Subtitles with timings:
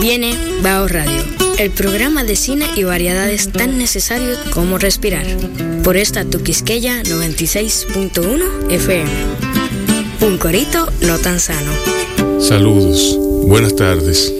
[0.00, 1.24] Viene Bao Radio,
[1.58, 5.26] el programa de cine y variedades tan necesarios como respirar.
[5.82, 9.10] Por esta Tuquisqueya 96.1 FM.
[10.20, 11.72] Un corito no tan sano.
[12.40, 14.32] Saludos, buenas tardes.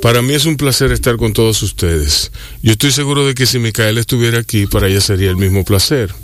[0.00, 2.30] Para mí es un placer estar con todos ustedes.
[2.62, 6.14] Yo estoy seguro de que si Micaela estuviera aquí, para ella sería el mismo placer.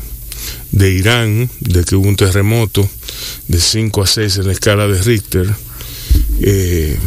[0.72, 2.88] de Irán, de que hubo un terremoto
[3.48, 5.54] de 5 a 6 en la escala de Richter.
[6.40, 6.98] Eh,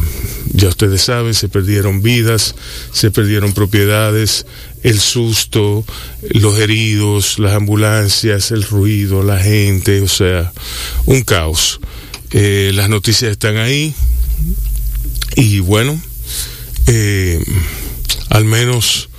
[0.53, 2.55] ya ustedes saben, se perdieron vidas,
[2.94, 4.45] se perdieron propiedades,
[4.83, 5.83] el susto,
[6.30, 10.53] los heridos, las ambulancias, el ruido, la gente, o sea,
[11.05, 11.79] un caos.
[12.31, 13.94] Eh, las noticias están ahí
[15.35, 16.00] y bueno,
[16.88, 17.44] eh,
[18.29, 19.09] al menos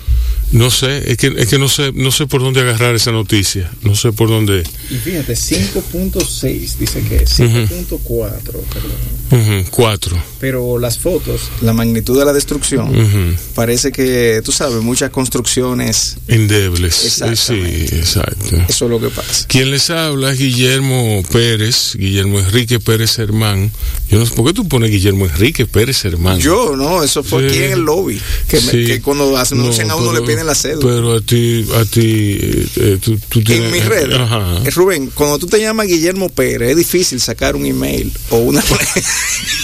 [0.52, 3.70] no sé, es que, es que no sé, no sé por dónde agarrar esa noticia,
[3.82, 4.62] no sé por dónde.
[4.90, 8.00] Y fíjate, 5.6 dice que es, 5.4,
[8.40, 9.16] perdón.
[9.30, 10.16] Uh -huh, 4.
[10.38, 13.36] Pero las fotos, la magnitud de la destrucción, uh -huh.
[13.54, 16.94] parece que, tú sabes, muchas construcciones endebles.
[16.94, 17.54] Sí,
[17.92, 18.56] exacto.
[18.68, 19.46] Eso es lo que pasa.
[19.48, 23.72] Quien les habla es Guillermo Pérez, Guillermo Enrique Pérez Hermán.
[24.08, 26.38] Yo no sé, ¿por qué tú pones Guillermo Enrique Pérez Hermán?
[26.38, 27.48] Yo, no, eso fue sí.
[27.48, 28.66] aquí en el lobby, que, sí.
[28.66, 30.86] me, que cuando anuncian no, a uno pero, le piden la cédula.
[30.86, 32.38] Pero a ti, a ti,
[32.76, 33.66] eh, tú, tú, tienes...
[33.66, 34.18] En mis redes.
[34.18, 34.62] Ajá.
[34.64, 38.62] Eh, Rubén, cuando tú te llamas Guillermo Pérez, es difícil sacar un email o una...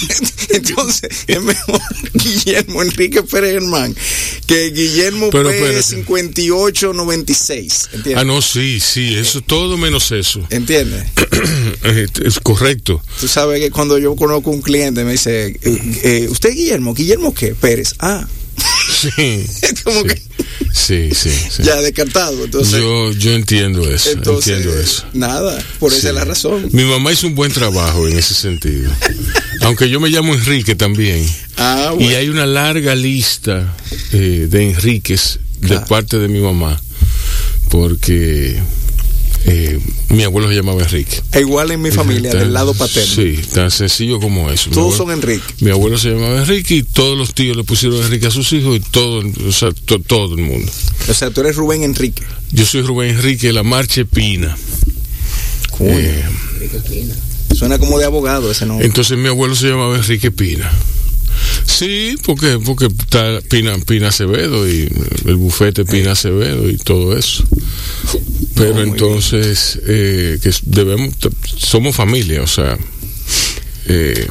[0.48, 1.80] Entonces, es mejor
[2.14, 3.94] Guillermo Enrique Pérez Germán
[4.46, 7.88] que Guillermo pero, Pérez 5896.
[7.92, 8.20] ¿Entiendes?
[8.20, 10.46] Ah, no, sí, sí, eso todo menos eso.
[10.50, 11.04] ¿Entiendes?
[12.24, 13.00] es correcto.
[13.20, 16.94] Tú sabes que cuando yo conozco un cliente me dice, eh, ¿usted Guillermo?
[16.94, 17.54] ¿Guillermo qué?
[17.54, 17.94] Pérez.
[17.98, 18.26] Ah.
[19.16, 19.46] Sí.
[19.84, 20.08] como sí.
[20.08, 20.22] que
[20.72, 22.44] Sí, sí, sí, Ya descartado.
[22.44, 24.10] Entonces, yo, yo entiendo eso.
[24.10, 25.04] Entonces, entiendo eso.
[25.12, 26.68] Nada, por esa es la razón.
[26.72, 28.90] Mi mamá hizo un buen trabajo en ese sentido.
[29.62, 31.24] Aunque yo me llamo Enrique también.
[31.58, 32.10] Ah, bueno.
[32.10, 33.76] Y hay una larga lista
[34.12, 35.84] eh, de Enríquez de ah.
[35.84, 36.80] parte de mi mamá.
[37.68, 38.60] Porque
[39.44, 39.80] eh,
[40.10, 41.20] mi abuelo se llamaba Enrique.
[41.32, 43.14] E igual en mi familia, tan, del lado paterno.
[43.14, 44.70] Sí, tan sencillo como eso.
[44.70, 45.54] Todos abuelo, son Enrique.
[45.60, 48.76] Mi abuelo se llamaba Enrique y todos los tíos le pusieron Enrique a sus hijos
[48.76, 50.70] y todo, o sea, to, todo el mundo.
[51.08, 52.22] O sea, tú eres Rubén Enrique.
[52.52, 54.56] Yo soy Rubén Enrique de la Marche Pina.
[55.80, 56.24] Eh,
[56.88, 57.14] Pina.
[57.54, 58.86] Suena como de abogado ese nombre.
[58.86, 60.70] Entonces mi abuelo se llamaba Enrique Pina.
[61.66, 64.88] Sí, porque porque está Pina, Pina Acevedo y
[65.24, 67.44] el bufete Pina Acevedo y todo eso.
[68.54, 71.14] Pero no, entonces eh, que debemos
[71.56, 72.76] somos familia, o sea,
[73.86, 74.26] eh,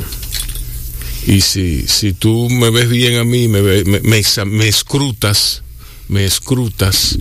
[1.27, 5.63] y si si tú me ves bien a mí, me me, me, me escrutas,
[6.07, 7.17] me escrutas,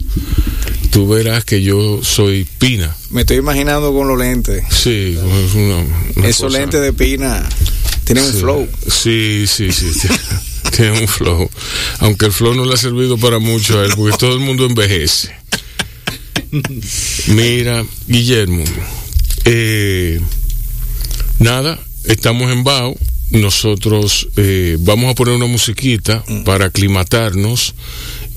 [0.90, 2.94] tú verás que yo soy Pina.
[3.10, 4.64] Me estoy imaginando con los lentes.
[4.70, 5.76] Sí, es una,
[6.16, 6.58] una esos cosa.
[6.58, 7.48] lentes de Pina
[8.04, 8.68] tienen sí, un flow.
[8.88, 9.92] Sí, sí, sí.
[10.76, 11.48] tiene un flow.
[12.00, 14.66] Aunque el flow no le ha servido para mucho a él, porque todo el mundo
[14.66, 15.39] envejece.
[17.28, 18.64] Mira, Guillermo,
[19.44, 20.20] eh,
[21.38, 22.96] nada, estamos en Bao.
[23.30, 27.76] Nosotros eh, vamos a poner una musiquita para aclimatarnos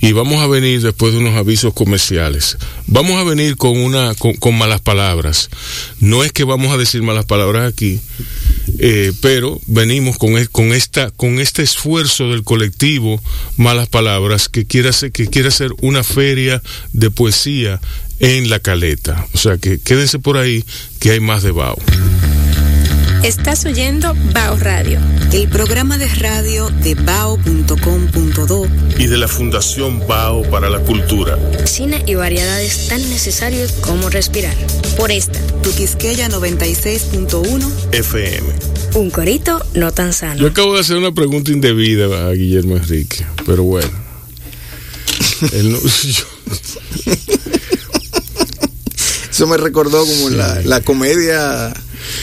[0.01, 2.57] y vamos a venir después de unos avisos comerciales.
[2.85, 5.49] Vamos a venir con una con malas palabras.
[5.99, 7.99] No es que vamos a decir malas palabras aquí,
[8.79, 13.21] eh, pero venimos con, con esta con este esfuerzo del colectivo
[13.57, 16.61] malas palabras que quiere hacer que quiere hacer una feria
[16.93, 17.81] de poesía
[18.23, 19.27] en la Caleta.
[19.33, 20.63] O sea que quédense por ahí
[20.99, 21.77] que hay más de Bao.
[23.23, 24.99] Estás oyendo Bao Radio,
[25.31, 28.67] el programa de radio de bao.com.do
[28.97, 31.37] y de la Fundación Bao para la Cultura.
[31.65, 34.55] Cine y variedades tan necesarios como respirar.
[34.97, 38.47] Por esta, Tu Quisqueya 96.1 FM.
[38.95, 40.41] Un corito no tan sano.
[40.41, 43.89] Yo acabo de hacer una pregunta indebida a Guillermo Enrique, pero bueno.
[45.53, 46.25] Él no- yo-
[49.33, 51.73] Eso me recordó como la, la comedia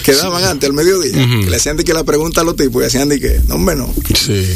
[0.04, 1.12] que daban antes, al mediodía.
[1.44, 3.56] Que le hacían de que la pregunta a los tipos y hacían de que, no,
[3.56, 3.92] hombre, no.
[4.14, 4.46] sí.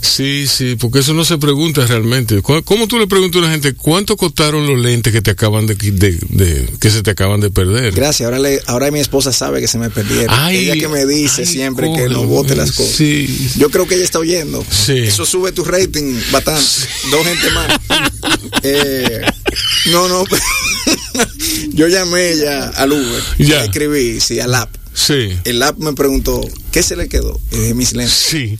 [0.00, 2.40] Sí, sí, porque eso no se pregunta realmente.
[2.40, 5.66] ¿Cu- ¿Cómo tú le preguntas a una gente cuánto costaron los lentes que te acaban
[5.66, 7.92] de, de- de- que se te acaban de perder?
[7.94, 10.28] Gracias, ahora, le, ahora mi esposa sabe que se me perdieron.
[10.30, 12.94] Ay, ella que me dice ay, siempre que no bote las cosas.
[12.94, 13.50] Sí.
[13.58, 14.64] Yo creo que ella está oyendo.
[14.70, 14.98] Sí.
[14.98, 16.62] Eso sube tu rating bastante.
[17.10, 17.68] Dos gente más.
[18.62, 19.22] Eh,
[19.90, 20.24] no, no.
[21.72, 23.22] Yo llamé ya al Uber.
[23.38, 23.58] Ya.
[23.60, 24.74] Le escribí, sí, al app.
[24.94, 25.28] Sí.
[25.44, 26.40] El app me preguntó,
[26.72, 27.38] ¿qué se le quedó?
[27.52, 28.14] Y dije, mis lentes.
[28.14, 28.58] Sí.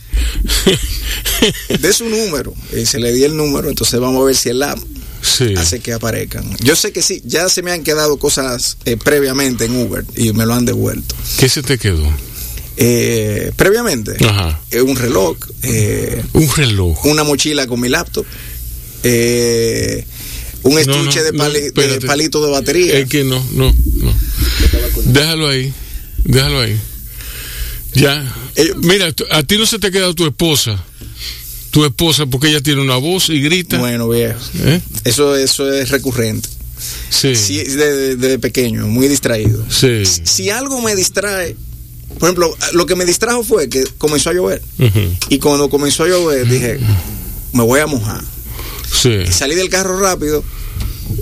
[1.79, 2.53] De su número.
[2.75, 4.79] Y se le di el número, entonces vamos a ver si el app
[5.21, 5.53] Sí.
[5.57, 6.49] hace que aparezcan.
[6.61, 10.31] Yo sé que sí, ya se me han quedado cosas eh, previamente en Uber y
[10.31, 11.13] me lo han devuelto.
[11.37, 12.07] ¿Qué se te quedó?
[12.77, 14.61] Eh, previamente, Ajá.
[14.71, 17.05] eh, un reloj, eh, Un reloj.
[17.05, 18.25] una mochila con mi laptop,
[19.03, 20.05] eh,
[20.63, 22.97] un No, estuche no, de, no, pali- de palito de batería.
[22.99, 24.13] Es que no, no, no.
[25.05, 25.73] Déjalo ahí.
[26.23, 26.77] Déjalo ahí.
[27.93, 28.35] Ya.
[28.55, 30.83] Eh, Mira, a ti no se te ha quedado tu esposa.
[31.71, 33.77] Tu esposa, porque ella tiene una voz y grita.
[33.77, 34.39] Bueno, viejo.
[34.63, 34.81] ¿Eh?
[35.05, 36.49] Eso, eso es recurrente.
[37.09, 37.35] Sí.
[37.35, 39.63] Sí, desde de, pequeño, muy distraído.
[39.69, 40.05] Sí.
[40.05, 41.55] Si, si algo me distrae,
[42.17, 44.61] por ejemplo, lo que me distrajo fue que comenzó a llover.
[45.29, 46.79] Y cuando comenzó a llover, dije,
[47.53, 48.23] me voy a mojar.
[48.91, 49.09] Sí.
[49.27, 50.43] Y salí del carro rápido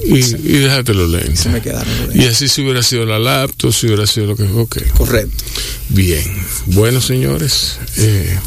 [0.06, 1.40] Y, y déjate los lentes.
[1.40, 1.88] se me quedaron.
[2.08, 4.44] los Y así si hubiera sido la laptop, si hubiera sido lo que...
[4.44, 4.78] Ok.
[4.98, 5.44] Correcto.
[5.90, 6.24] Bien.
[6.68, 8.38] Bueno, señores, eh,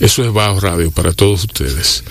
[0.00, 2.04] eso es Bajo Radio para todos ustedes.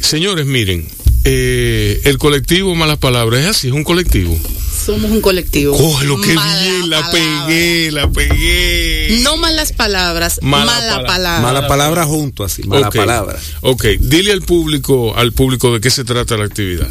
[0.00, 0.86] Señores, miren,
[1.24, 4.36] eh, el colectivo Malas Palabras es así, es un colectivo.
[4.84, 5.76] Somos un colectivo.
[5.76, 7.46] Cógelo, qué Mala bien, la palabra.
[7.46, 9.20] pegué, la pegué.
[9.22, 11.40] No malas palabras, Mala mala, pala- palabra.
[11.42, 12.96] Mala palabra junto, así, mala Ok.
[12.96, 13.38] palabra.
[13.60, 16.88] Ok, dile al público, al público de qué se trata la actividad.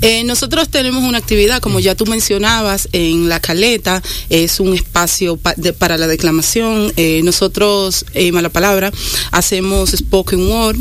[0.00, 5.36] Eh, nosotros tenemos una actividad, como ya tú mencionabas, en La Caleta, es un espacio
[5.36, 6.92] pa- de- para la declamación.
[6.96, 8.92] Eh, nosotros, eh, mala palabra,
[9.32, 10.76] hacemos spoken word,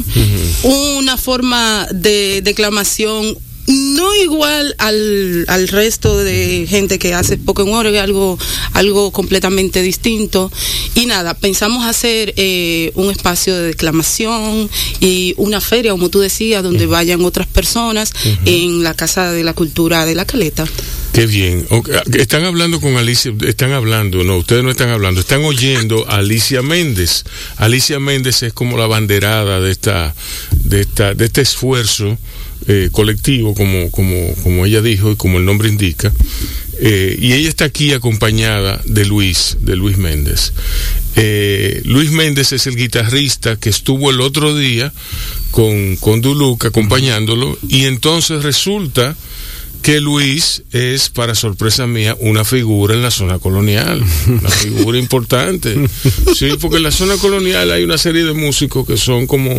[0.63, 3.37] una forma de declamación
[3.67, 8.39] no igual al, al resto de gente que hace spoken word, es algo,
[8.73, 10.51] algo completamente distinto.
[10.95, 14.69] Y nada, pensamos hacer eh, un espacio de declamación
[15.01, 18.13] y una feria, como tú decías, donde vayan otras personas
[18.45, 20.65] en la Casa de la Cultura de la Caleta.
[21.11, 21.67] Qué bien.
[22.13, 26.61] Están hablando con Alicia, están hablando, no, ustedes no están hablando, están oyendo a Alicia
[26.61, 27.25] Méndez.
[27.57, 30.15] Alicia Méndez es como la banderada de esta,
[30.51, 32.17] de esta, de este esfuerzo
[32.67, 36.11] eh, colectivo, como, como, como ella dijo y como el nombre indica.
[36.79, 40.53] Eh, y ella está aquí acompañada de Luis, de Luis Méndez.
[41.15, 44.93] Eh, Luis Méndez es el guitarrista que estuvo el otro día
[45.49, 49.15] con, con Duluc acompañándolo y entonces resulta
[49.81, 55.75] que Luis es, para sorpresa mía, una figura en la zona colonial, una figura importante.
[56.35, 59.51] Sí, porque en la zona colonial hay una serie de músicos que son como,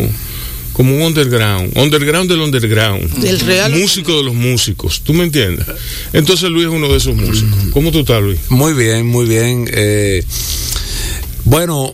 [0.79, 5.65] como un underground, underground del underground, Del real- músico de los músicos, ¿tú me entiendes?
[6.13, 7.59] Entonces Luis es uno de esos músicos.
[7.73, 8.39] ¿Cómo tú estás, Luis?
[8.47, 9.67] Muy bien, muy bien.
[9.73, 10.23] Eh,
[11.43, 11.93] bueno,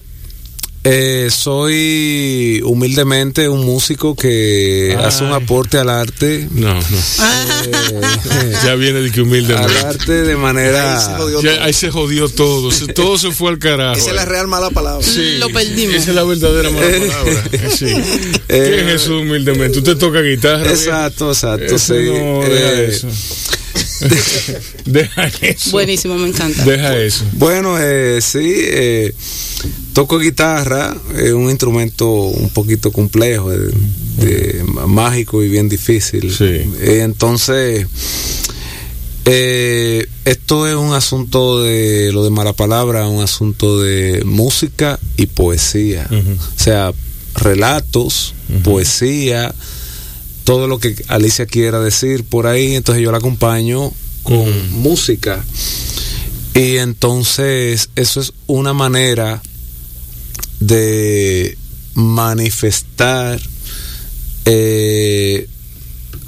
[0.86, 6.48] eh, soy humildemente un músico que hace un aporte al arte.
[6.52, 6.82] No, no.
[6.82, 9.78] eh, Ya viene de que al humildemente.
[9.80, 13.50] arte de Ahí se manera jodió Ya, ahí se jodió todo, se- todo se fue
[13.52, 13.98] al carajo.
[13.98, 15.06] Esa es la real mala palabra.
[15.06, 15.96] Sí, Lo perdimos.
[15.96, 17.44] Esa es la verdadera mala palabra.
[17.76, 17.86] Sí.
[18.48, 19.80] ¿Qué es eso humildemente?
[19.80, 20.70] ¿Usted toca guitarra?
[20.70, 22.04] Exacto, exacto, Eso sí.
[22.10, 23.08] no, deja Eh, eso.
[24.86, 25.72] deja eso.
[25.72, 26.64] Buenísimo, me encanta.
[26.64, 27.24] Deja eso.
[27.34, 29.14] Bueno, eh, sí, eh,
[29.94, 33.58] toco guitarra, es un instrumento un poquito complejo, eh,
[34.18, 36.34] de- mágico y bien difícil.
[36.34, 36.44] Sí.
[36.80, 37.86] Eh, entonces,
[39.26, 45.26] eh, esto es un asunto de lo de mala palabra, un asunto de música y
[45.28, 46.08] poesía.
[46.12, 46.94] O sea,
[47.36, 48.34] relatos,
[48.64, 49.54] poesía,
[50.46, 53.92] todo lo que Alicia quiera decir por ahí, entonces yo la acompaño
[54.24, 55.44] con música.
[56.54, 59.42] Y entonces eso es una manera
[60.62, 61.58] de
[61.96, 63.40] manifestar
[64.46, 65.48] eh,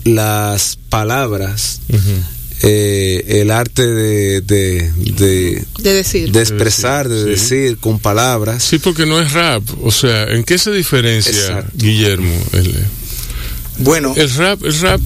[0.04, 1.82] las palabras,
[2.64, 6.32] eh, el arte de, de, de, De decir.
[6.32, 7.30] de expresar, de Sí.
[7.30, 8.64] decir con palabras.
[8.64, 9.64] Sí, porque no es rap.
[9.84, 11.72] O sea, ¿en qué se diferencia, Exacto.
[11.76, 12.34] Guillermo?
[12.54, 12.74] El,
[13.80, 15.02] Bueno, el rap, el rap.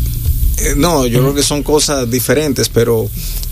[0.60, 3.10] eh, no, yo creo que son cosas diferentes, pero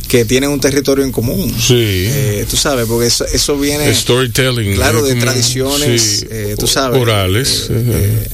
[0.08, 1.54] que tienen un territorio en común.
[1.60, 1.74] Sí.
[1.78, 4.76] Eh, tú sabes, porque eso, eso viene, Storytelling.
[4.76, 7.00] claro, es de como- tradiciones, sí, eh, tú sabes.
[7.02, 7.68] Orales.
[7.70, 8.28] eh, eh,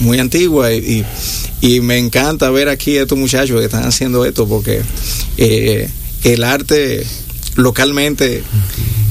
[0.00, 1.04] muy antiguas y,
[1.60, 4.80] y, y me encanta ver aquí a estos muchachos que están haciendo esto porque
[5.36, 5.90] eh,
[6.24, 7.06] el arte
[7.56, 8.42] localmente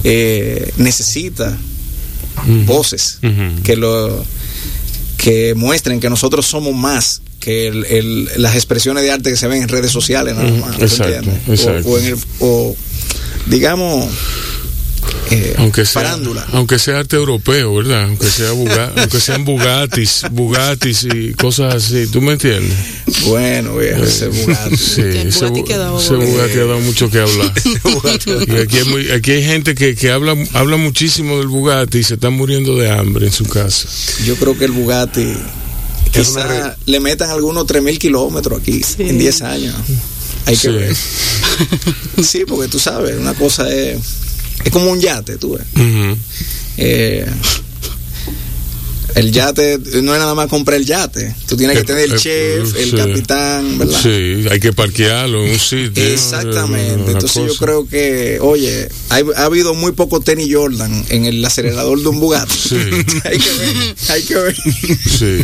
[0.03, 1.55] eh, necesita
[2.65, 3.19] voces
[3.63, 4.25] que lo
[5.29, 9.47] que muestren que nosotros somos más que el- el- las expresiones de arte que se
[9.47, 10.49] ven en redes sociales nada.
[11.85, 12.75] O, en el, o,
[13.45, 14.09] digamos
[15.31, 18.03] eh, aunque sea, farándula aunque sea arte europeo, ¿verdad?
[18.05, 22.75] Aunque sea Buga- aunque sean Bugattis, Bugattis y cosas así, ¿tú me entiendes?
[23.25, 24.77] bueno viejo, ese Bugatti.
[24.77, 26.31] Sí, ese, Bugatti ha dado ese bueno.
[26.31, 27.53] Bugatti ha dado mucho que hablar.
[28.47, 32.03] y aquí hay, muy- aquí hay gente que, que habla, habla muchísimo del Bugatti y
[32.03, 33.87] se están muriendo de hambre en su casa.
[34.25, 35.33] yo creo que el Bugatti
[36.11, 38.95] quizá re- le metan algunos 3000 kilómetros aquí Sí.
[39.03, 39.75] en 10 años
[40.45, 40.67] hay que Sí.
[40.69, 40.95] ver
[42.23, 43.99] sí porque tú sabes una cosa es
[44.65, 45.65] es como un yate tú ves.
[46.77, 47.25] Eh,
[49.15, 51.35] el yate no es nada más comprar el yate.
[51.47, 52.95] Tú tienes que Eh, tener el eh, chef, el sí.
[52.95, 53.99] capitán, ¿verdad?
[54.01, 56.03] Sí, hay que parquearlo en un sitio.
[56.05, 57.11] Exactamente.
[57.11, 61.99] Entonces yo creo que, oye, hay- ha habido muy poco tenis Jordan en el acelerador
[62.01, 62.53] de un Bugatti.
[62.55, 62.75] Sí.
[63.25, 64.55] hay que ver, hay que ver.
[64.55, 65.39] Sí.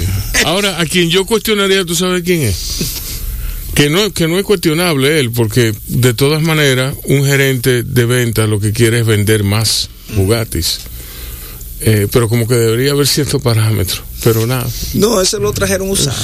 [0.46, 2.56] Ahora, a quien yo cuestionaría, ¿tú sabes quién es?
[3.76, 8.48] Que no, que no es cuestionable él, porque de todas maneras, un gerente de venta
[8.48, 10.80] lo que quiere es vender más Bugattis.
[11.82, 14.02] Eh, pero como que debería haber ciertos parámetros.
[14.24, 14.66] Pero nada.
[14.94, 16.18] No, ese lo trajeron usado.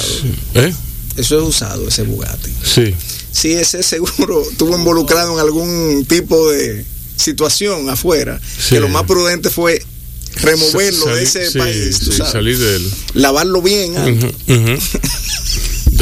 [0.54, 0.72] ¿Eh?
[1.18, 2.50] Eso es usado, ese Bugatti.
[2.64, 2.94] Sí.
[3.30, 6.84] Sí, ese seguro estuvo involucrado en algún tipo de
[7.16, 8.40] situación afuera.
[8.58, 8.70] Sí.
[8.76, 9.84] Que lo más prudente fue
[10.36, 11.96] removerlo de Salir- ese sí, país.
[12.02, 12.90] sí, salir de él.
[13.14, 13.92] Lavarlo bien.
[13.94, 14.32] ujú.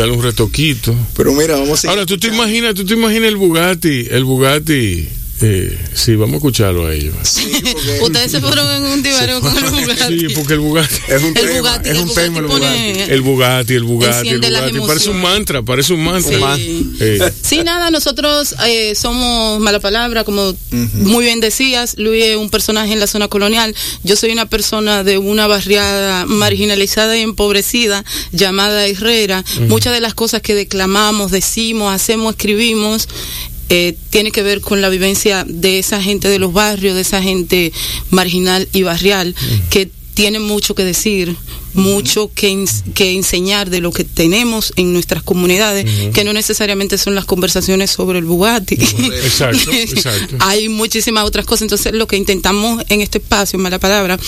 [0.00, 0.96] Darle un retoquito.
[1.14, 5.06] Pero mira, vamos a Ahora, ¿tú te imaginas, tú te imaginas el Bugatti, el Bugatti,
[5.42, 7.14] eh, sí, vamos a escucharlo a ellos.
[7.22, 10.18] Sí, porque- Ustedes se fueron en un tibareo con el Bugatti.
[10.20, 12.44] Sí, porque el Bugatti, Es un El tema, Bugatti, es el un Bugatti tema el
[12.46, 12.66] Bugatti.
[13.12, 16.56] el Bugatti, el Bugatti, el Bugatti, parece un mantra, parece un mantra.
[16.56, 16.90] Sí.
[17.00, 22.50] Eh, Sí, nada, nosotros eh, somos mala palabra, como muy bien decías, Luis es un
[22.50, 28.04] personaje en la zona colonial, yo soy una persona de una barriada marginalizada y empobrecida
[28.32, 33.08] llamada Herrera, muchas de las cosas que declamamos, decimos, hacemos, escribimos,
[33.70, 37.22] eh, tiene que ver con la vivencia de esa gente de los barrios, de esa
[37.22, 37.72] gente
[38.10, 39.34] marginal y barrial,
[39.70, 41.34] que tiene mucho que decir,
[41.72, 46.98] mucho que, ens- que enseñar de lo que tenemos en nuestras comunidades, que no necesariamente
[46.98, 48.74] son las conversaciones sobre el Bugatti.
[49.24, 50.36] Exacto, exacto.
[50.40, 51.62] Hay muchísimas otras cosas.
[51.62, 54.18] Entonces, lo que intentamos en este espacio, en mala palabra,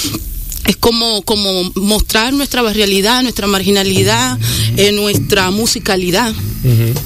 [0.66, 4.38] es como, como mostrar nuestra barrialidad, nuestra marginalidad,
[4.76, 6.32] eh, nuestra musicalidad.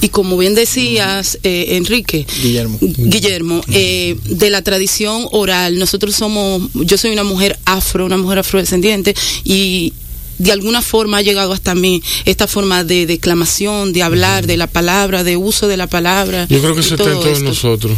[0.02, 2.78] Y como bien decías, eh, Enrique, Guillermo.
[2.80, 5.78] Guillermo, eh, de la tradición oral.
[5.78, 9.94] Nosotros somos, yo soy una mujer afro, una mujer afrodescendiente y
[10.38, 14.66] de alguna forma ha llegado hasta mí esta forma de declamación, de hablar, de la
[14.66, 16.46] palabra, de uso de la palabra.
[16.50, 17.96] yo creo que eso está en todo todos nosotros.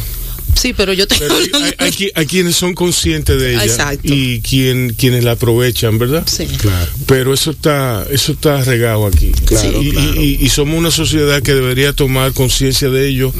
[0.60, 3.64] Sí, pero yo te Pero hay, hay- hay qui- hay quienes son conscientes de ella
[3.64, 4.00] Exacto.
[4.12, 6.24] y quien, quienes la aprovechan, ¿verdad?
[6.26, 6.46] Sí.
[6.46, 6.90] Claro.
[7.06, 9.30] Pero eso está, eso está regado aquí.
[9.44, 10.22] Claro, y, claro.
[10.22, 13.32] y- y somos una sociedad que debería tomar conciencia de ello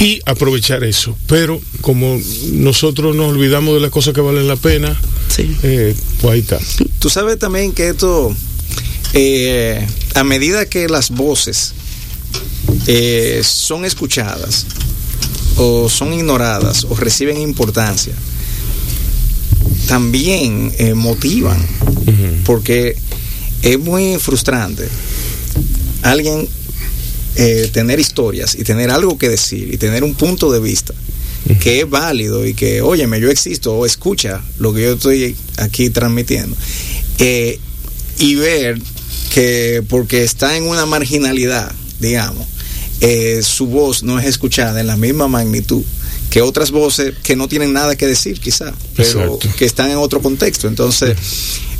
[0.00, 1.16] y aprovechar eso.
[1.28, 2.20] Pero como
[2.52, 5.54] nosotros nos olvidamos de las cosas que valen la pena, Sí.
[5.62, 6.58] eh, pues ahí está.
[6.98, 8.34] Tú sabes también que esto,
[9.12, 11.74] eh, a medida que las voces
[12.86, 14.66] eh, son escuchadas
[15.62, 18.14] o son ignoradas o reciben importancia,
[19.86, 21.58] también eh, motivan,
[22.46, 22.96] porque
[23.60, 24.88] es muy frustrante
[26.00, 26.48] alguien
[27.36, 30.94] eh, tener historias y tener algo que decir y tener un punto de vista
[31.60, 35.90] que es válido y que, óyeme, yo existo o escucha lo que yo estoy aquí
[35.90, 36.56] transmitiendo.
[37.18, 37.58] Eh,
[38.18, 38.80] y ver
[39.34, 42.46] que porque está en una marginalidad, digamos,
[43.00, 45.82] eh, su voz no es escuchada en la misma magnitud
[46.30, 49.48] que otras voces que no tienen nada que decir quizá, pero Exacto.
[49.58, 50.68] que están en otro contexto.
[50.68, 51.16] Entonces,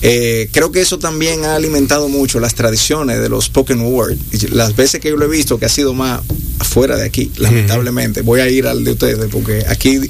[0.03, 4.17] eh, creo que eso también ha alimentado mucho las tradiciones de los spoken word.
[4.51, 6.21] Las veces que yo lo he visto, que ha sido más
[6.59, 8.23] afuera de aquí, lamentablemente.
[8.23, 10.01] Voy a ir al de ustedes, porque aquí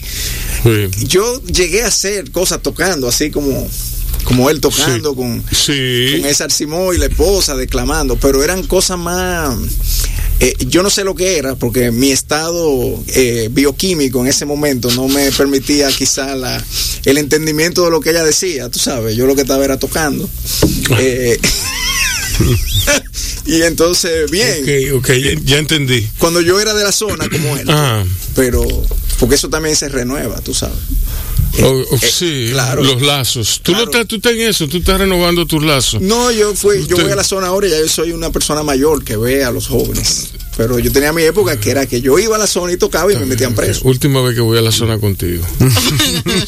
[0.63, 1.07] Sí.
[1.07, 3.69] yo llegué a hacer cosas tocando, así como,
[4.25, 5.17] como él tocando Sí.
[5.17, 6.19] con, Sí.
[6.21, 9.57] con esa Simón y la esposa declamando, pero eran cosas más.
[10.43, 14.91] eh, yo no sé lo que era, porque mi estado eh, bioquímico en ese momento
[14.93, 16.65] no me permitía quizá la,
[17.05, 20.29] el entendimiento de lo que ella decía, tú sabes, yo lo que estaba era tocando.
[20.99, 21.39] Eh,
[23.47, 26.07] y entonces, bien, Ok, ok, ya, ya entendí.
[26.19, 28.65] cuando yo era de la zona como él, Ah, pero
[29.19, 30.77] porque eso también se renueva, tú sabes.
[31.63, 32.83] Oh, oh, sí, claro.
[32.85, 33.61] los lazos.
[33.63, 33.87] ¿Tú, Claro.
[33.87, 36.01] no estás, tú estás en eso, tú estás renovando tus lazos.
[36.01, 38.63] No, yo fui, yo voy a la zona ahora y ya yo soy una persona
[38.63, 40.29] mayor que ve a los jóvenes.
[40.57, 43.13] Pero yo tenía mi época que era que yo iba a la zona y tocaba
[43.13, 43.81] y me metían preso.
[43.85, 45.45] Última vez que voy a la zona contigo.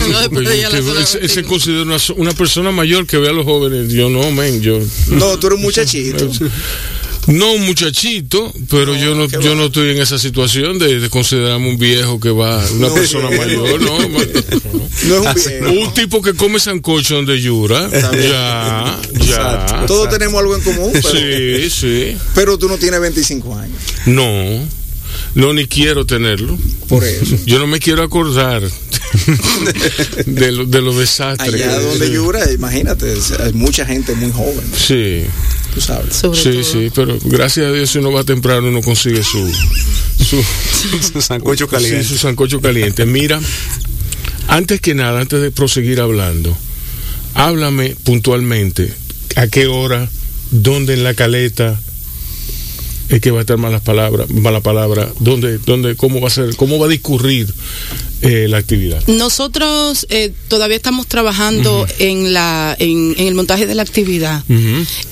[0.09, 1.49] No, después de ir a la Que zona él, se- él se contigo.
[1.49, 3.93] considera una, una persona mayor que ve a los jóvenes.
[3.93, 4.79] Yo no, men, yo.
[5.09, 6.29] No, tú eres un muchachito.
[7.29, 9.55] No un muchachito, pero No, yo no yo va.
[9.55, 13.31] no estoy en esa situación de, de considerarme un viejo que va, una No, persona
[13.31, 13.99] mayor, no.
[15.09, 15.81] No es un viejo.
[15.89, 17.89] Un tipo que come sancocho donde llora.
[17.91, 19.85] Ya, ya.
[19.87, 22.17] Todos tenemos algo en común, pero, Sí, sí.
[22.35, 23.77] pero tú no tienes 25 años.
[24.07, 24.61] No,
[25.35, 26.59] no ni quiero tenerlo.
[26.89, 27.37] Por eso.
[27.47, 28.63] Yo no me quiero acordar
[30.27, 31.55] de, lo- de los desastres.
[31.55, 35.23] Allá donde Yura, imagínate, hay mucha gente muy joven, Sí,
[35.75, 36.15] tú sabes.
[36.17, 36.65] Sobre sí, todo.
[36.65, 39.51] sí, pero gracias a Dios si uno va temprano uno consigue su
[40.23, 42.03] su, Sancocho caliente.
[42.03, 43.05] sí, su sancocho caliente.
[43.07, 43.41] Mira,
[44.49, 46.57] antes que nada, antes de proseguir hablando,
[47.35, 48.93] háblame puntualmente
[49.37, 50.09] a qué hora,
[50.51, 51.79] dónde en la caleta
[53.09, 56.57] es que va a estar malas palabras, mala palabra, dónde, dónde, cómo va a ser,
[56.57, 57.53] cómo va a discurrir
[58.23, 59.03] eh, la actividad.
[59.09, 64.43] Nosotros eh, todavía estamos trabajando en la en, en el montaje de la actividad.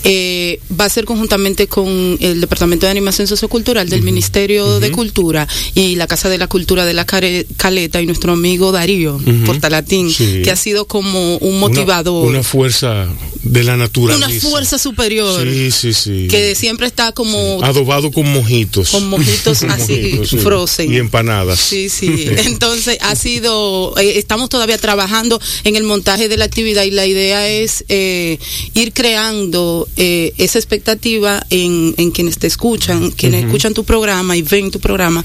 [0.05, 5.47] Eh, va a ser conjuntamente con el Departamento de Animación Sociocultural del Ministerio de Cultura
[5.75, 9.21] y la Casa de la Cultura de la Caleta y nuestro amigo Darío.
[9.47, 10.43] Portalatín, Sí.
[10.43, 13.09] que ha sido como un motivador, Una, fuerza
[13.43, 14.27] de la naturaleza.
[14.29, 16.27] una fuerza superior Sí, sí, sí.
[16.29, 18.91] que siempre está como Adobado con mojitos.
[18.91, 20.39] con mojitos así mojitos, sí.
[20.39, 21.59] frozen Y empanadas.
[21.59, 22.27] Sí, sí.
[22.47, 27.07] Entonces ha sido, eh, estamos todavía trabajando en el montaje de la actividad y la
[27.07, 28.39] idea es eh,
[28.75, 34.43] ir creando eh, esa expectativa en, en quienes te escuchan, quienes escuchan tu programa y
[34.43, 35.25] ven tu programa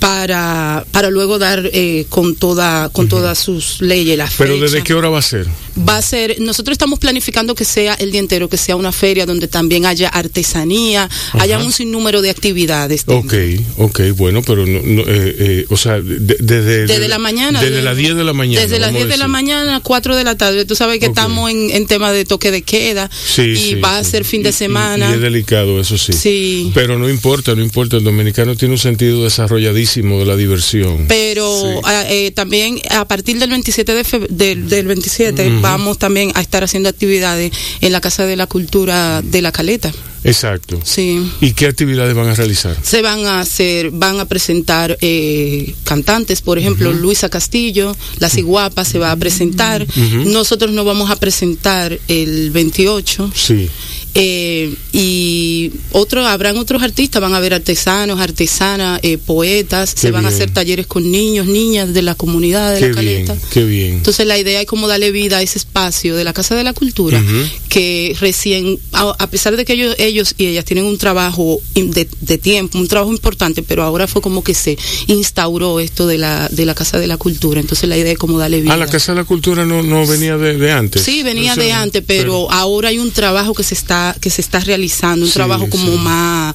[0.00, 4.94] para, para luego dar eh, con toda con todas sus leyes, las Pero ¿desde qué
[4.94, 5.46] hora va a ser?
[5.88, 9.26] Va a ser, nosotros estamos planificando que sea el día entero, que sea una feria
[9.26, 13.04] donde también haya artesanía, haya un sinnúmero de actividades.
[13.06, 13.34] Ok,
[13.78, 17.60] ok, bueno, pero no, no, eh, eh, o sea, de- desde, Desde la mañana.
[17.60, 18.60] Desde las 10 de la mañana.
[18.62, 20.64] Desde las vamos a 10 de la mañana a 4 de la tarde.
[20.64, 23.98] Tú sabes que estamos en, en tema de toque de queda Sí, y sí, va
[23.98, 25.10] a ser fin de y- semana.
[25.10, 26.12] Y, es delicado, eso sí.
[26.12, 26.70] Sí.
[26.74, 27.96] Pero no importa, no importa.
[27.96, 31.06] El dominicano tiene un sentido desarrolladísimo de la diversión.
[31.08, 36.62] pero ah, eh, también a partir del 27 de del 27 vamos también a estar
[36.64, 39.92] haciendo actividades en la Casa de la Cultura de la Caleta.
[40.26, 40.80] Exacto.
[40.82, 41.30] Sí.
[41.40, 42.76] ¿Y qué actividades van a realizar?
[42.82, 48.84] Se van a hacer, van a presentar eh, cantantes, por ejemplo, Luisa Castillo, La Ciguapa
[48.84, 49.86] se va a presentar.
[50.24, 53.30] Nosotros nos vamos a presentar el 28.
[53.34, 53.70] Sí.
[54.18, 60.24] Eh, y otro, habrán otros artistas, van a haber artesanos, artesanas, eh, poetas, se van
[60.24, 63.46] a hacer talleres con niños, niñas de la comunidad de Qué la bien, Caleta.
[63.52, 63.92] qué bien.
[63.94, 66.72] Entonces la idea es como darle vida a ese espacio de la Casa de la
[66.72, 67.22] Cultura,
[67.68, 72.08] que recién, a, a pesar de que ellos, ellos y ellas tienen un trabajo de,
[72.20, 76.48] de tiempo, un trabajo importante, pero ahora fue como que se instauró esto de la,
[76.50, 77.60] de la Casa de la Cultura.
[77.60, 78.72] Entonces la idea es como darle vida.
[78.72, 81.02] Ah, la Casa de la Cultura no, no venía de, de antes.
[81.02, 84.30] Sí, venía O sea, de antes, pero, ahora hay un trabajo que se está que
[84.30, 85.98] se está realizando, un Sí, trabajo como sí.
[85.98, 86.54] más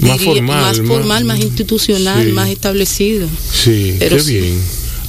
[0.00, 2.32] Más formal, más formal, más- más institucional, sí.
[2.32, 3.26] más establecido.
[3.52, 4.60] Sí, Pero qué bien.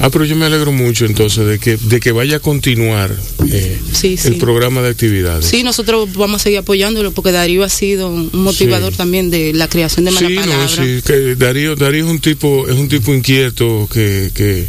[0.02, 3.14] Ah, pero yo me alegro mucho entonces de que, de que vaya a continuar
[3.52, 4.30] eh, Sí, sí.
[4.30, 5.46] el programa de actividades.
[5.46, 8.98] Sí, nosotros vamos a seguir apoyándolo porque Darío ha sido un motivador Sí.
[8.98, 10.68] también de la creación de mala Sí, no, palabra.
[10.70, 14.68] sí, que Darío, Darío es un tipo, es un tipo inquieto que, que,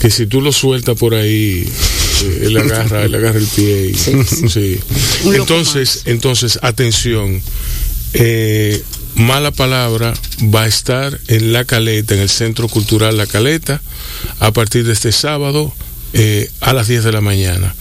[0.00, 1.64] que si tú lo sueltas por ahí,
[2.22, 3.90] él agarra, él agarra el pie.
[3.90, 3.94] y-
[4.48, 4.80] sí.
[5.34, 7.42] Entonces, entonces, atención,
[8.14, 8.82] eh,
[9.14, 10.14] mala palabra
[10.54, 13.80] va a estar en La Caleta, en el Centro Cultural La Caleta,
[14.40, 15.72] a partir de este sábado.
[16.12, 17.74] eh, a las 10 de la mañana.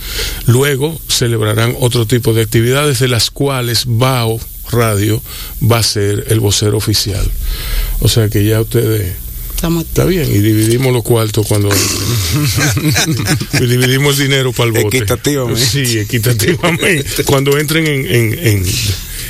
[0.45, 4.39] Luego celebrarán otro tipo de actividades de las cuales BAO
[4.71, 5.21] Radio
[5.71, 7.23] va a ser el vocero oficial.
[8.01, 9.15] O sea que ya ustedes
[9.65, 11.69] Estamos Está bien, y dividimos los cuartos cuando
[13.59, 14.97] y dividimos el dinero para el bote.
[14.97, 15.65] Equitativamente.
[15.65, 17.23] Sí, equitativamente.
[17.23, 18.65] cuando entren en, en, en-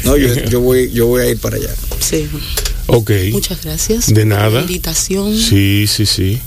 [0.04, 1.74] No, yo, yo voy, yo voy a ir para allá.
[2.02, 2.28] sí.
[2.88, 3.12] Ok.
[3.32, 4.08] Muchas gracias.
[4.08, 4.62] De por la nada.
[4.62, 5.40] invitación.
[5.40, 6.38] Sí, sí, sí.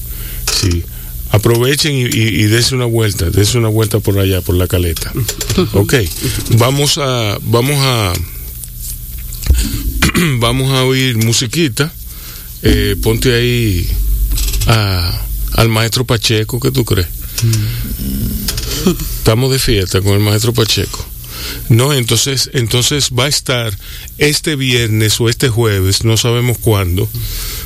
[0.61, 0.85] Sí.
[1.31, 5.11] Aprovechen y, y, y dense una vuelta, dense una vuelta por allá, por la caleta.
[5.73, 5.95] Ok.
[6.59, 8.13] Vamos a, vamos a,
[10.41, 11.91] vamos a oír musiquita.
[12.63, 13.89] Eh, ponte ahí
[14.67, 15.23] a-
[15.55, 17.07] al maestro Pacheco, ¿qué tú crees?
[19.19, 21.05] Estamos de fiesta con el maestro Pacheco.
[21.69, 23.77] No, entonces, entonces va a estar
[24.19, 27.09] este viernes o este jueves, no sabemos cuándo,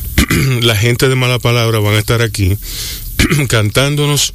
[0.62, 2.56] la gente de Mala Palabra van a estar aquí
[3.48, 4.34] cantándonos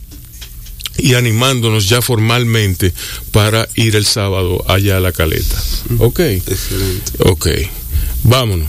[0.98, 2.92] y animándonos ya formalmente
[3.32, 5.62] para ir el sábado allá a la caleta.
[6.00, 6.20] Ok.
[6.22, 7.12] Excelente.
[7.20, 7.48] Ok.
[8.24, 8.68] Vámonos.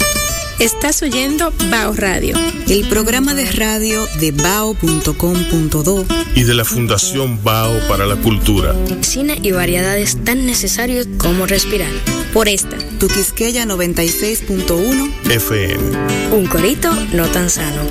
[0.59, 2.37] Estás oyendo Bao Radio.
[2.69, 8.75] El programa de radio de bao.com.do Y de la Fundación Bao para la Cultura.
[9.03, 11.93] Cine y variedades tan necesarios como respirar.
[12.33, 16.37] Por esta, Tu Quisqueya 96.1 FM.
[16.37, 17.83] un corito no tan sano.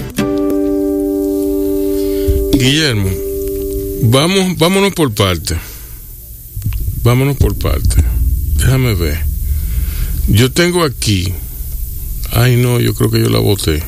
[2.52, 3.10] Guillermo,
[4.04, 5.56] vamos, vámonos por parte.
[7.04, 8.04] Vámonos por parte.
[8.58, 9.20] Déjame ver.
[10.28, 11.32] Yo tengo aquí.
[12.38, 13.82] Ay, no, yo creo que yo la voté.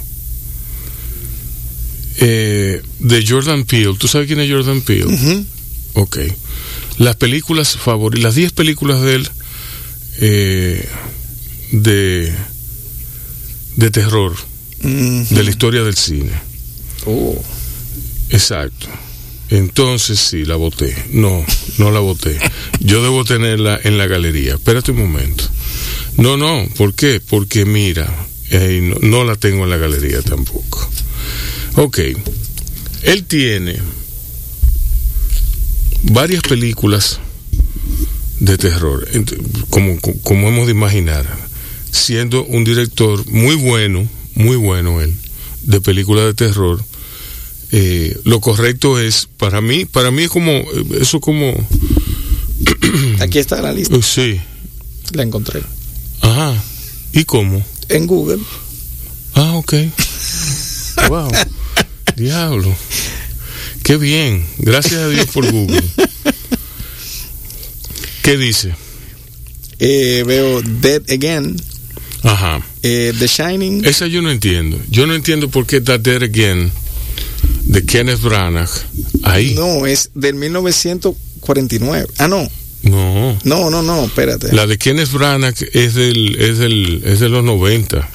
[2.18, 3.96] Eh, de Jordan Peele.
[3.96, 5.06] ¿Tú sabes quién es Jordan Peele?
[5.06, 5.46] Ujú.
[5.94, 6.18] Ok.
[6.98, 9.30] Las películas favoritas, las 10 películas de él
[10.22, 10.90] eh,
[11.74, 12.34] de,
[13.76, 14.36] de terror
[14.82, 16.32] de la historia del cine.
[17.06, 17.40] Oh.
[18.32, 18.88] Exacto.
[19.52, 20.96] Entonces sí, la voté.
[21.12, 21.46] No,
[21.78, 22.40] no la voté.
[22.80, 24.56] Yo debo tenerla en la galería.
[24.56, 25.44] Espérate un momento.
[26.18, 27.22] No, no, ¿por qué?
[27.22, 28.12] Porque mira,
[28.52, 30.90] eh, no, no la tengo en la galería tampoco.
[31.76, 32.00] Ok.
[33.04, 33.78] Él tiene
[36.04, 37.20] varias películas
[38.40, 39.08] de terror,
[39.70, 41.26] como, como hemos de imaginar,
[41.92, 45.14] siendo un director muy bueno, muy bueno él,
[45.64, 46.84] de películas de terror.
[47.72, 50.66] Eh, lo correcto es, para mí, para mí es como, eh,
[51.02, 51.54] eso como,
[53.20, 53.96] Aquí está la lista.
[54.02, 54.40] sí,
[55.12, 55.62] La encontré.
[56.22, 56.62] ajá,
[57.14, 57.64] ¿y cómo?
[57.90, 58.40] En Google.
[59.34, 59.74] Ah, ok.
[61.08, 61.32] Wow.
[62.18, 62.76] Diablo.
[63.84, 64.46] Qué bien.
[64.58, 65.82] Gracias a Dios por Google.
[68.22, 68.76] ¿Qué dice?
[69.80, 71.56] Eh, veo Dead Again.
[72.24, 72.62] Ajá.
[72.84, 73.86] eh, The Shining.
[73.86, 74.78] Esa yo no entiendo.
[74.90, 76.70] Yo no entiendo por qué está Dead Again
[77.64, 78.70] de Kenneth Branagh
[79.24, 79.54] ahí.
[79.56, 82.08] No, es del 1949.
[82.18, 82.46] Ah, no.
[82.84, 83.38] No.
[83.44, 84.54] No, no, no, espérate.
[84.54, 88.10] La de Kenneth Branagh es del es del es de los 90.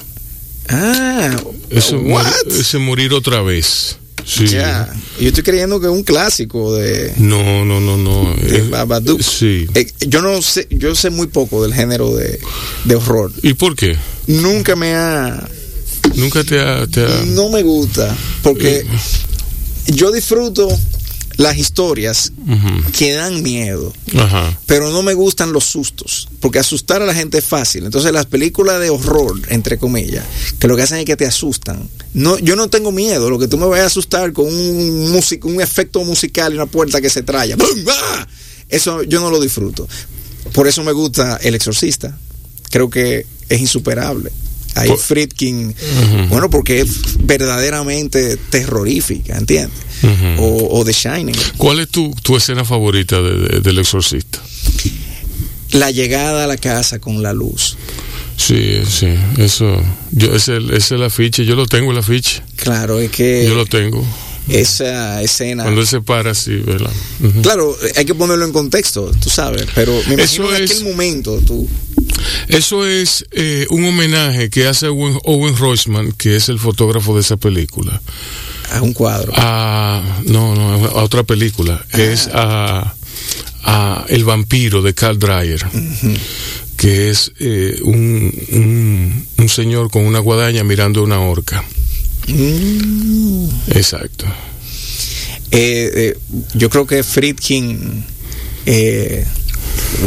[0.69, 1.35] Ah,
[1.69, 2.25] Eso what?
[2.49, 3.97] ese morir otra vez.
[4.25, 4.47] Sí.
[4.47, 4.91] Ya.
[5.19, 8.33] Yo estoy creyendo que es un clásico de, No, no, no, no.
[8.41, 9.21] de Es- Babadook.
[9.21, 9.67] Sí.
[9.75, 12.39] Eh, yo no sé, yo sé muy poco del género de,
[12.85, 13.31] de horror.
[13.43, 13.95] ¿Y por qué?
[14.25, 15.47] Nunca me ha,
[16.15, 18.83] Nunca te ha, te ha- no me gusta, porque
[19.87, 20.67] yo disfruto
[21.37, 22.31] las historias
[22.97, 23.91] que dan miedo,
[24.65, 27.85] pero no me gustan los sustos, porque asustar a la gente es fácil.
[27.85, 30.23] Entonces las películas de horror, entre comillas,
[30.59, 31.89] que lo que hacen es que te asustan.
[32.13, 35.47] No, yo no tengo miedo, lo que tú me vas a asustar con un músico,
[35.47, 37.57] un efecto musical y una puerta que se traya.
[37.89, 38.27] ¡Ah!
[38.69, 39.87] Eso yo no lo disfruto.
[40.53, 42.17] Por eso me gusta El Exorcista.
[42.71, 44.31] Creo que es insuperable.
[44.75, 45.73] Ahí Por- Friedkin,
[46.29, 49.77] bueno, porque es verdaderamente terrorífica, ¿entiendes?
[50.37, 51.35] O, o The Shining.
[51.57, 54.39] ¿Cuál es tu, tu escena favorita de- de- del exorcista?
[55.71, 57.77] La llegada a la casa con la luz.
[58.37, 59.81] Sí, sí, eso.
[60.11, 62.41] Yo, ese, ese es el afiche, yo lo tengo el afiche.
[62.57, 64.05] Claro, es que Yo lo tengo.
[64.49, 65.63] esa escena.
[65.63, 66.91] Cuando él se para así, ¿verdad?
[67.41, 70.83] Claro, hay que ponerlo en contexto, tú sabes, pero me imagino Eso en es- aquel
[70.85, 71.67] momento tú.
[72.47, 77.21] Eso es eh, un homenaje que hace Owen, Owen Roisman, que es el fotógrafo de
[77.21, 78.01] esa película.
[78.71, 79.33] A un cuadro.
[79.35, 81.83] A, no, no, a otra película.
[81.91, 82.95] Es a,
[83.63, 85.65] a El vampiro de Carl Dreyer.
[86.77, 91.63] Que es eh, un, un, un señor con una guadaña mirando una horca.
[92.27, 93.47] Mm.
[93.69, 94.25] Exacto.
[95.51, 96.17] Eh, eh,
[96.55, 98.03] yo creo que Friedkin,
[98.65, 99.25] eh,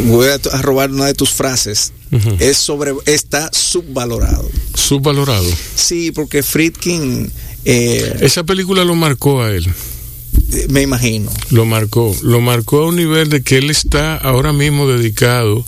[0.05, 1.91] voy a, a robar una de tus frases,
[2.39, 4.47] es sobre, está subvalorado.
[4.75, 5.49] Subvalorado.
[5.75, 7.31] Sí, porque Friedkin,
[7.65, 9.67] eh, Esa película lo marcó a él.
[10.69, 11.31] me imagino.
[11.51, 12.15] Lo marcó.
[12.23, 15.65] Lo marcó a un nivel de que él está ahora mismo dedicado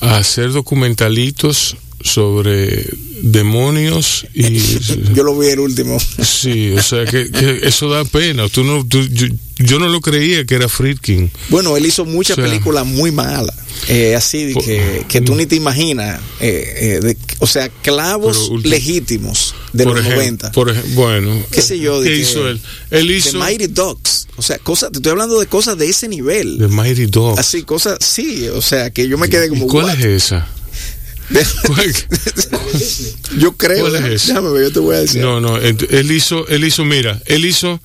[0.00, 2.88] a hacer documentalitos sobre
[3.22, 4.58] demonios y
[5.14, 5.98] Yo lo vi el último.
[6.22, 8.48] sí, o sea que, que eso da pena.
[8.48, 9.26] Tú no, tú- yo,
[9.58, 11.30] yo no lo creía que era Friedkin.
[11.48, 13.54] Bueno, él hizo muchas O sea, películas muy malas,
[13.88, 17.68] eh, así de por- que, que tú ni te imaginas, eh, eh, de- o sea,
[17.68, 20.52] clavos legítimos de los ejem- 90.
[20.52, 22.00] Por ej- bueno, ¿Qué sé yo?
[22.00, 22.60] de ¿Qué que- hizo él?
[22.90, 26.08] Él The hizo Mighty Ducks, o sea, cosas, te estoy hablando de cosas de ese
[26.08, 26.58] nivel.
[26.58, 27.38] The Mighty Dog.
[27.38, 29.66] Así, cosas, sí, o sea, que yo me quedé como.
[29.66, 29.98] ¿Y cuál "What?".
[30.00, 30.48] es esa?
[31.66, 31.94] ¿Cuál-
[33.38, 34.26] yo creo, ¿Cuál es déjame, esa?
[34.28, 35.20] déjame ver, yo te voy a decir.
[35.20, 37.80] No, no, él hizo, él hizo, mira, él hizo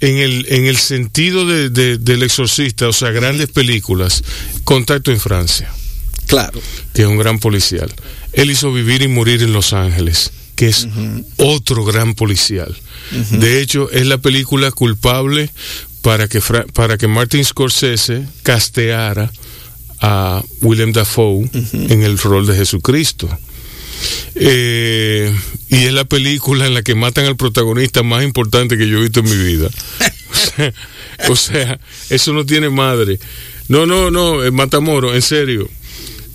[0.00, 4.22] en el, en el sentido de, de- del exorcista, o sea, grandes películas,
[4.64, 5.72] Contacto en Francia,
[6.26, 6.60] Claro.
[6.94, 7.92] que es un gran policial.
[8.32, 10.86] Él hizo Vivir y Morir en Los Ángeles, que que es
[11.38, 12.76] otro gran policial.
[13.32, 15.50] De hecho, es la película culpable
[16.02, 16.40] para que,
[16.72, 19.32] para que Martin Scorsese casteara
[20.02, 23.28] a William Dafoe en el rol de Jesucristo.
[24.34, 25.32] Eh,
[25.68, 29.02] y es la película en la que matan al protagonista más importante que yo he
[29.02, 29.70] visto en mi vida.
[31.28, 31.78] o sea,
[32.10, 33.20] eso no tiene madre.
[33.68, 35.70] No, no, no, Matamoro, en serio.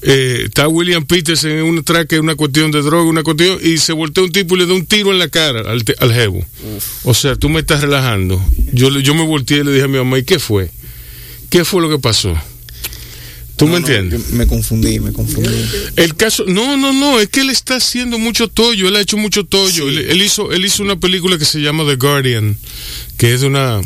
[0.02, 3.92] Eh, está William Peterson en un traque, una cuestión de droga, una cuestión, y se
[3.92, 6.46] voltea un tipo y le da un tiro en la cara al, al jevo.
[7.04, 8.42] O sea, tú me estás relajando.
[8.72, 10.70] Yo, yo me volteé y le dije a mi mamá, ¿y qué fue?
[11.50, 12.38] ¿Qué fue lo que pasó?
[13.58, 14.30] ¿Tú me entiendes?
[14.34, 15.50] me confundí, me confundí.
[15.96, 19.18] El caso, no, no, no, es que él está haciendo mucho tollo, él ha hecho
[19.18, 19.90] mucho tollo.
[19.90, 22.56] Él, hizo, él hizo una película que se llama The Guardian,
[23.18, 23.82] que es de una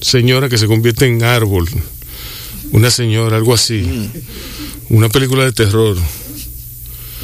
[0.00, 1.68] señora que se convierte en árbol.
[2.72, 3.82] Una señora, algo así.
[3.82, 4.96] Mm.
[4.96, 5.98] Una película de terror.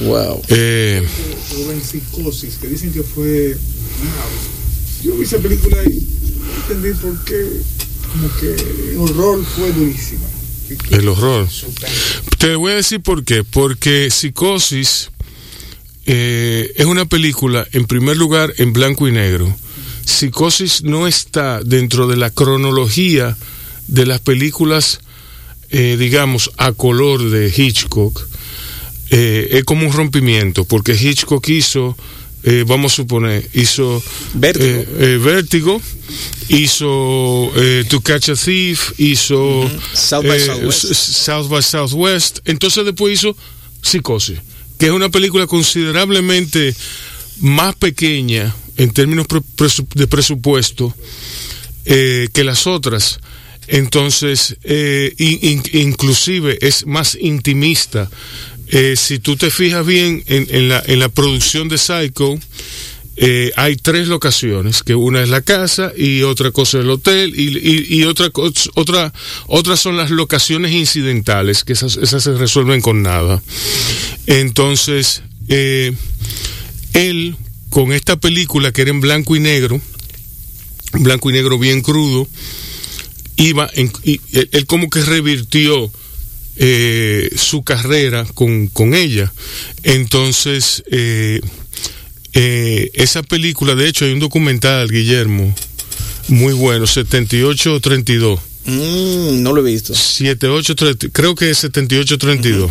[0.01, 0.43] Wow.
[0.49, 1.03] Eh,
[1.83, 3.57] psicosis, que dicen que fue.
[5.03, 6.07] yo vi esa película y
[6.61, 7.63] entendí por qué.
[8.13, 10.27] Como que el horror fue durísima.
[10.91, 11.49] El horror.
[12.39, 13.45] Te voy a decir por qué.
[13.45, 15.11] Porque Psicosis
[16.07, 19.55] eh, es una película, en primer lugar, en blanco y negro.
[20.05, 23.37] Psicosis no está dentro de la cronología
[23.89, 25.01] de las películas,
[25.71, 28.27] eh, digamos, a color de Hitchcock.
[29.11, 31.97] Eh, es como un rompimiento, porque Hitchcock hizo
[32.45, 34.03] eh, vamos a suponer, hizo
[34.35, 35.83] Vértigo, eh, Vértigo
[36.49, 37.53] hizo
[37.89, 40.95] To Catch a Thief, hizo South, by Southwest.
[40.95, 43.37] South by Southwest, entonces después hizo
[43.83, 44.39] Psicosis,
[44.79, 46.75] que es una película considerablemente
[47.41, 49.27] más pequeña en términos
[49.95, 50.95] de presupuesto
[51.85, 53.19] que las otras.
[53.67, 54.57] Entonces,
[55.19, 58.09] inclusive es más intimista
[58.71, 62.39] eh, si tú te fijas bien en, la, producción de Psycho,
[63.17, 67.33] eh, hay tres locaciones, que una es la casa y otra cosa es el hotel
[67.35, 68.31] y, otra,
[68.75, 69.13] otra,
[69.47, 73.43] otras son las locaciones incidentales, que esas, esas se resuelven con nada.
[74.27, 75.95] Entonces, eh,
[76.93, 77.37] él,
[77.71, 79.81] con esta película que era en blanco y negro,
[80.93, 82.29] blanco y negro bien crudo,
[83.37, 85.91] iba él como que revirtió
[86.59, 89.33] eh, su carrera con, con ella.
[89.83, 91.41] Entonces, eh,
[92.35, 95.55] eh, esa película, de hecho, hay un documental, Guillermo,
[96.29, 98.41] muy bueno, 7832.
[98.67, 99.95] Mm, no lo he visto.
[99.95, 100.75] 78,
[101.13, 102.71] creo que es 7832.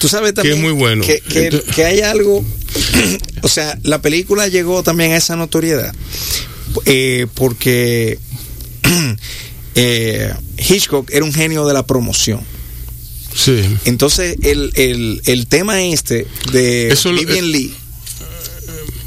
[0.00, 1.04] Tú sabes también que es muy bueno.
[1.04, 2.44] Que, que, que hay algo,
[3.42, 5.92] o sea, la película llegó también a esa notoriedad
[6.84, 8.18] eh, porque
[9.74, 12.40] eh, Hitchcock era un genio de la promoción.
[13.34, 13.62] Sí.
[13.84, 17.74] Entonces, el, el, el tema este de Eso, Vivian eh, Lee.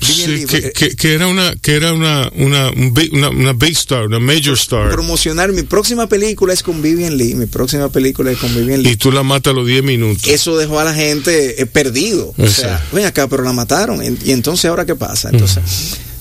[0.08, 3.54] Vivian Sí, Lee, que, eh, que, que era una que era una una, una una
[3.54, 4.90] big star, una major star.
[4.90, 7.36] promocionar mi próxima película es con Vivian Lee.
[7.36, 8.92] Mi próxima película es con Vivian Lee.
[8.92, 10.28] Y tú la matas a los 10 minutos.
[10.28, 12.34] Eso dejó a la gente eh, perdido.
[12.38, 14.02] O sea, ven acá, pero la mataron.
[14.26, 15.30] Y entonces, ¿ahora qué pasa?
[15.30, 15.62] Entonces,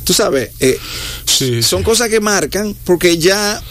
[0.04, 0.78] tú sabes, eh,
[1.24, 1.84] Sí, son sí.
[1.84, 3.62] cosas que marcan porque ya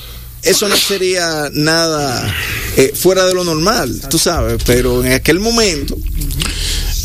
[0.44, 2.36] eso no sería nada
[2.78, 5.98] eh, fuera de lo normal, tú sabes, pero en aquel momento,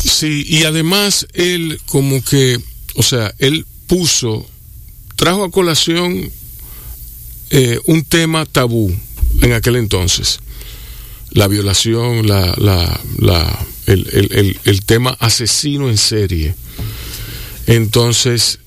[0.05, 2.59] Sí, y además él como que,
[2.95, 4.45] o sea, él puso,
[5.15, 6.31] trajo a colación
[7.49, 8.93] eh, un tema tabú
[9.41, 10.39] en aquel entonces.
[11.31, 16.53] La violación, la, la, la, el, el- el- el tema asesino en serie.
[17.67, 18.59] Entonces,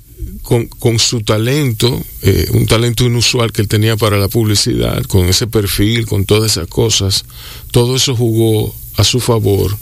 [0.42, 5.26] con, con su talento, eh, un talento inusual que él tenía para la publicidad, con
[5.26, 7.24] ese perfil, con todas esas cosas,
[7.70, 9.76] todo eso jugó a su favor,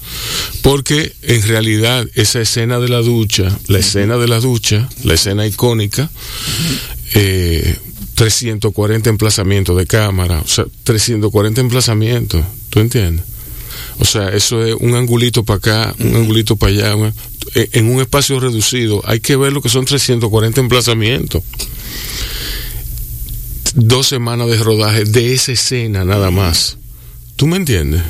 [0.62, 5.46] porque en realidad esa escena de la ducha, la escena de la ducha, la escena
[5.46, 6.10] icónica,
[7.14, 7.76] eh,
[8.14, 13.24] 340 emplazamientos de cámara, o sea, 340 emplazamientos, ¿tú entiendes?
[13.98, 17.12] O sea, eso es un angulito para acá, un angulito para allá,
[17.54, 19.02] en un espacio reducido.
[19.06, 21.42] Hay que ver lo que son 340 emplazamientos.
[23.74, 26.78] Dos semanas de rodaje de esa escena nada más.
[27.36, 28.02] ¿Tú me entiendes?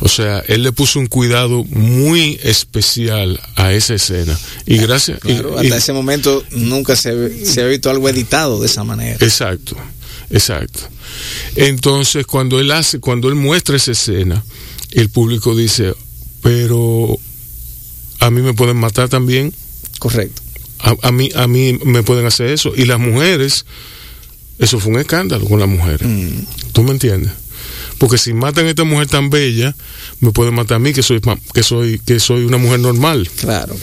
[0.00, 4.36] O sea, él le puso un cuidado muy especial a esa escena.
[4.66, 5.20] Y gracias.
[5.20, 9.18] claro, y- hasta ese momento nunca se, se ha visto algo editado de esa manera.
[9.20, 9.76] Exacto,
[10.30, 10.80] exacto.
[11.54, 14.42] Entonces, cuando él hace, cuando él muestra esa escena,
[14.90, 15.94] el público dice,
[16.42, 17.16] pero
[18.26, 19.52] a mí me pueden matar también,
[19.98, 20.42] Correcto.
[20.80, 22.72] a, a mí, a mí me pueden hacer eso.
[22.76, 23.64] Y las mujeres,
[24.58, 26.06] eso fue un escándalo con las mujeres.
[26.08, 26.44] Mm.
[26.72, 27.32] ¿Tú me entiendes?
[27.98, 29.74] Porque si matan a esta mujer tan bella,
[30.20, 31.20] me pueden matar a mí que soy
[31.54, 33.28] que soy que soy una mujer normal.
[33.36, 33.76] Claro.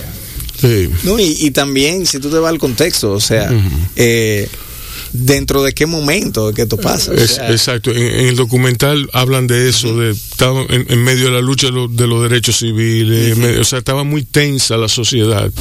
[0.60, 0.90] Sí.
[1.04, 3.50] No, y, y también, si tú te vas al contexto, o sea,
[3.96, 4.50] eh,
[5.12, 7.12] dentro de qué momento que esto pasa.
[7.12, 11.04] o Es- sea, exacto, en, en el documental hablan de eso, de estaba en, en
[11.04, 14.24] medio de la lucha de, lo- de los derechos civiles, medio- o sea, estaba muy
[14.24, 15.52] tensa la sociedad.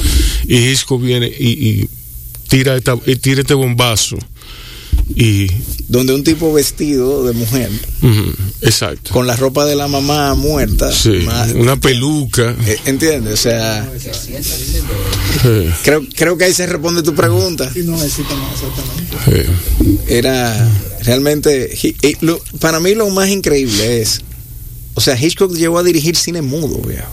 [0.47, 1.89] Y Hitchcock viene y, y
[2.47, 4.17] tira, esta- y tira este bombazo
[5.15, 5.47] y
[5.87, 7.69] donde un tipo vestido de mujer,
[8.61, 13.33] exacto, con la ropa de la mamá muerta, sí, más- una peluca, eh, ¿entiendes?
[13.33, 13.89] O sea,
[15.83, 17.71] creo, creo que ahí se responde tu pregunta.
[17.73, 18.53] Sí, no, exactamente.
[18.55, 19.49] exactamente.
[20.07, 20.69] Era
[21.03, 21.75] realmente,
[22.59, 24.21] para mí lo más increíble es,
[24.93, 27.07] o sea, Hitchcock llegó a dirigir cine mudo, viejo.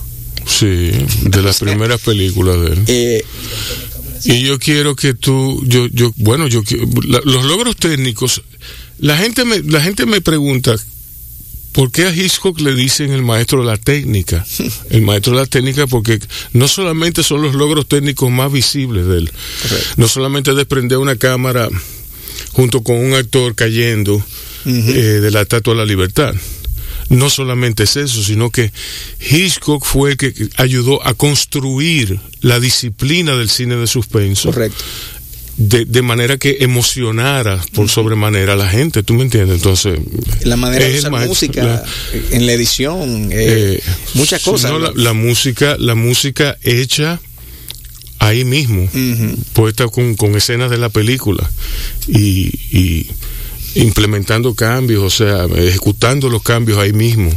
[0.47, 0.91] sí,
[1.23, 2.85] de las primeras películas de él.
[2.87, 3.25] Eh,
[4.25, 6.63] Y yo quiero que tú, yo, yo, bueno, yo
[7.07, 8.43] la- los logros técnicos,
[8.99, 10.75] la gente me, la gente me pregunta
[11.73, 14.45] por qué a Hitchcock le dicen el maestro de la técnica,
[14.91, 16.19] el maestro de la técnica porque
[16.53, 19.31] no solamente son los logros técnicos más visibles de él,
[19.97, 21.69] no solamente desprender una cámara
[22.53, 24.25] junto con un actor cayendo
[24.65, 24.71] eh,
[25.21, 26.35] de la Estatua de la Libertad.
[27.09, 28.73] No solamente es eso, sino que
[29.31, 34.83] Hitchcock fue el que ayudó a construir la disciplina del cine de suspenso correcto.
[35.57, 39.57] de, de manera que emocionara por sobremanera a la gente, ¿tú me entiendes?
[39.59, 39.99] Entonces,
[40.43, 41.85] La manera de usar maestro, música la-
[42.33, 43.83] en la edición, eh, eh,
[44.15, 44.73] muchas cosas.
[44.73, 47.21] no, la, música, la música hecha
[48.19, 48.89] ahí mismo,
[49.53, 51.49] puesta con, con escenas de la película
[52.09, 53.07] y, y
[53.77, 57.31] implementando cambios, o sea, ejecutando los cambios ahí mismo.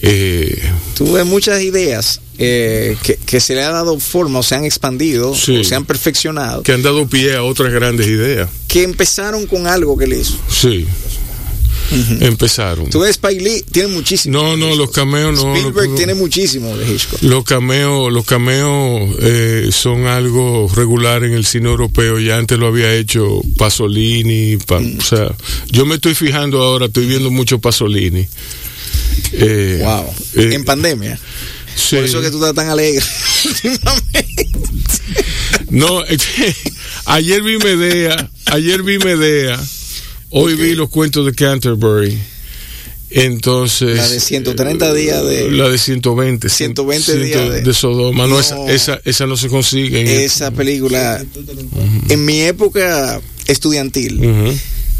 [0.00, 0.60] Eh,
[0.96, 5.34] Tuve muchas ideas eh, que, que se le ha dado forma o se han expandido
[5.34, 5.58] Sí.
[5.58, 8.48] o se han perfeccionado, que han dado pie a otras grandes ideas.
[8.66, 10.36] que empezaron con algo que le hizo.
[10.50, 10.86] Sí,
[12.20, 12.88] empezaron.
[12.90, 14.38] Tú ves, Spike Lee tiene muchísimo.
[14.42, 15.54] No, no, los cameos no.
[15.54, 17.22] Spielberg no- tiene muchísimo de Hitchcock.
[17.22, 22.18] Los cameos, los cameos eh, son algo regular en el cine europeo.
[22.18, 24.56] Ya antes lo había hecho Pasolini.
[24.58, 24.98] pa- Mm.
[24.98, 25.34] O sea,
[25.70, 28.26] yo me estoy fijando ahora, estoy viendo mucho Pasolini.
[29.32, 30.14] Eh, Wow.
[30.36, 31.18] eh, en pandemia.
[31.76, 31.96] sí.
[31.96, 33.04] Por eso que tú estás tan alegre.
[35.70, 36.02] No,
[37.06, 39.58] ayer vi Medea, ayer vi Medea,
[40.32, 42.18] hoy vi los cuentos de Canterbury.
[43.10, 43.96] Entonces.
[43.96, 46.48] La de 130 días de- La de 120.
[46.48, 48.24] 120 días de- de, Sodoma.
[48.26, 48.40] No, No.
[48.40, 50.00] Esa, esa, esa no se consigue.
[50.00, 51.22] en- Esa película,
[52.08, 54.20] en mi época estudiantil,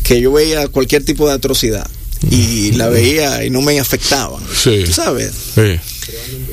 [0.02, 1.88] que yo veía cualquier tipo de atrocidad
[2.30, 4.42] y la veía y no me afectaban.
[4.62, 4.82] Sí.
[4.84, 5.32] ¿Tú sabes?
[5.54, 5.80] Sí.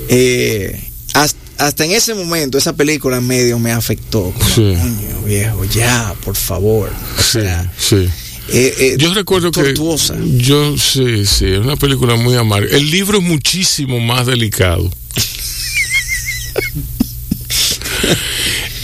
[0.07, 0.79] Eh,
[1.13, 4.31] hasta, hasta en ese momento, esa película medio me afectó.
[4.31, 4.75] Como, Sí.
[4.79, 6.89] Coño, viejo, ya, por favor.
[6.89, 8.07] O Sí, sea, sí.
[8.51, 10.15] Eh, eh, Yo recuerdo tortuosa.
[10.17, 10.37] que.
[10.37, 12.75] Yo, sí, sí, es una película muy amarga.
[12.75, 14.89] El libro es muchísimo más delicado.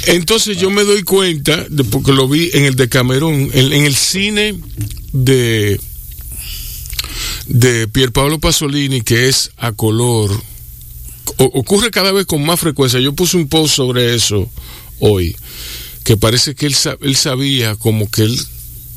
[0.08, 3.86] Entonces yo me doy cuenta, de- porque lo vi en el de Camerún, en, en
[3.86, 4.56] el cine
[5.13, 5.80] de,
[7.47, 10.32] de Pierpaolo Pasolini, que es a color.
[11.38, 12.99] O- ocurre cada vez con más frecuencia.
[12.99, 14.47] Yo puse un post sobre eso
[14.99, 15.36] hoy,
[16.04, 18.39] que parece que él, él sabía, como que él,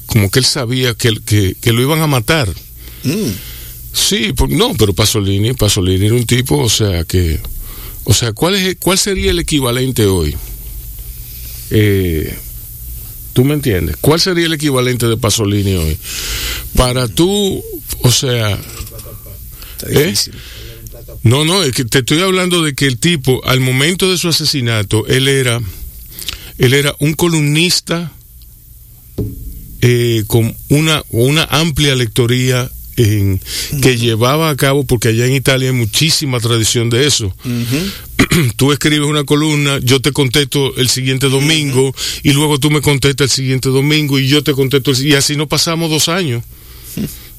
[0.09, 2.49] como que él sabía que, que, que lo iban a matar.
[3.05, 3.31] Mm,
[3.92, 7.40] Sí, por- no, pero Pasolini, Pasolini era un tipo, o sea, que,
[8.05, 10.37] o sea, ¿cuál es, cuál sería el equivalente hoy?
[11.71, 12.37] Eh,
[13.33, 13.97] ¿Tú me entiendes?
[14.01, 15.97] ¿Cuál sería el equivalente de Pasolini hoy?
[16.77, 17.62] Para tú,
[18.03, 18.59] o sea,
[19.79, 20.14] está ¿Eh?
[21.23, 24.29] no, no, es que te estoy hablando de que el tipo, al momento de su
[24.29, 25.61] asesinato, él era,
[26.59, 28.12] él era un columnista
[29.81, 33.41] eh, con una, una amplia lectoría en,
[33.81, 37.35] que llevaba a cabo, porque allá en Italia hay muchísima tradición de eso.
[38.57, 43.31] Tú escribes una columna, yo te contesto el siguiente domingo, y luego tú me contestas
[43.31, 46.43] el siguiente domingo, y yo te contesto, el y así no pasamos dos años.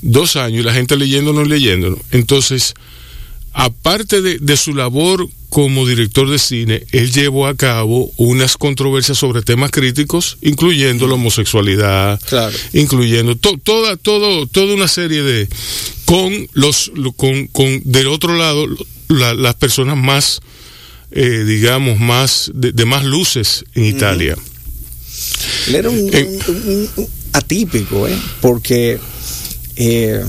[0.01, 1.99] Dos años, y la gente leyéndonos y leyéndonos.
[2.11, 2.73] Entonces,
[3.53, 9.17] aparte de, de su labor como director de cine, él llevó a cabo unas controversias
[9.17, 12.55] sobre temas críticos, incluyendo la homosexualidad, Claro.
[12.73, 15.47] incluyendo to- toda, todo, toda una serie de
[16.05, 18.67] con los lo- con, con del otro lado
[19.07, 20.39] la- las personas más
[21.11, 24.35] eh, digamos más de, de más luces en Italia.
[25.67, 26.39] Él era un, Eh.
[26.47, 28.15] un- un- un atípico, ¿eh?
[28.41, 28.99] Porque
[29.75, 30.23] eh,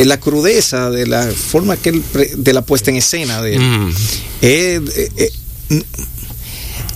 [0.00, 2.02] en la crudeza de la forma que él,
[2.38, 3.90] de la puesta en escena de él, Mm.
[4.42, 5.10] eh, eh,
[5.70, 5.82] eh,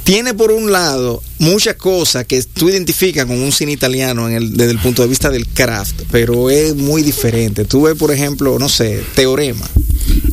[0.05, 4.57] tiene por un lado muchas cosas que tú identificas con un cine italiano en el-
[4.57, 7.65] desde el punto de vista del craft, pero es muy diferente.
[7.65, 9.69] Tú ves, por ejemplo, no sé, Teorema.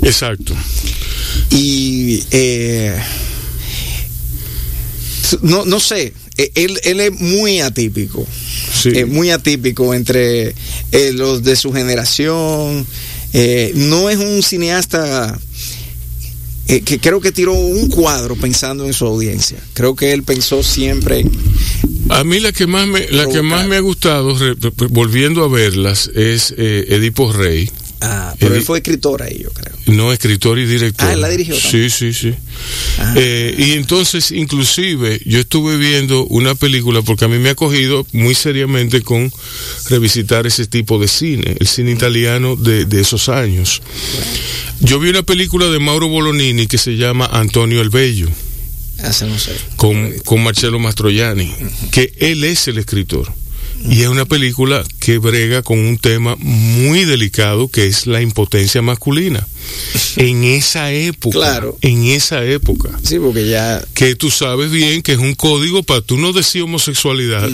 [0.04, 0.54] Exacto.
[1.52, 2.98] Y eh,
[5.42, 8.26] no, no sé, eh, él, él es muy atípico,
[8.82, 8.90] Sí.
[8.96, 10.56] eh, muy atípico entre
[10.92, 12.86] eh, los de su generación.
[13.34, 15.40] Eh, no es un cineasta
[16.68, 19.58] eh, que creo que tiró un cuadro pensando en su audiencia.
[19.74, 21.26] Creo que él pensó siempre.
[22.10, 24.56] A mí la que más me, la que más me ha gustado, re-
[24.90, 27.70] volviendo a verlas, es eh, Edipo Rey.
[28.04, 29.76] Ah, pero él fue escritor ahí, yo creo.
[29.86, 31.08] No, escritor y director.
[31.08, 31.90] Ah, él la dirigió Sí, también.
[31.92, 32.34] sí, sí.
[32.98, 33.14] Ah.
[33.16, 38.06] Eh, y entonces, inclusive, yo estuve viendo una película porque a mí me ha cogido
[38.12, 39.32] muy seriamente con
[39.90, 43.82] revisitar ese tipo de cine, el cine italiano de, de esos años.
[44.80, 48.28] Yo vi una película de Mauro Bolonini que se llama Antonio el Bello,
[48.98, 49.52] no sé.
[49.76, 51.54] con, con Marcello Mastroianni,
[51.92, 53.32] que él es el escritor.
[53.90, 58.82] Y es una película que brega con un tema muy delicado que es la impotencia
[58.82, 59.48] masculina.
[60.18, 61.38] En esa época.
[61.38, 61.78] Claro.
[61.82, 62.90] En esa época.
[63.02, 63.82] Sí, porque ya...
[63.94, 67.50] Que tú sabes bien que es un código para tú no decir homosexualidad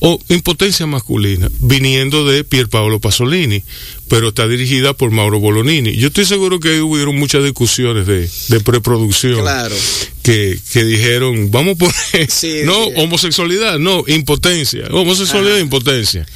[0.00, 3.62] o impotencia masculina, viniendo de Pier Paolo Pasolini,
[4.08, 5.94] pero está dirigida por Mauro Bolonini.
[5.96, 9.76] Yo estoy seguro que ahí hubieron muchas discusiones de, de preproducción Claro.
[10.22, 11.92] que, que dijeron, vamos por
[12.28, 12.92] Sí, no, sí.
[12.96, 16.26] homosexualidad, no, impotencia, homosexualidad e impotencia.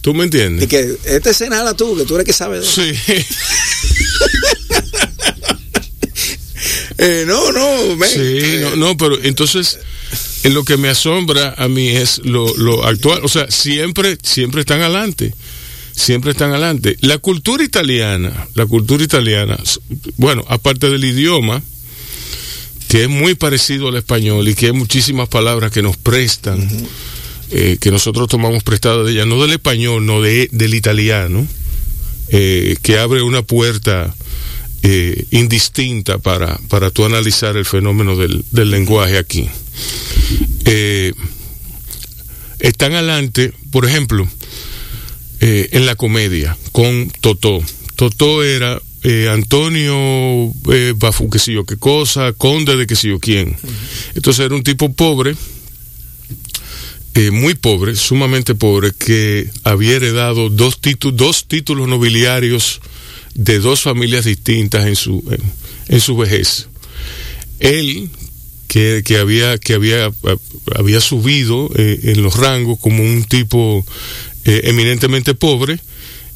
[0.00, 0.68] ¿Tú me Y entiendes?
[0.68, 2.64] que esta escena la tú, que tú eres que sabes.
[2.66, 2.92] Sí,
[7.00, 8.10] Eh, no, no, ven.
[8.10, 9.87] sí, no, no, pero entonces en
[10.50, 14.80] lo que me asombra a mí es lo, lo actual, o sea, siempre, siempre están
[14.80, 15.34] adelante,
[15.92, 16.96] siempre están adelante.
[17.00, 19.58] La cultura italiana, la cultura italiana,
[20.16, 21.62] bueno, aparte del idioma,
[22.88, 26.66] que es muy parecido al español y que hay muchísimas palabras que nos prestan,
[27.50, 31.46] eh, que nosotros tomamos prestadas de ella, no del español, no de, del italiano,
[32.30, 34.14] eh, que abre una puerta
[34.82, 39.48] eh, indistinta para, para tú analizar el fenómeno del, del lenguaje aquí.
[40.64, 41.12] Eh,
[42.58, 44.28] están adelante, por ejemplo,
[45.40, 47.62] eh, en la comedia, con Totó.
[47.96, 50.52] Totó era eh, Antonio
[50.96, 53.56] Bafu, que sé yo qué cosa, conde de que sé yo quién.
[54.14, 55.36] Entonces era un tipo pobre,
[57.32, 62.80] muy pobre, sumamente pobre, que había heredado dos, títulos dos títulos nobiliarios
[63.34, 65.42] de dos familias distintas en su, en,
[65.88, 66.68] en su vejez.
[67.58, 68.10] Él,
[68.68, 70.12] que, que había, que había,
[70.76, 73.84] había subido eh, en los rangos como un tipo
[74.44, 75.80] eh, eminentemente pobre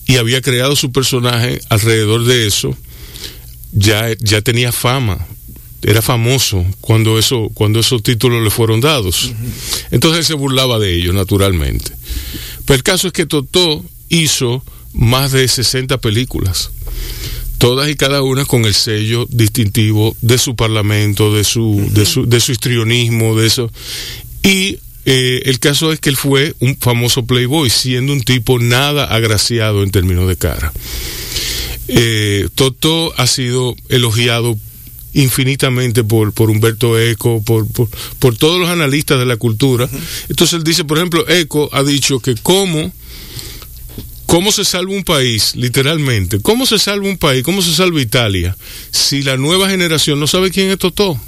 [0.06, 2.76] y había creado su personaje alrededor de eso,
[3.72, 5.26] ya, ya tenía fama,
[5.82, 9.32] era famoso cuando, eso, cuando esos títulos le fueron dados.
[9.90, 11.92] Entonces él se burlaba de ellos, naturalmente.
[12.64, 16.70] Pero el caso es que Totó hizo más de 60 películas,
[17.62, 22.26] todas y cada una con el sello distintivo de su parlamento, de su, de su,
[22.26, 23.70] de su histrionismo, de eso.
[24.42, 29.04] Y eh, el caso es que él fue un famoso playboy, siendo un tipo nada
[29.04, 30.72] agraciado en términos de cara.
[31.86, 34.58] Eh, Totó ha sido elogiado
[35.12, 37.88] infinitamente por, por Humberto Eco, por, por,
[38.18, 39.88] por todos los analistas de la cultura.
[40.28, 42.92] Entonces él dice, por ejemplo, Eco ha dicho que cómo,
[44.32, 48.56] cómo se salva un país, literalmente, cómo se salva un país, cómo se salva Italia,
[48.90, 51.20] si la nueva generación no sabe quién es Totó.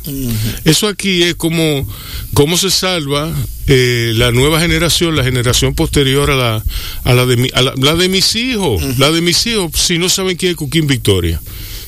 [0.64, 1.86] Eso aquí es como
[2.32, 3.30] cómo se salva
[3.66, 6.64] eh, la nueva generación, la generación posterior a la,
[7.04, 9.98] a la, de, mi, a la, la de mis hijos, la de mis hijos, si
[9.98, 11.42] no saben quién es Coquín Victoria,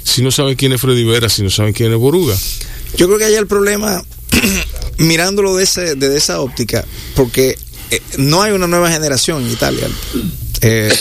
[0.04, 2.36] si no saben quién es Freddy Vera, si no saben quién es Boruga.
[2.98, 4.04] Yo creo que hay el problema,
[4.98, 7.56] mirándolo de, ese, de esa óptica, porque
[7.90, 9.88] eh, no hay una nueva generación en Italia.
[10.62, 10.92] Eh,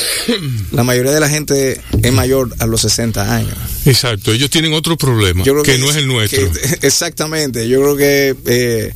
[0.71, 3.53] la mayoría de la gente es mayor a los 60 años.
[3.85, 6.51] Exacto, ellos tienen otro problema, Yo creo que, no es el nuestro.
[6.51, 8.93] que- exactamente, yo creo que eh,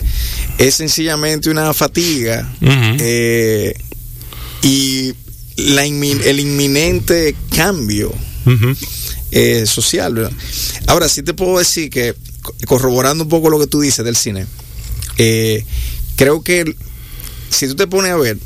[0.57, 3.73] es sencillamente una fatiga eh,
[4.63, 5.13] y
[5.55, 8.13] la el inminente cambio
[9.31, 10.13] eh, social.
[10.13, 10.31] ¿verdad?
[10.87, 14.15] Ahora sí te puedo decir que, co- corroborando un poco lo que tú dices del
[14.15, 14.45] cine,
[16.15, 16.75] creo que
[17.49, 18.37] si tú te pones a ver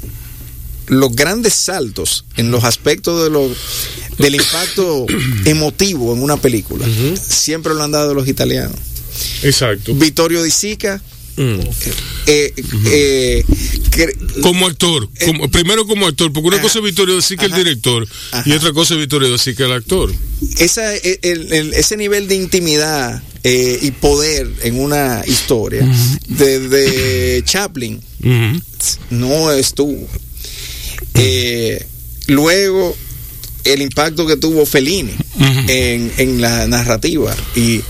[0.88, 3.50] los grandes saltos en los aspectos de lo,
[4.18, 5.06] del impacto
[5.46, 8.76] emotivo en una película, siempre lo han dado los italianos.
[9.44, 9.94] Exacto.
[9.96, 11.02] Vittorio Di Sica,
[11.36, 11.62] Mm.
[12.28, 12.54] eh,
[12.92, 13.44] eh,
[13.90, 16.64] cre- Como actor, como, primero como actor, porque una Ajá.
[16.64, 17.58] cosa es Vittorio de que el Ajá.
[17.58, 18.08] director
[18.46, 20.14] y otra cosa es Vittorio de que el actor.
[20.60, 21.20] esa, el-
[21.52, 25.90] el- ese nivel de intimidad eh, y poder en una historia
[26.28, 28.62] de, de Chaplin Ujú.
[29.10, 30.08] no estuvo.
[31.16, 31.86] Eh,
[32.28, 32.96] luego,
[33.64, 35.14] el impacto que tuvo Fellini
[35.68, 37.82] en, en la narrativa y,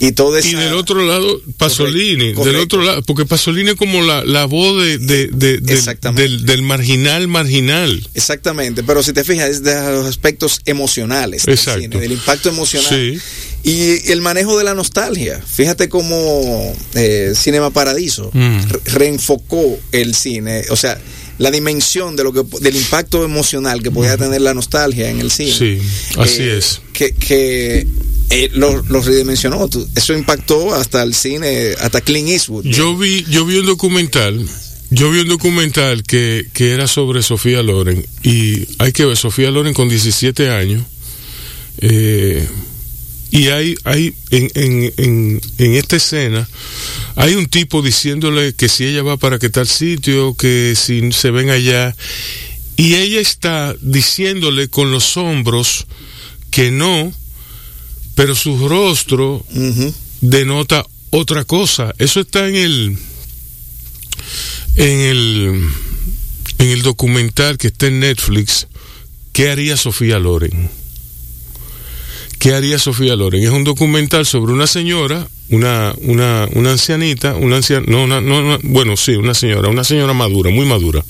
[0.00, 2.34] y todo esa- Y del otro lado, Pasolini.
[2.34, 6.14] Correcto, Del otro lado, porque Pasolini es como la, la voz de, de- de- del-
[6.14, 8.06] del, del marginal marginal.
[8.14, 12.90] Exactamente, pero si te fijas, es de los aspectos emocionales del cine, del impacto emocional.
[12.90, 13.18] Sí.
[13.66, 15.40] Y el manejo de la nostalgia.
[15.40, 18.58] Fíjate cómo eh, Cinema Paradiso Mm.
[18.68, 21.00] re- reenfocó el cine, o sea,
[21.38, 25.30] la dimensión de lo que del impacto emocional que podía tener la nostalgia en el
[25.30, 25.52] cine.
[25.52, 25.78] Sí,
[26.18, 26.80] así Eh, es.
[26.92, 27.86] Que, que
[28.30, 29.68] eh, lo, lo redimensionó.
[29.94, 32.64] Eso impactó hasta el cine, hasta Clint Eastwood.
[32.64, 34.46] Yo vi, yo vi un documental,
[34.90, 39.50] yo vi un documental que, que era sobre Sofía Loren y hay que ver Sofía
[39.50, 40.82] Loren con 17 años
[41.78, 42.46] eh,
[43.34, 46.48] y hay, hay en, en, en, en esta escena
[47.16, 51.32] hay un tipo diciéndole que si ella va para qué tal sitio, que si se
[51.32, 51.96] ven allá
[52.76, 55.86] y ella está diciéndole con los hombros
[56.50, 57.12] que no,
[58.14, 59.44] pero su rostro
[60.20, 61.92] denota otra cosa.
[61.98, 62.98] Eso está en el
[64.76, 65.68] en el
[66.58, 68.68] en el documental que está en Netflix.
[69.32, 70.83] ¿Qué haría Sofía Loren?
[72.44, 73.42] ¿Qué haría Sofía Loren?
[73.42, 78.58] Es un documental sobre una señora, una una una ancianita, una anciana, no, una- no,
[78.64, 81.02] bueno, sí, una señora, una señora madura, muy madura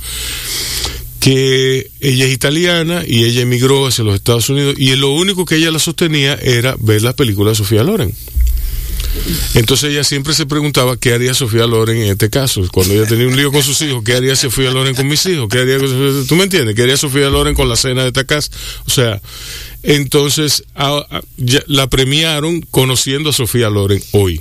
[1.18, 5.56] que ella es italiana y ella emigró hacia los Estados Unidos y lo único que
[5.56, 8.14] ella la sostenía era ver las películas de Sofía Loren.
[9.54, 12.62] Entonces ella siempre se preguntaba qué haría Sofía Loren en este caso.
[12.72, 15.48] Cuando ella tenía un lío con sus hijos, ¿qué haría Sofía Loren con mis hijos?
[15.50, 16.74] ¿Qué haría ¿Tú me entiendes?
[16.76, 18.50] ¿Qué haría Sofía Loren con la cena de esta casa?
[18.86, 19.20] O sea,
[19.84, 24.40] entonces a- a- ya la premiaron conociendo a Sofía Loren hoy.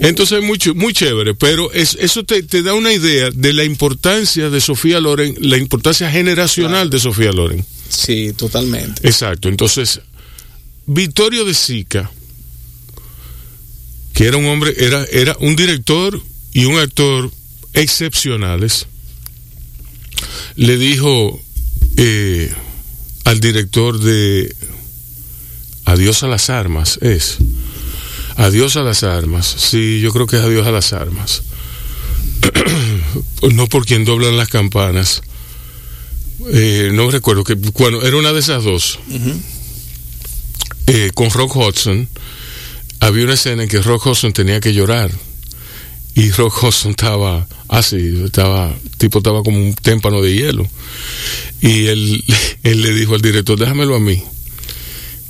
[0.00, 4.48] Entonces muy, muy chévere, pero es, eso te, te da una idea de la importancia
[4.48, 7.64] de Sofía Loren, la importancia generacional de Sofía Loren.
[7.88, 9.06] Sí, totalmente.
[9.06, 10.00] Exacto, entonces
[10.86, 12.10] Vittorio de Sica,
[14.14, 16.20] que era un hombre, era, era un director
[16.52, 17.30] y un actor
[17.74, 18.86] excepcionales,
[20.56, 21.38] le dijo
[21.96, 22.50] eh,
[23.24, 24.54] al director de
[25.84, 27.36] Adiós a las armas, es.
[28.36, 29.46] Adiós a las armas.
[29.46, 31.42] Sí, yo creo que es adiós a las armas.
[33.52, 35.22] no por quien doblan las campanas.
[36.50, 38.98] Eh, no recuerdo que cuando era una de esas dos.
[40.86, 42.08] Eh, con Rock Hudson
[43.00, 45.10] había una escena en que Rock Hudson tenía que llorar
[46.14, 50.68] y Rock estaba así, estaba tipo estaba como un témpano de hielo.
[51.60, 52.24] Y él,
[52.62, 54.22] él le dijo al director déjamelo a mí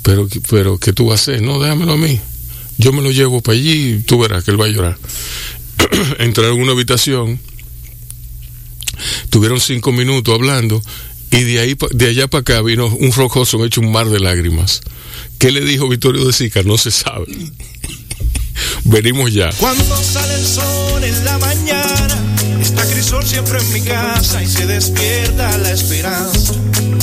[0.05, 2.19] pero pero qué tú vas a hacer no déjamelo a mí.
[2.77, 4.97] Yo me lo llevo para allí y tú verás que él va a llorar
[6.19, 7.39] entraron en una habitación
[9.29, 10.81] tuvieron cinco minutos hablando
[11.31, 14.19] y de ahí de allá para acá vino un Rock Hudson hecho un mar de
[14.19, 14.81] lágrimas.
[15.39, 16.61] ¿qué le dijo Vittorio de Sica?
[16.63, 17.25] no se sabe
[18.85, 22.15] venimos ya Cuando sale el sol en la mañana,
[22.61, 26.53] está Crisol siempre en mi casa y se despierta la esperanza,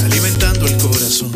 [0.04, 1.30] alimentando el corazón.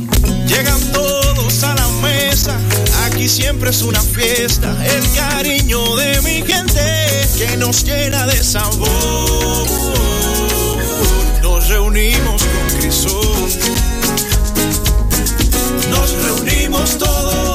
[0.47, 2.57] Llegan todos a la mesa,
[3.05, 9.67] aquí siempre es una fiesta, el cariño de mi gente que nos llena de sabor.
[11.43, 13.51] Nos reunimos con Crisol,
[15.91, 17.46] nos reunimos todos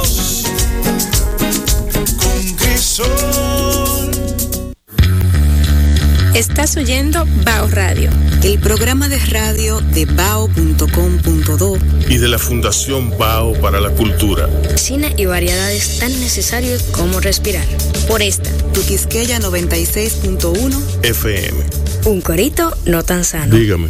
[6.36, 8.10] Estás oyendo Bao Radio.
[8.44, 11.78] El programa de radio de bao.com.do
[12.10, 17.66] y de la Fundación Bao para la Cultura Cine y variedades tan necesarios como respirar.
[18.10, 21.64] Por esta, Tu Quisqueya 96.1 FM
[22.08, 23.56] un corito no tan sano.
[23.56, 23.90] dígame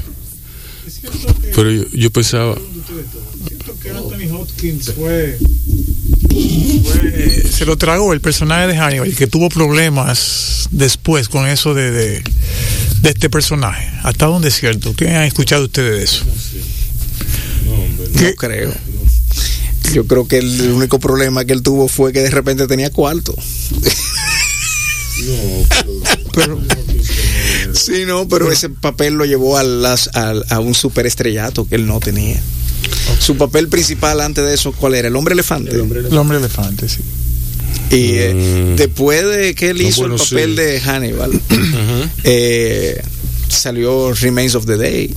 [1.56, 2.56] pero yo, yo pensaba
[3.48, 5.40] siento que Anthony Hopkins fue,
[6.34, 11.74] fue- se lo tragó el personaje de Hannibal y que tuvo problemas después con eso
[11.74, 12.24] de, de,
[13.02, 13.88] de este personaje.
[14.04, 14.94] ¿Hasta dónde es cierto?
[14.96, 16.26] ¿Qué han escuchado ustedes de eso?
[17.66, 18.74] No creo.
[19.94, 23.36] Yo creo que el único problema que él tuvo fue que de repente tenía cuarto.
[26.34, 26.60] Pero,
[27.74, 31.86] Sí, no, pero ese papel lo llevó a, las, a, a un superestrellato que él
[31.88, 32.40] no tenía.
[33.20, 35.08] Su papel principal antes de eso, ¿cuál era?
[35.08, 35.72] El hombre elefante.
[35.72, 37.00] el hombre elefante, sí.
[37.92, 38.76] Y eh, Mm.
[38.78, 40.56] después de que él No, hizo bueno, el papel sí.
[40.56, 41.42] de Hannibal,
[42.24, 43.02] eh,
[43.50, 45.14] salió Remains of the Day.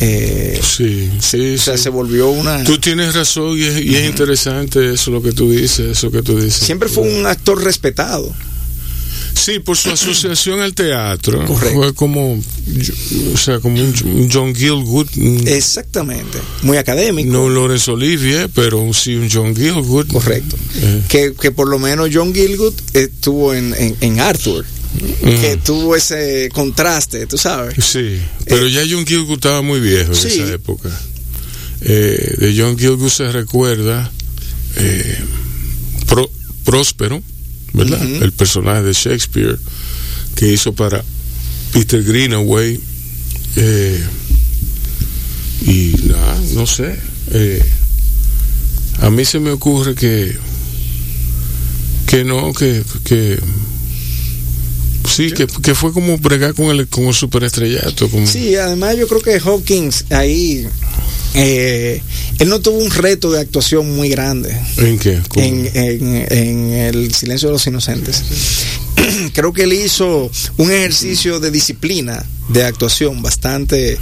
[0.00, 1.82] Eh, sí sí, o sea, sí.
[1.84, 2.62] se volvió una...
[2.62, 6.22] tú tienes razón y es, y es interesante eso lo que tú dices eso que
[6.22, 8.32] tú dices Siempre fue un actor respetado.
[9.38, 11.44] Sí, por su asociación al teatro.
[11.46, 11.76] Correcto.
[11.80, 16.38] Fue como, o sea, como un, John mm, Exactamente.
[16.62, 17.30] Muy académico.
[17.32, 20.06] No un Laurence Olivier, pero sí un John Gielgud.
[20.08, 20.56] Correcto.
[20.76, 21.02] Eh.
[21.08, 24.64] Que, que por lo menos John Gilgood estuvo en, en, en Arthur.
[25.22, 25.40] Mm.
[25.40, 27.76] Que tuvo ese contraste, tú sabes.
[27.84, 30.28] Sí, pero ya John Gielgud estaba muy viejo en Sí.
[30.40, 30.88] esa época.
[31.80, 34.10] Eh, de John Gielgud se recuerda
[34.76, 35.18] eh,
[36.08, 36.30] Pro-
[36.64, 37.22] Próspero,
[37.72, 38.02] ¿verdad?
[38.22, 39.58] El personaje de Shakespeare
[40.34, 41.04] que hizo para
[41.72, 42.80] Peter Greenaway.
[43.56, 44.04] eh,
[45.66, 46.96] y nada, no sé.
[47.32, 47.62] eh,
[49.00, 50.36] a mí se me ocurre que
[52.06, 53.38] que no, que, que
[55.08, 58.08] sí, que, que fue como bregar con el, con el superestrellato.
[58.08, 60.66] Como, Sí, además yo creo que Hopkins ahí,
[61.34, 62.00] eh,
[62.38, 65.20] él no tuvo un reto de actuación muy grande ¿En qué?
[65.36, 68.22] En, en- en El Silencio de los Inocentes.
[69.32, 73.98] creo que él hizo un ejercicio de disciplina de actuación bastante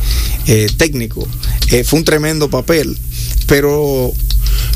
[0.47, 1.27] eh, técnico.
[1.71, 2.97] Eh, fue un tremendo papel,
[3.47, 4.13] pero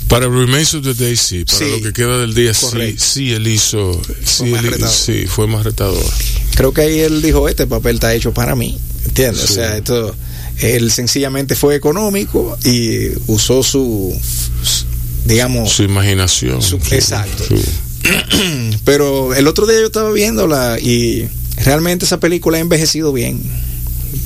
[0.08, 1.44] Para Remains of the Day, sí.
[1.44, 1.64] Para Sí.
[1.70, 3.04] lo que queda del día, sí, Correcto.
[3.04, 3.92] sí, él hizo.
[4.42, 6.02] Él- sí, fue más retador.
[6.56, 8.76] creo que ahí él dijo, este papel está hecho para mí,
[9.06, 9.42] ¿entiendes?
[9.46, 9.52] Sí.
[9.52, 10.14] O sea, esto,
[10.60, 14.14] él sencillamente fue económico y usó su,
[15.24, 16.62] digamos, Su imaginación.
[16.62, 17.44] Su- exacto.
[18.84, 21.26] pero el otro día yo estaba viéndola y
[21.64, 23.40] realmente esa película ha envejecido bien.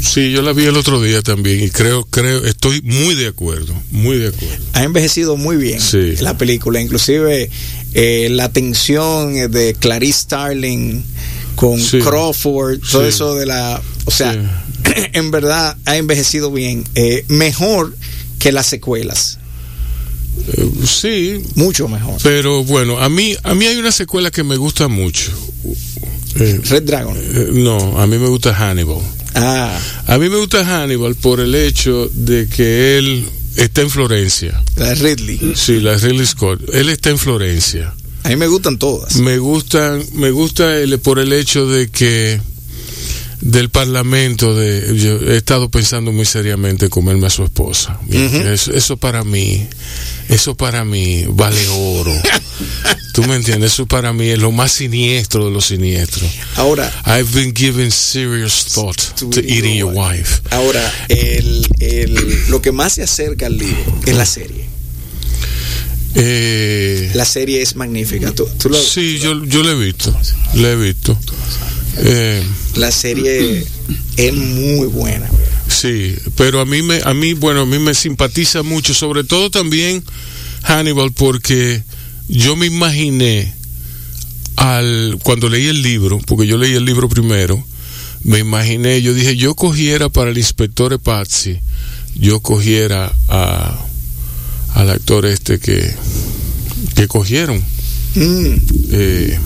[0.00, 3.74] Sí, yo la vi el otro día también y creo, creo, estoy muy de acuerdo,
[3.90, 4.64] muy de acuerdo.
[4.72, 6.16] Ha envejecido muy bien Sí.
[6.20, 7.50] la película, inclusive
[7.92, 11.02] eh, la tensión de Clarice Starling
[11.54, 11.98] con Sí.
[11.98, 13.08] Crawford, todo Sí.
[13.08, 14.63] eso de la, o sea,
[15.12, 17.96] en verdad ha envejecido bien, eh, mejor
[18.38, 19.38] que las secuelas,
[20.56, 22.18] Eh, sí, mucho mejor.
[22.22, 25.30] pero bueno, a mí, a mí hay una secuela que me gusta mucho.
[26.36, 27.16] Eh, Red Dragon.
[27.64, 28.98] no, a mí me gusta Hannibal.
[29.36, 33.24] Ah, A mí me gusta Hannibal por el hecho de que él
[33.56, 34.62] está en Florencia.
[34.76, 35.52] la de Ridley.
[35.56, 36.60] Sí, la Ridley Scott.
[36.72, 37.94] Él está en Florencia.
[38.24, 39.16] A mí me gustan todas.
[39.16, 42.40] Me gustan, me gusta el, por el hecho de que
[43.44, 48.00] del parlamento de yo he estado pensando muy seriamente en comerme a su esposa.
[48.10, 49.66] Eso, eso para mí,
[50.28, 52.12] eso para mí vale oro.
[53.12, 56.28] Tú me entiendes, eso para mí es lo más siniestro de los siniestros.
[56.56, 60.40] Ahora, I've been given serious thought To to eating your wife.
[60.50, 64.64] Ahora, el, el- lo que más se acerca al libro es la serie.
[66.16, 68.32] Eh, La serie es magnífica.
[68.32, 70.16] Tú- tú lo- sí, yo, yo le he visto,
[70.54, 71.18] le he visto.
[71.98, 72.42] Eh,
[72.76, 73.64] La serie
[74.16, 75.28] es muy buena.
[75.68, 79.50] Sí, pero a mí me, a mí, bueno, a mí me simpatiza mucho, sobre todo
[79.50, 80.02] también
[80.62, 81.82] Hannibal, porque
[82.28, 83.52] yo me imaginé
[84.56, 87.62] al cuando leí el libro, porque yo leí el libro primero,
[88.22, 91.58] me imaginé, yo dije, yo cogiera para el inspector Pazzi,
[92.14, 93.78] yo cogiera a
[94.74, 95.94] al actor este que
[96.94, 97.62] que cogieron.
[98.14, 98.54] Mm,
[98.92, 99.38] Eh,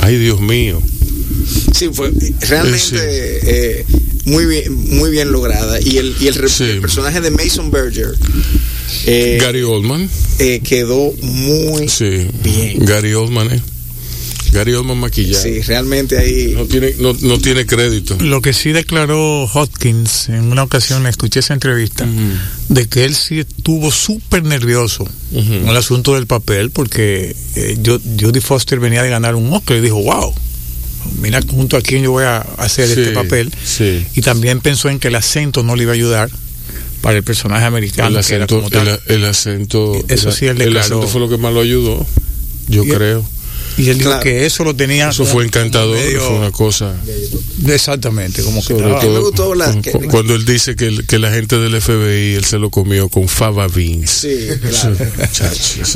[0.00, 0.82] ay, Dios mío.
[1.74, 2.96] Sí, fue realmente Sí.
[2.98, 3.86] eh,
[4.24, 5.80] muy bien, muy bien lograda.
[5.80, 6.64] Y el, y el, re- Sí.
[6.64, 8.14] el personaje de Mason Berger
[9.06, 10.08] eh, Gary Oldman.
[10.38, 12.26] eh, quedó muy Sí.
[12.42, 12.84] bien.
[12.84, 13.62] Gary Oldman, ¿eh?
[14.52, 15.42] Gary Oldman maquillado.
[15.42, 16.54] Sí, realmente ahí.
[16.56, 18.16] No tiene, no, no tiene crédito.
[18.18, 22.06] Lo que sí declaró Hopkins en una ocasión, escuché esa entrevista,
[22.70, 27.98] de que él sí estuvo súper nervioso con el asunto del papel, porque eh, yo,
[28.18, 30.32] Jodie Foster venía de ganar un Oscar y dijo, wow,
[31.20, 33.52] mira junto a quién yo voy a hacer Sí, este papel.
[33.64, 34.06] Sí.
[34.14, 36.30] Y también pensó en que el acento no le iba a ayudar
[37.00, 38.18] para el personaje americano.
[38.18, 38.88] El que era acento, como tal.
[39.06, 42.04] el, el acento, Eso sí, él el acento fue lo que más lo ayudó,
[42.68, 43.24] yo Y- creo.
[43.78, 45.08] Y él dijo que eso lo tenía.
[45.10, 46.94] Eso fue encantador, medio- fue una cosa.
[47.66, 51.18] Exactamente, como que Sobre todo me gustó la- cu- cuando él dice que, el- que
[51.18, 54.10] la gente del FBI él se lo comió con fava beans.
[54.10, 54.96] Sí, claro.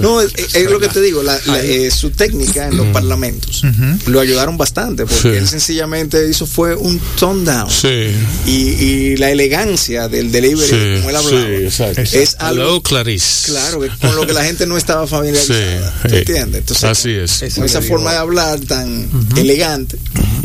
[0.01, 3.63] No, es, es lo que te digo, la- la- eh, su técnica en los parlamentos
[4.07, 5.37] lo ayudaron bastante porque Sí.
[5.37, 8.11] él sencillamente hizo fue un tone down Sí,
[8.47, 12.01] y, y la elegancia del delivery sí, como él hablaba sí, exacto.
[12.03, 13.51] es algo Hello, Clarice.
[13.53, 16.61] claro con lo que la gente no estaba familiarizada Sí, ¿tú eh, entiendes?
[16.61, 17.43] Entonces, así es.
[17.79, 19.99] Esa forma de hablar tan elegante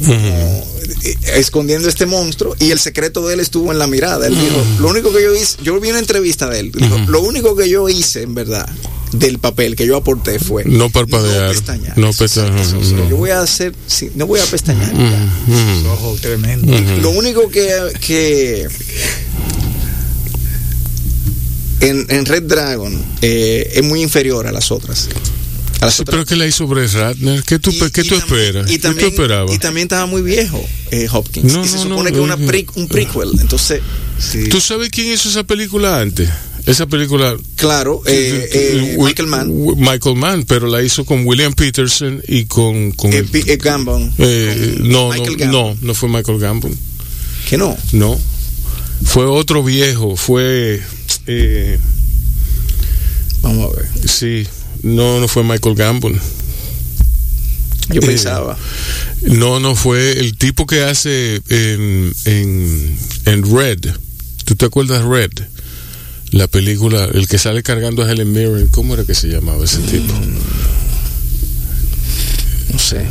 [0.06, 0.66] como,
[1.04, 4.28] eh, escondiendo este monstruo y el secreto de él estuvo en la mirada.
[4.28, 7.22] Él dijo lo único que yo hice yo vi una entrevista de él dijo lo
[7.22, 8.68] único que yo hice en verdad
[9.12, 13.42] del papel que yo aporté fue No parpadear, no pestañear, no pestañear, yo voy a
[13.42, 14.94] hacer sí, no voy a pestañear.
[14.94, 15.92] Ya.
[15.94, 16.74] Ojo, tremendo.
[17.02, 17.70] Lo único que,
[18.02, 18.68] que
[21.80, 25.10] en, en Red Dragon eh, es muy inferior a las otras.
[25.82, 27.44] A Sí, pero que la hizo Brett Ratner.
[27.44, 28.70] ¿Qué tú, Y- qué y tú esperas?
[28.70, 29.56] Y ¿Qué también, tú esperabas?
[29.56, 31.54] y también estaba muy viejo, eh, Hopkins.
[31.54, 33.30] No, y se no, no, supone que es una eh, pre- un prequel.
[33.40, 33.82] Entonces,
[34.18, 36.30] sí, ¿Tú sabes quién hizo esa película antes?
[36.66, 37.38] Esa película.
[37.56, 42.92] claro, eh, eh, Michael Mann, Michael Mann, pero la hizo con William Peterson y con.
[42.94, 46.76] con eh, el- eh, Gambon, eh, no, Michael no, no, no fue Michael Gambon.
[47.50, 47.78] Que no.
[47.94, 48.20] No.
[49.06, 50.18] Fue otro viejo.
[50.18, 50.82] Fue.
[51.28, 51.80] eh,
[53.42, 54.10] Vamos a ver.
[54.10, 54.46] sí.
[54.84, 56.20] No, no fue Michael Gambon.
[57.90, 58.58] Yo Eh, pensaba.
[59.22, 63.80] No, no fue el tipo que hace en, en, en Red.
[64.46, 65.32] ¿Tú te acuerdas Red?
[66.32, 68.68] La película, el que sale cargando a Helen Mirren.
[68.68, 70.14] ¿Cómo era que se llamaba ese tipo?
[72.72, 73.06] No sé.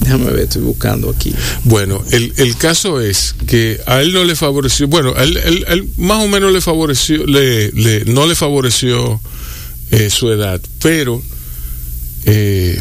[0.00, 1.32] Déjame ver, estoy buscando aquí.
[1.64, 5.64] Bueno, el, el caso es que a él no le favoreció, bueno, a él, él-
[5.68, 9.20] él más o menos le favoreció, le, le- no le favoreció
[9.92, 11.22] eh, su edad, pero
[12.24, 12.80] eh,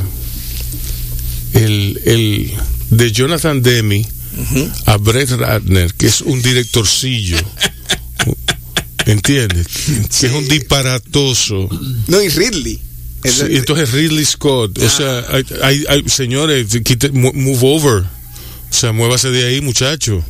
[1.54, 2.52] el, el
[2.90, 4.06] de Jonathan Demi
[4.86, 7.38] a Brett Ratner, que es un directorcillo,
[9.06, 9.68] ¿entiendes?
[10.20, 11.70] Que es un disparatoso.
[12.08, 12.80] No, y Ridley.
[13.24, 16.68] Sí, entonces Ridley Scott, o sea, hay, hay- hay- señores,
[17.14, 20.24] move over, o sea, muévase de ahí, muchacho.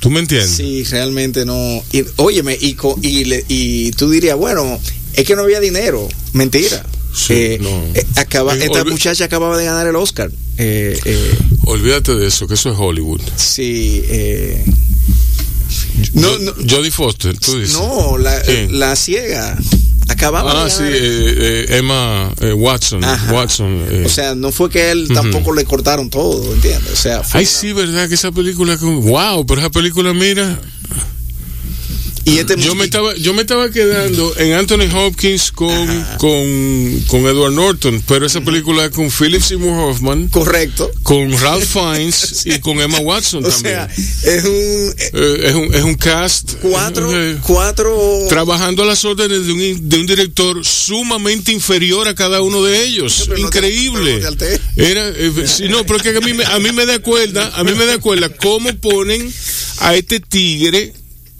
[0.00, 0.50] ¿Tú me entiendes?
[0.50, 1.82] Sí, realmente no.
[1.92, 4.78] Y, óyeme, y, co- y, le- y tú dirías, bueno,
[5.16, 6.08] es que no había dinero.
[6.32, 6.84] Mentira.
[7.14, 7.68] Sí, Eh, no.
[7.94, 10.30] eh, acaba, esta olvi- muchacha acababa de ganar el Oscar.
[10.58, 13.20] Eh, eh, Olvídate de eso, que eso es Hollywood.
[13.36, 14.02] sí.
[14.06, 14.64] eh,
[16.14, 17.74] no, no, Jodie Foster, tú dices.
[17.76, 19.56] no, la, la ciega.
[20.08, 20.86] Acababa Ah, de sí, eh,
[21.70, 23.02] eh, Emma eh, Watson.
[23.02, 23.32] Ajá.
[23.32, 24.04] Watson.
[24.04, 26.92] o sea, no fue que él tampoco le cortaron todo, ¿entiendes?
[26.92, 28.08] O sea, fue Ay, una- sí, ¿verdad?
[28.08, 30.60] Que esa película, con- wow, pero esa película, mira,
[32.26, 35.86] Y este yo mu- me estaba, yo me estaba quedando en Anthony Hopkins con,
[36.18, 40.90] con, con Edward Norton, pero esa película es con Philip Seymour Hoffman, Correcto.
[41.02, 43.74] con Ralph Fiennes y con Emma Watson O también.
[43.74, 43.88] sea,
[44.36, 44.94] es un.
[45.12, 46.52] eh, es, un, es un cast.
[46.62, 47.10] cuatro.
[47.14, 47.98] eh, cuatro.
[48.28, 52.84] trabajando a las órdenes de un, de un director sumamente inferior a cada uno de
[52.84, 53.24] ellos.
[53.28, 54.20] Pero Increíble.
[54.20, 54.60] no te.
[54.76, 57.52] Era, eh, sí, no, pero es que a mí, me, a mí me da cuerda,
[57.54, 59.30] a mí me da cuerda cómo ponen
[59.80, 60.92] a este tigre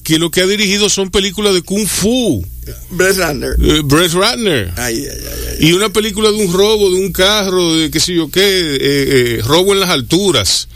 [0.04, 2.44] que lo que ha dirigido son películas de Kung Fu,
[2.90, 3.56] Brett Ratner.
[3.60, 4.70] eh, Brett Ratner.
[4.76, 5.68] Ay, ay, ay, ay.
[5.68, 8.78] Y una película de un robo, de un carro, de qué sé yo qué, eh,
[8.80, 10.68] eh, robo en las alturas.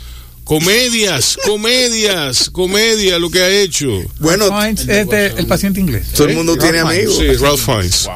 [0.45, 3.89] Comedias, comedias, comedia, lo que ha hecho.
[4.19, 6.07] Bueno, Fiennes es de el paciente inglés.
[6.15, 7.17] todo el mundo tiene Ralph amigos.
[7.19, 8.09] Sí, Ralph Fiennes.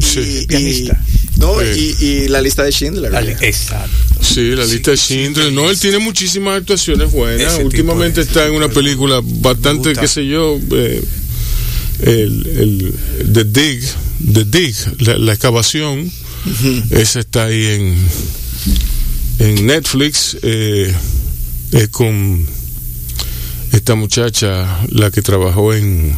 [0.00, 1.02] Y, Sí, y- Pianista.
[1.36, 3.12] No, y, y la lista de Schindler.
[3.12, 3.90] Dale, Exacto.
[4.22, 5.52] sí, la lista de Schindler.
[5.52, 7.54] No, él tiene muchísimas actuaciones buenas.
[7.54, 11.02] Ese Últimamente tipo está en una película bastante, qué sé yo, eh,
[12.02, 12.94] el, el
[13.32, 13.82] The Dig,
[14.32, 16.10] The Dig, la, la excavación.
[16.90, 17.96] Esa está ahí en,
[19.40, 20.94] en Netflix eh,
[21.72, 22.46] eh, con
[23.72, 26.14] esta muchacha, la que trabajó en,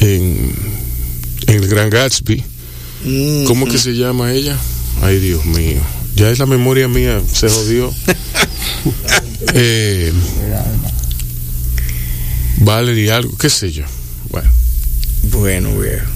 [0.00, 0.54] en,
[1.46, 2.42] en El Gran Gatsby.
[3.04, 4.58] Mm, ¿Cómo que se llama ella?
[5.02, 5.80] Ay, Dios mío.
[6.16, 7.94] Ya es la memoria mía, se jodió.
[9.54, 10.12] eh,
[12.58, 13.84] Valerie algo, qué sé yo.
[14.30, 14.50] Bueno,
[15.24, 16.06] Bueno, viejo.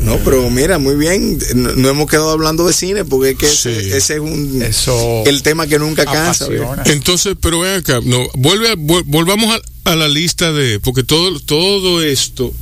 [0.00, 1.38] No, pero mira, muy bien.
[1.54, 3.68] No, no hemos quedado hablando de cine porque es que Sí.
[3.68, 6.46] ese, ese es un Eso el tema que nunca cansa.
[6.86, 9.54] entonces, pero ven acá, no, vuelve a- vol- volvamos
[9.84, 12.52] a, a la lista de, porque todo, todo esto,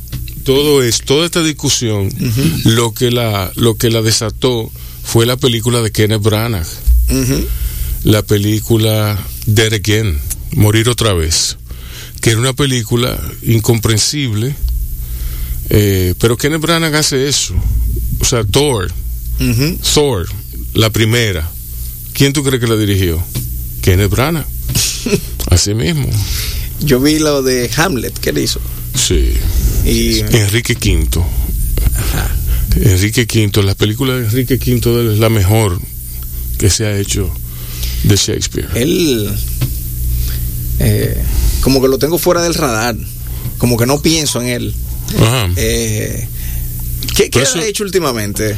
[0.49, 2.09] todo es, toda esta discusión,
[2.63, 4.71] lo que la, lo que la desató
[5.03, 6.65] fue la película de Kenneth Branagh.
[8.03, 10.19] La película Dead Again,
[10.53, 11.57] Morir otra vez,
[12.19, 14.55] que era una película incomprensible,
[15.69, 17.53] eh, pero Kenneth Branagh hace eso.
[18.19, 18.91] O sea, Thor.
[19.93, 20.27] Thor,
[20.73, 21.47] la primera,
[22.13, 23.23] ¿quién tú crees que la dirigió?
[23.83, 24.47] Kenneth Branagh.
[25.51, 26.09] Así mismo.
[26.79, 28.59] Yo vi lo de Hamlet que él hizo.
[29.07, 29.33] Sí.
[29.85, 31.23] Y Enrique V.
[32.75, 35.79] Enrique V, la película de Enrique V de él es la mejor
[36.57, 37.31] que se ha hecho
[38.03, 38.69] de Shakespeare.
[38.75, 39.29] él
[40.79, 41.21] eh,
[41.61, 42.95] como que lo tengo fuera del radar.
[43.57, 44.73] Como que no pienso en él.
[45.17, 45.49] Ajá.
[45.57, 46.27] Eh,
[47.15, 48.55] ¿Qué, ha hecho últimamente?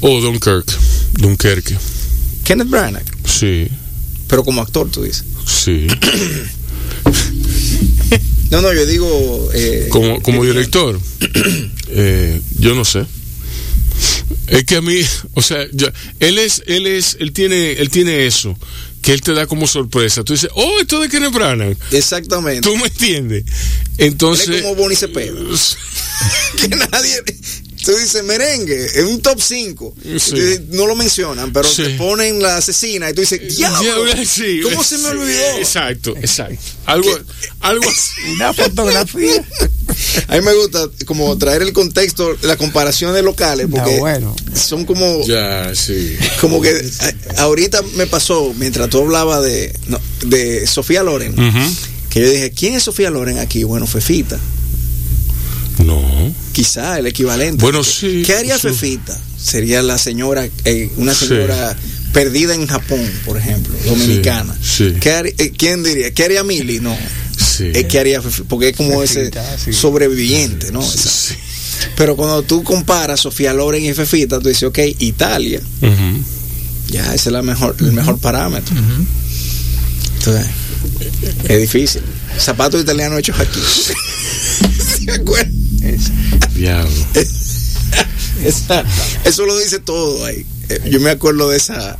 [0.00, 0.66] O Dunkirk,
[1.12, 1.76] Dunkerque.
[2.44, 3.04] Kenneth Branagh.
[3.24, 3.68] Sí,
[4.26, 5.24] Pero como actor, tú dices.
[5.46, 5.86] sí.
[8.52, 9.50] No, no, yo digo.
[9.54, 11.00] eh, Como, como eh, director,
[11.88, 13.06] eh, yo no sé.
[14.46, 15.00] Es que a mí,
[15.32, 15.66] o sea,
[16.20, 18.54] él es, él es, él tiene, él tiene eso,
[19.00, 20.22] que él te da como sorpresa.
[20.22, 21.78] Tú dices, oh, esto de Kenneth Branagh.
[21.92, 22.60] Exactamente.
[22.60, 23.44] ¿Tú me entiendes?
[23.96, 25.32] Él Entonces, es como Bonnie Cepeda.
[26.60, 27.22] que nadie.
[27.84, 29.94] Tú dices merengue, es un top 5.
[30.18, 30.34] Sí.
[30.70, 31.82] No lo mencionan, pero Sí.
[31.82, 35.58] te ponen la asesina y tú dices, diablo, sí, ¿cómo se me sí, olvidó?
[35.58, 36.58] Exacto, exacto.
[36.86, 37.10] Algo,
[37.60, 38.32] algo así.
[38.34, 39.44] Una fotografía.
[40.28, 44.34] A mí me gusta como traer el contexto, la comparación de locales, porque bueno.
[44.54, 46.16] son como, Ya, sí.
[46.40, 46.70] como que
[47.36, 51.34] a- ahorita me pasó, mientras tú hablabas de, no, de Sofía Loren,
[52.10, 53.64] que yo dije, ¿quién es Sofía Loren aquí?
[53.64, 54.38] Bueno, Fefita.
[55.78, 56.00] No.
[56.52, 57.62] Quizá el equivalente.
[57.62, 58.22] Bueno, sí.
[58.26, 58.68] ¿Qué haría sí.
[58.68, 59.18] Fefita?
[59.42, 61.26] Sería la señora, eh, una Sí.
[61.26, 61.76] señora
[62.12, 64.54] perdida en Japón, por ejemplo, dominicana.
[64.62, 64.94] sí.
[65.00, 66.12] ¿Qué haría- eh, ¿Quién diría?
[66.12, 66.78] ¿Qué haría Mili?
[66.80, 66.96] No.
[67.36, 67.70] Sí.
[67.74, 68.48] Eh, ¿Qué haría Fefita?
[68.48, 69.72] Porque es como Fefita, ese sí.
[69.72, 70.86] sobreviviente, ¿no?
[71.96, 75.60] Pero cuando tú comparas Sofía Loren y Fefita, tú dices, ok, Italia,
[76.88, 78.74] ya ese es la mejor, el mejor parámetro.
[80.18, 80.46] Entonces,
[81.48, 82.02] es difícil.
[82.38, 83.60] Zapatos italianos hechos aquí.
[85.04, 85.52] ¿Se acuerdan?
[86.54, 86.90] Diablo.
[88.44, 88.84] Esa-
[89.24, 90.44] eso lo dice todo ahí.
[90.68, 91.98] Eh, Yo me acuerdo de esa.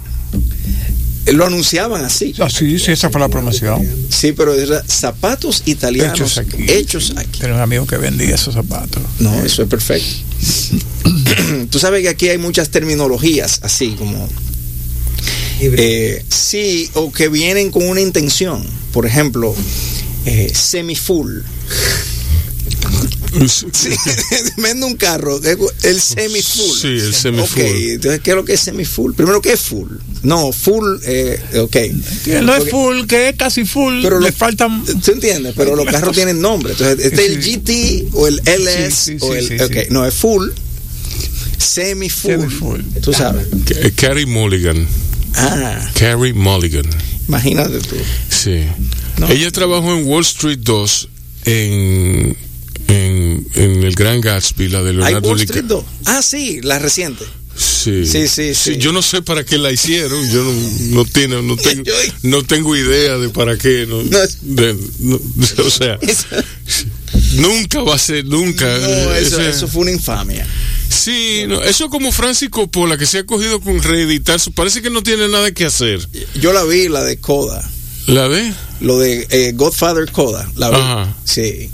[1.27, 2.35] eh, Lo anunciaban así.
[2.41, 3.87] Ah, sí, sí, esa fue la promoción.
[4.09, 6.65] Sí, pero era zapatos italianos Hechos aquí.
[6.69, 7.41] hechos aquí.
[7.41, 9.03] Tenía un amigo que vendía esos zapatos.
[9.19, 10.09] No, eso es perfecto.
[11.71, 14.29] Tú sabes que aquí hay muchas terminologías así como.
[15.61, 18.65] eh, sí, o que vienen con una intención.
[18.93, 19.55] Por ejemplo,
[20.27, 21.41] eh, semi-full.
[23.49, 23.89] Sí,
[24.59, 26.79] vende un carro, eh, el semi-full.
[26.81, 27.61] Sí, el semi-full.
[27.63, 29.15] Ok, entonces, ¿qué es lo que es semi-full?
[29.15, 29.89] Primero, ¿qué es full?
[30.23, 31.77] No, full, eh, ok.
[32.25, 34.03] Que no es full, que es casi full.
[34.03, 34.85] Pero le lo- faltan.
[34.85, 35.55] ¿Tú entiendes?
[35.57, 36.73] Pero los carros tienen nombre.
[36.73, 37.43] Entonces, este es el.
[37.43, 39.49] GT o el LS Sí, sí, o sí, el.
[39.49, 39.79] sí, ok, sí.
[39.91, 40.49] no, es full,
[41.59, 42.31] semi-full.
[42.33, 42.81] Semi-full.
[43.03, 43.47] Tú sabes.
[43.67, 44.87] Ca- Carrie Mulligan.
[45.35, 46.85] Ah, Carrie Mulligan.
[47.29, 47.97] imagínate tú.
[48.29, 48.65] Sí.
[49.19, 49.29] No.
[49.29, 51.09] Ella trabajó en Wall Street 2
[51.47, 52.37] en,
[53.33, 55.63] en, en el Gran Gatsby, la de ¿Hay Leonardo Wall DiCaprio.
[55.63, 56.07] Street 2?
[56.07, 57.25] Ah, sí, la reciente.
[57.55, 58.07] Sí.
[58.07, 58.77] Sí, sí, sí.
[58.79, 60.31] Yo no sé para qué la hicieron.
[60.31, 60.53] Yo no,
[60.97, 61.85] no, tiene, no, tengo,
[62.23, 63.87] no tengo idea de para qué.
[63.89, 64.77] No, de-
[65.63, 66.27] o sea, Eso,
[67.35, 68.67] nunca va a ser, nunca.
[68.67, 70.47] no, eso, Ese- eso fue una infamia.
[70.89, 74.39] Sí, no, eso como Francis Coppola que se ha cogido con reeditar.
[74.55, 76.07] Parece que no tiene nada que hacer.
[76.41, 77.69] Yo la vi, la de Coda.
[78.07, 78.53] ¿La de?
[78.81, 80.51] Lo de eh, Godfather Coda.
[80.57, 80.77] La vi.
[80.77, 81.17] Ajá.
[81.25, 81.71] Sí.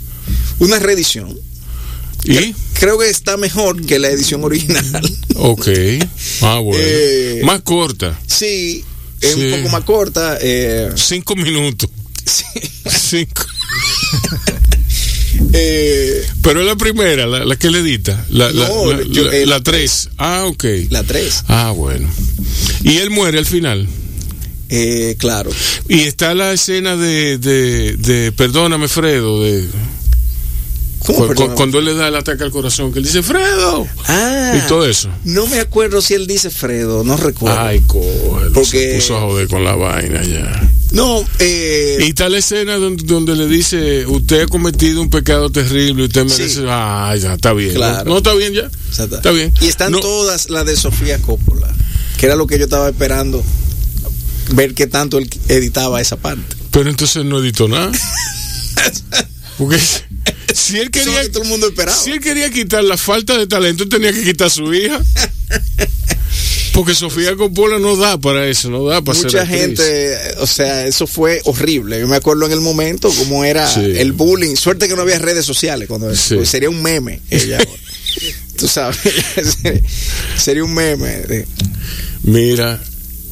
[0.59, 1.37] Una reedición.
[2.25, 2.53] ¿Y?
[2.73, 4.85] Creo que está mejor que la edición original.
[5.41, 5.67] Ok.
[6.41, 6.83] Ah, bueno.
[6.85, 8.19] Eh, Más corta.
[8.27, 8.83] Sí,
[9.21, 9.41] es Sí.
[9.45, 10.37] un poco más corta.
[10.41, 11.89] eh, Cinco minutos.
[12.25, 12.43] sí.
[12.89, 13.45] Cinco.
[15.53, 18.25] Eh, Pero es la primera, la, la que le edita.
[18.29, 20.09] La, No, la- yo- la- eh, la tres.
[20.17, 20.63] Ah, ok.
[20.89, 21.43] la 3.
[21.47, 22.09] Ah, bueno.
[22.83, 23.87] Y él muere al final.
[24.69, 25.49] Eh, claro.
[25.87, 29.65] Y está la escena de, de, de perdóname, Fredo, de
[31.55, 33.87] Cuando él le da el ataque al corazón, que él dice, Fredo.
[34.07, 35.09] Ah, Y todo eso.
[35.23, 37.59] No me acuerdo si él dice Fredo, no recuerdo.
[37.59, 38.51] Ay, cógelo.
[38.53, 40.69] Porque- Se puso a joder con la vaina ya.
[40.91, 45.49] No, eh, Y está la escena donde, donde le dice, usted ha cometido un pecado
[45.51, 46.37] terrible, usted Sí.
[46.41, 46.61] merece...
[46.67, 47.73] Ah, ya, está bien.
[47.75, 48.05] Claro.
[48.05, 48.69] ¿No, ¿No está bien ya?
[48.91, 49.53] está- Está bien.
[49.61, 49.99] Y están No.
[49.99, 51.71] todas las de Sofía Coppola,
[52.17, 53.43] que era lo que yo estaba esperando,
[54.53, 56.55] ver qué tanto él editaba esa parte.
[56.71, 57.91] Pero entonces no editó nada.
[59.59, 59.77] Porque
[60.55, 61.13] si él quería...
[61.13, 61.95] lo que todo el mundo esperaba.
[61.95, 64.99] Si él quería quitar la falta de talento, tenía que quitar a su hija.
[66.73, 70.87] Porque Sofía Coppola no da para eso, no da para ser Mucha gente, o sea,
[70.87, 71.99] eso fue horrible.
[71.99, 73.81] Yo me acuerdo en el momento cómo era Sí.
[73.97, 74.55] el bullying.
[74.55, 76.37] Suerte que no había redes sociales cuando Sí.
[76.45, 77.57] sería un meme ella.
[78.57, 78.97] Tú sabes,
[80.37, 81.45] sería un meme.
[82.23, 82.81] Mira,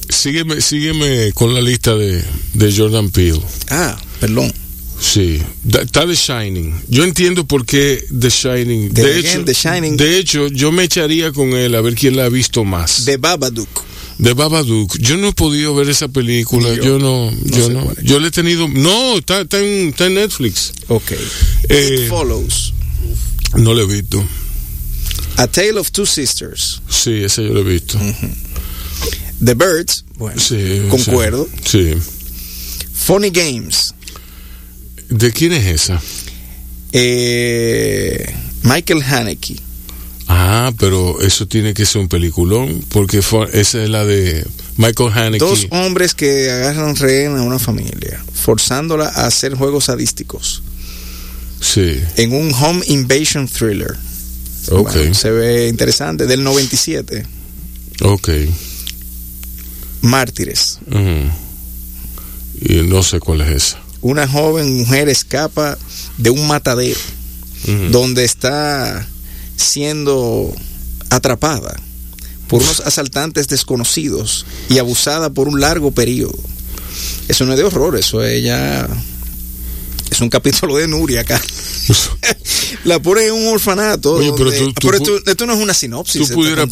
[0.10, 2.22] sígueme, sígueme con la lista de,
[2.54, 3.42] de Jordan Peele.
[3.70, 4.52] Ah, perdón.
[5.00, 5.40] Sí,
[5.80, 6.74] está The Shining.
[6.90, 8.94] Yo entiendo por qué The Shining.
[8.94, 9.98] The de, Again, hecho, The Shining.
[9.98, 13.06] de hecho, yo me echaría con él a ver quién la ha visto más.
[13.06, 13.70] De Babadook.
[14.18, 14.98] de Babadook.
[14.98, 16.74] Yo no he podido ver esa película.
[16.74, 16.84] Yo.
[16.84, 17.94] Yo, no, No yo no.
[18.02, 18.68] Yo le he tenido.
[18.68, 20.74] No, está, está en, está en Netflix.
[20.88, 21.12] Ok.
[21.70, 22.74] Eh, It Follows.
[23.56, 24.26] No lo he visto.
[25.38, 26.82] A Tale of Two Sisters.
[26.90, 28.00] Sí, ese yo lo he visto.
[29.44, 30.04] The Birds.
[30.18, 31.48] Bueno, Sí, concuerdo.
[31.64, 31.94] Sí.
[32.94, 33.94] Funny Games.
[35.10, 36.02] ¿De quién es esa?
[36.92, 38.34] Eh,
[38.64, 39.56] Michael Haneke.
[40.28, 44.46] Ah, pero eso tiene que ser un peliculón, porque fue- esa es la de
[44.76, 45.46] Michael Haneke.
[45.46, 50.64] Dos hombres que agarran rehén a una familia, forzándola a hacer juegos sadísticos
[51.62, 53.96] Sí, en un home invasion thriller.
[54.70, 57.26] ok, Bueno, se ve interesante, del 97.
[58.02, 58.30] ok.
[60.02, 60.80] Mártires.
[62.60, 63.80] Y no sé cuál es esa.
[64.02, 65.78] Una joven mujer escapa
[66.18, 67.00] de un matadero
[67.92, 69.06] donde está
[69.56, 70.54] siendo
[71.10, 71.76] atrapada
[72.48, 76.38] por unos asaltantes desconocidos y abusada por un largo periodo.
[77.28, 78.88] Eso no es de horror, eso es ya
[80.12, 81.42] es un capítulo de Nuria acá.
[82.84, 84.14] la pone en un orfanato.
[84.16, 86.28] Oye, pero donde- tú- tú pero esto, esto no es una sinopsis.
[86.28, 86.68] Tú pudieras,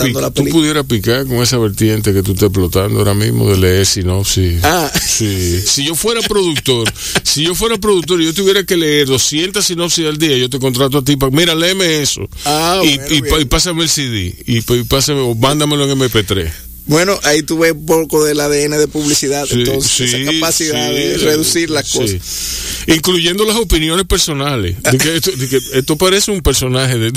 [0.51, 4.63] pudieras picar con esa vertiente que tú estás explotando ahora mismo de leer sinopsis.
[4.63, 4.91] Ah.
[5.05, 5.61] Sí.
[5.65, 6.91] Si yo fuera productor,
[7.23, 10.59] si yo fuera productor y yo tuviera que leer 200 sinopsis al día, yo te
[10.59, 12.21] contrato a ti para, mira, léeme eso.
[12.45, 14.35] Ah, y, bueno, y, pásame el CD.
[14.45, 16.51] Y, y pásame, o mándamelo en MP3.
[16.87, 20.87] Bueno, ahí tú ves un poco del ADN de publicidad, Sí, entonces sí, esa capacidad
[20.89, 22.17] sí, de reducir las cosas.
[22.87, 24.75] Incluyendo las opiniones personales.
[24.83, 27.11] De que esto, de que esto parece un personaje de...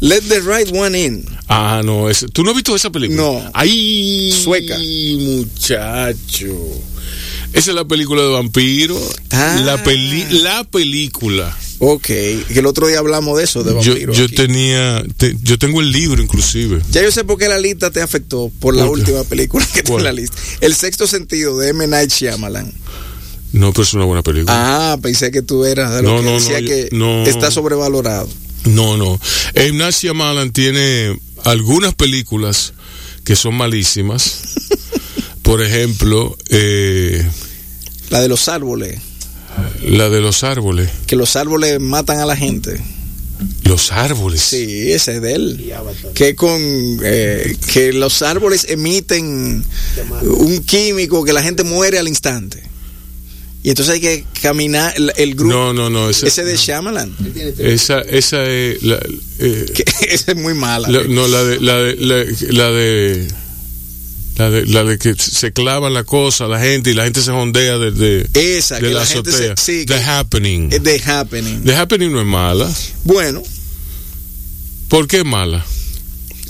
[0.00, 1.24] Let the right one in.
[1.48, 3.22] Ah, no, ese- ¿tú no has visto esa película?
[3.22, 3.50] No.
[3.54, 4.76] Ay, Sueca.
[4.78, 6.54] muchacho.
[7.52, 9.00] Esa es la película de vampiro.
[9.30, 9.58] Ah.
[9.64, 11.56] La, peli- la película.
[11.78, 14.16] Ok, que el otro día hablamos de eso, de Yo, vampiros.
[14.16, 14.34] yo aquí.
[14.34, 16.80] tenía, te- yo tengo el libro inclusive.
[16.90, 20.04] Ya yo sé por qué la lista te afectó por la última película que ¿Cuál?
[20.04, 20.36] la lista.
[20.62, 21.86] El sexto sentido de M.
[21.86, 22.72] Night Shyamalan.
[23.52, 24.92] No, pero es una buena película.
[24.92, 27.24] Ah, pensé que tú eras de No, que no, no, decía que no.
[27.26, 28.28] está sobrevalorado.
[28.64, 29.20] No, no.
[29.54, 32.72] Ignacia Malan tiene algunas películas
[33.24, 34.40] que son malísimas.
[35.42, 37.24] Por ejemplo, eh,
[38.10, 38.98] La de los árboles,
[39.82, 40.90] la de los árboles.
[41.06, 42.80] que los árboles matan a la gente.
[43.64, 44.40] Los árboles.
[44.40, 45.72] Sí, ese es de él.
[46.14, 46.58] Que con
[47.02, 49.62] eh, que los árboles emiten
[50.22, 52.62] un químico que la gente muere al instante.
[53.62, 55.52] Y entonces hay que caminar el, el grupo.
[55.52, 56.08] No, no, no.
[56.08, 57.14] Esa, ese de Shyamalan.
[57.58, 59.00] esa, esa es la,
[59.40, 59.66] eh,
[60.08, 60.88] esa es muy mala.
[60.88, 63.26] la- no, la de, la de, la, la de,
[64.36, 67.30] la de, la de que se clava la cosa, la gente y la gente se
[67.30, 69.56] jondea de, de, esa, de que la, la, gente se, azotea.
[69.56, 70.68] sí, The que- Happening.
[70.70, 71.62] The Happening.
[71.64, 72.70] The Happening no es mala.
[73.04, 73.42] Bueno,
[74.88, 75.64] ¿Por qué es mala?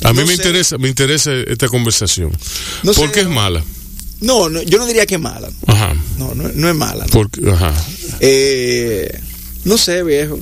[0.05, 0.35] A mí me sé.
[0.35, 2.31] interesa, me interesa esta conversación.
[2.83, 3.65] no ¿Por sé, qué es mala?
[4.21, 5.49] No, no, yo no diría que es mala.
[5.67, 5.95] Ajá.
[6.19, 7.07] No, no, no es mala.
[7.13, 7.73] Porque, ajá.
[8.21, 9.21] Eh,
[9.65, 10.39] no sé, viejo.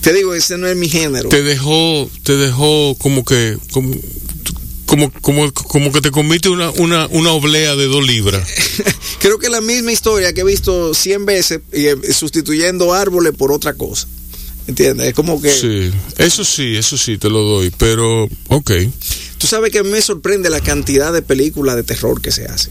[0.00, 1.28] Te digo, ese no es mi género.
[1.30, 3.94] Te dejó, te dejó como que, como,
[4.94, 8.48] como, como, como que te comiste una, una, una oblea de dos libras.
[9.18, 13.32] Creo que es la misma historia que he visto 100 veces y, eh, sustituyendo árboles
[13.36, 14.06] por otra cosa.
[14.68, 15.08] ¿Entiendes?
[15.08, 15.50] Es como que.
[15.50, 18.70] Sí, eso sí, eso sí, te lo doy, pero, ok.
[19.36, 22.70] Tú sabes que me sorprende la cantidad de películas de terror que se hacen.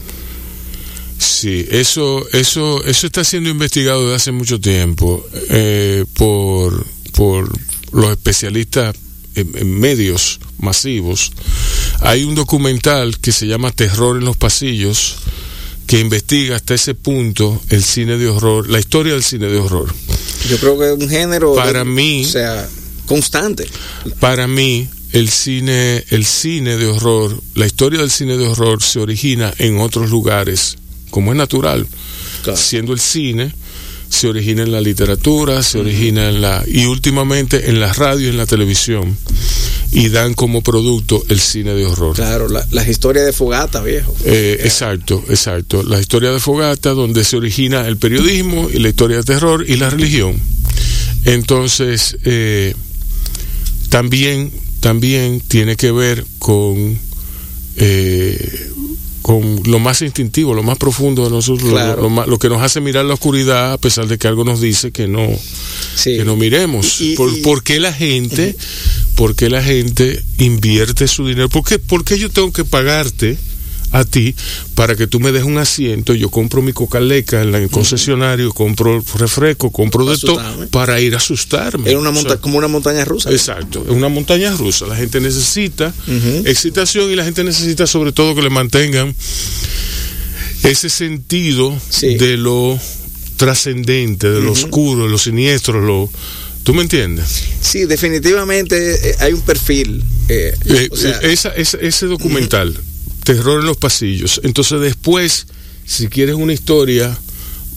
[1.18, 7.52] Sí, eso, eso, eso está siendo investigado desde hace mucho tiempo eh, por, por
[7.92, 8.96] los especialistas
[9.34, 11.32] en, medios masivos.
[12.00, 15.16] Hay un documental que se llama Terror en los pasillos
[15.86, 19.94] que investiga hasta ese punto el cine de horror, la historia del cine de horror.
[20.48, 21.54] Yo creo que es un género.
[21.54, 22.68] Para de- mí- O sea,
[23.06, 23.66] constante.
[24.20, 28.98] Para mí, el cine, el cine de horror, la historia del cine de horror se
[28.98, 30.76] origina en otros lugares,
[31.10, 31.86] como es natural.
[32.42, 32.58] Claro.
[32.58, 33.54] Siendo el cine,
[34.08, 38.30] se origina en la literatura, se origina en la y últimamente en la radio y
[38.30, 39.16] en la televisión
[39.92, 42.14] y dan como producto el cine de horror.
[42.16, 44.14] Claro, la- las historias de fogata, viejo.
[44.24, 45.82] Eh, exacto, exacto.
[45.84, 49.76] La historia de Fogata, donde se origina el periodismo y la historia de terror y
[49.76, 50.36] la religión.
[51.24, 52.74] Entonces, eh,
[53.88, 56.98] también, también tiene que ver con,
[57.76, 58.70] eh,
[59.24, 62.02] con lo más instintivo, lo más profundo de nosotros, lo- Claro.
[62.02, 64.60] lo, más- lo que nos hace mirar la oscuridad, a pesar de que algo nos
[64.60, 65.26] dice que no,
[65.96, 66.18] Sí.
[66.18, 67.00] que no miremos.
[67.00, 68.54] Y- y- ¿Por, y- por qué la gente,
[69.14, 71.48] por qué la gente invierte su dinero?
[71.48, 73.38] ¿Por qué, por qué yo tengo que pagarte
[73.94, 74.34] a ti
[74.74, 76.14] para que tú me des un asiento?
[76.14, 81.18] Yo compro mi coca-leca en el concesionario, compro refresco, compro de todo para ir a
[81.18, 81.88] asustarme.
[81.90, 83.30] Era una O sea, monta como una montaña rusa.
[83.30, 84.86] Exacto, es una montaña rusa.
[84.86, 85.94] La gente necesita
[86.44, 89.14] excitación y la gente necesita sobre todo que le mantengan
[90.64, 92.16] ese sentido Sí.
[92.16, 92.78] de lo
[93.36, 96.10] trascendente, de lo oscuro, de lo siniestro, lo...
[96.62, 97.42] ¿Tú me entiendes?
[97.60, 100.02] Sí, definitivamente eh, hay un perfil.
[100.28, 102.74] eh, Eh, o sea, eh, esa- esa- ese documental,
[103.24, 104.40] Terror en los pasillos.
[104.44, 105.46] Entonces después,
[105.84, 107.16] si quieres una historia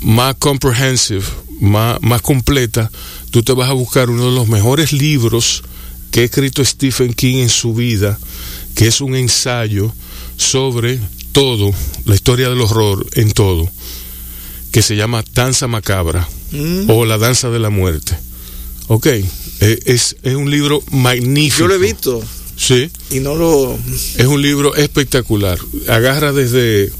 [0.01, 1.23] más comprehensive,
[1.59, 2.91] más, más completa,
[3.31, 5.63] tú te vas a buscar uno de los mejores libros
[6.11, 8.17] que ha escrito Stephen King en su vida,
[8.75, 9.93] que es un ensayo
[10.37, 10.99] sobre
[11.31, 11.71] todo,
[12.05, 13.69] la historia del horror en todo,
[14.71, 18.17] que se llama Danza Macabra mm, o La Danza de la Muerte.
[18.87, 19.23] Ok, eh,
[19.85, 21.59] es, es un libro magnífico.
[21.59, 22.23] yo lo he visto
[22.57, 23.77] Sí, y no lo.
[24.17, 25.59] es un libro espectacular.
[25.87, 26.91] Agarra desde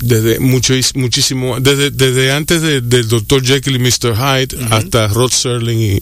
[0.00, 3.42] desde mucho, muchísimo, desde, desde antes de- del Dr.
[3.46, 4.14] Jekyll y Mr.
[4.16, 6.00] Hyde hasta Rod Serling y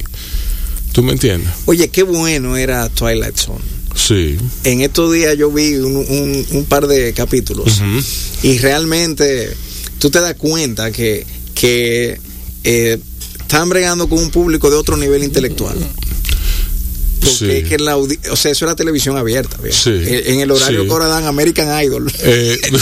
[0.92, 1.48] ¿Tú me entiendes?
[1.66, 3.60] Oye, qué bueno era Twilight Zone.
[3.94, 4.36] Sí.
[4.64, 7.80] En estos días yo vi un, un- un par de capítulos
[8.42, 9.54] y realmente
[9.98, 12.18] tú te das cuenta que, que
[12.64, 12.98] eh,
[13.40, 15.76] están bregando con un público de otro nivel intelectual.
[17.22, 17.50] Porque Sí.
[17.50, 18.06] es que la o
[18.36, 19.56] sea, eso era televisión abierta.
[19.70, 19.90] Sí.
[19.90, 20.86] En en el horario Sí.
[20.86, 22.12] que ahora dan American Idol.
[22.22, 22.58] Eh,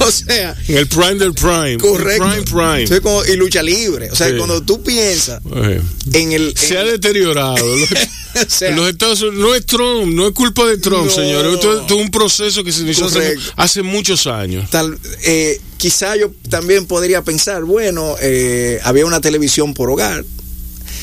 [0.00, 1.78] o sea, en el prime del prime.
[1.78, 2.24] correcto.
[2.28, 2.82] Prime prime.
[2.82, 4.10] Entonces, como- y lucha libre.
[4.10, 4.34] O sea, Sí.
[4.36, 5.80] cuando tú piensas Eh,
[6.12, 6.56] en el.
[6.56, 7.56] se ha deteriorado.
[7.76, 11.10] Los, o sea, los Estados Unidos no es Trump, no es culpa de Trump, No.
[11.10, 11.54] señores.
[11.54, 13.08] Esto, esto es un proceso que se inició
[13.56, 14.68] hace, muchos años.
[14.68, 20.22] tal, eh, quizá yo también podría pensar, bueno, eh, había una televisión por hogar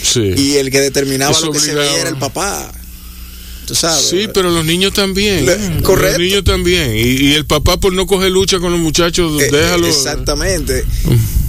[0.03, 0.33] Sí.
[0.37, 2.71] y el que determinaba Eso lo que se veía era el papá.
[3.65, 4.05] Tú sabes.
[4.05, 5.45] Sí, pero los niños también.
[5.45, 6.19] Le- correcto.
[6.19, 6.91] Los niños también.
[6.97, 9.87] Y, y el papá por no coger lucha con los muchachos, Eh, déjalo.
[9.87, 10.83] Exactamente.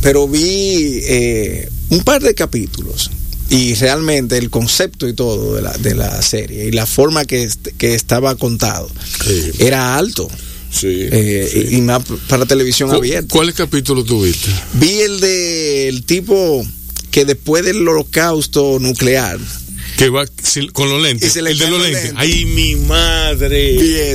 [0.01, 3.11] Pero vi eh, un par de capítulos
[3.51, 7.43] y realmente el concepto y todo de la, de la serie y la forma que,
[7.43, 8.89] est- que estaba contado
[9.27, 9.51] Sí.
[9.59, 10.29] era alto.
[10.71, 11.77] Sí, eh, sí.
[11.77, 13.29] y, más para televisión ¿Cu- abierta.
[13.33, 14.49] ¿Cuáles capítulos tuviste?
[14.75, 16.65] Vi el de el tipo
[17.15, 19.39] que después del holocausto nuclear
[19.97, 20.25] Que va
[20.73, 21.37] con los lentes.
[21.37, 22.03] El de los lentes.
[22.07, 22.13] lentes.
[22.17, 24.11] Ay, mi madre.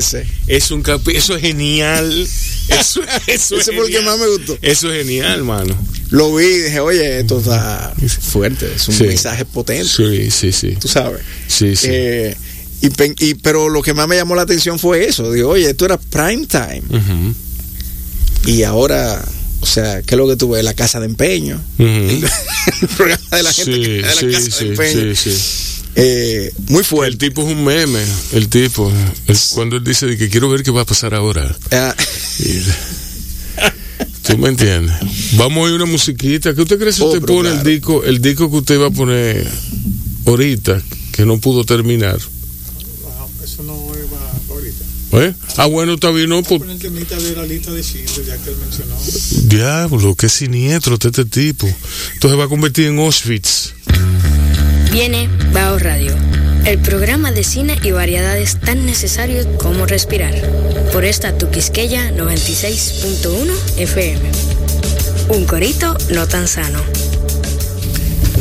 [0.48, 2.28] Es un capi eso es genial.
[2.70, 4.04] Eso, eso es Ese fue el que genial.
[4.06, 4.58] más me gustó.
[4.62, 5.76] Eso es genial, mano.
[6.12, 9.04] Lo vi y dije, oye, esto está fuerte, es un Sí.
[9.06, 10.76] mensaje potente, Sí, sí, sí.
[10.80, 11.22] tú sabes.
[11.48, 11.88] Sí, sí.
[11.90, 12.36] Eh,
[12.82, 15.32] y, pero lo que más me llamó la atención fue eso.
[15.32, 16.84] Digo, oye, esto era prime time.
[18.46, 19.24] Y ahora,
[19.62, 20.62] o sea, ¿qué es lo que tuve?
[20.64, 21.62] La casa de empeño.
[21.78, 22.24] El
[22.96, 25.16] programa de la gente Sí, que sí, la casa sí, de empeño.
[25.16, 25.38] sí, sí.
[25.96, 27.18] Eh, muy El fuerte.
[27.18, 28.00] tipo es un meme,
[28.34, 28.92] el tipo.
[29.28, 31.54] El- cuando él dice de que quiero ver qué va a pasar ahora.
[31.72, 31.96] Ah,
[32.40, 32.62] Y-
[34.24, 34.96] ¿Tú me entiendes?
[35.38, 36.54] Vamos a oír una musiquita.
[36.54, 38.92] ¿Qué usted cree si Oh, usted pone el disco, el disco que usted va a
[38.92, 39.46] poner
[40.26, 40.80] ahorita,
[41.12, 42.20] que no pudo terminar?
[42.20, 44.86] No, eso no va ahorita.
[45.12, 45.34] ¿Eh?
[45.58, 48.52] Ah, bueno, está bien, no, Poner el temita de la lista de Schindler, ya que
[48.52, 48.96] él mencionó.
[49.48, 51.68] Diablo, qué siniestro está este tipo.
[52.14, 53.74] Entonces va a convertir en Auschwitz.
[54.92, 56.14] Viene Bao Radio,
[56.66, 60.34] el programa de cine y variedades tan necesarios como respirar.
[60.94, 64.32] Por esta tu Quisqueya 96.1 FM.
[65.30, 66.84] Un corito no tan sano.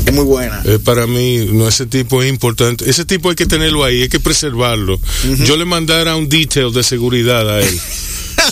[0.09, 0.62] Es muy buena.
[0.64, 2.88] Eh, para mí, no, ese tipo es importante.
[2.88, 5.00] Ese tipo hay que tenerlo ahí, hay que preservarlo.
[5.44, 7.80] Yo le mandara un detail de seguridad a él.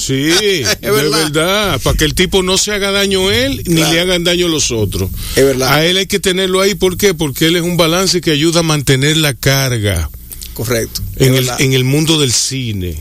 [0.01, 1.31] Sí, de verdad.
[1.33, 1.81] verdad.
[1.81, 3.93] Para que el tipo no se haga daño él ni Claro.
[3.95, 5.09] le hagan daño los otros.
[5.37, 5.73] Es verdad.
[5.73, 6.75] A él hay que tenerlo ahí.
[6.75, 7.15] ¿Por qué?
[7.15, 10.11] Porque él es un balance que ayuda a mantener la carga
[10.55, 11.01] Correcto.
[11.17, 12.97] es en el, en el mundo del cine.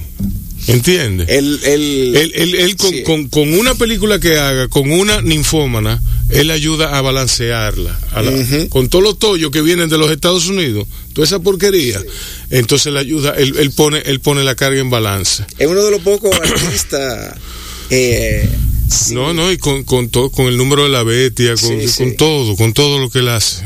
[0.68, 1.28] ¿Entiendes?
[1.30, 3.04] el, el, Él, él- él con, Sí.
[3.04, 8.00] con- con una película que haga, con una ninfómana, él ayuda a balancearla.
[8.12, 8.70] a la- Ujú.
[8.70, 12.02] Con todos los tollos que vienen de los Estados Unidos, toda esa porquería.
[12.50, 15.46] Entonces él ayuda, él, él pone, él pone la carga en balance.
[15.58, 17.36] es uno de los pocos artistas.
[17.92, 18.50] Eh,
[18.90, 21.88] sí, No, no, y con, con, todo, con el número de la bestia, con, Sí,
[22.04, 23.64] con todo, con todo lo que él hace.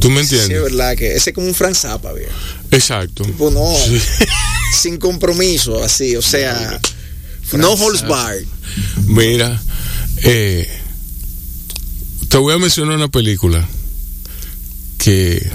[0.00, 0.72] ¿Tú me Sí, es entiendes?
[0.72, 2.32] verdad que ese es como un Frank Zappa, viejo.
[2.72, 3.22] Exacto.
[3.22, 4.00] Tipo, no, Sí.
[4.82, 6.80] sin compromiso, así, o sea,
[7.52, 8.44] no holds barred.
[9.06, 9.62] Mira,
[10.24, 10.68] eh,
[12.30, 13.68] te voy a mencionar una película
[14.98, 15.50] que,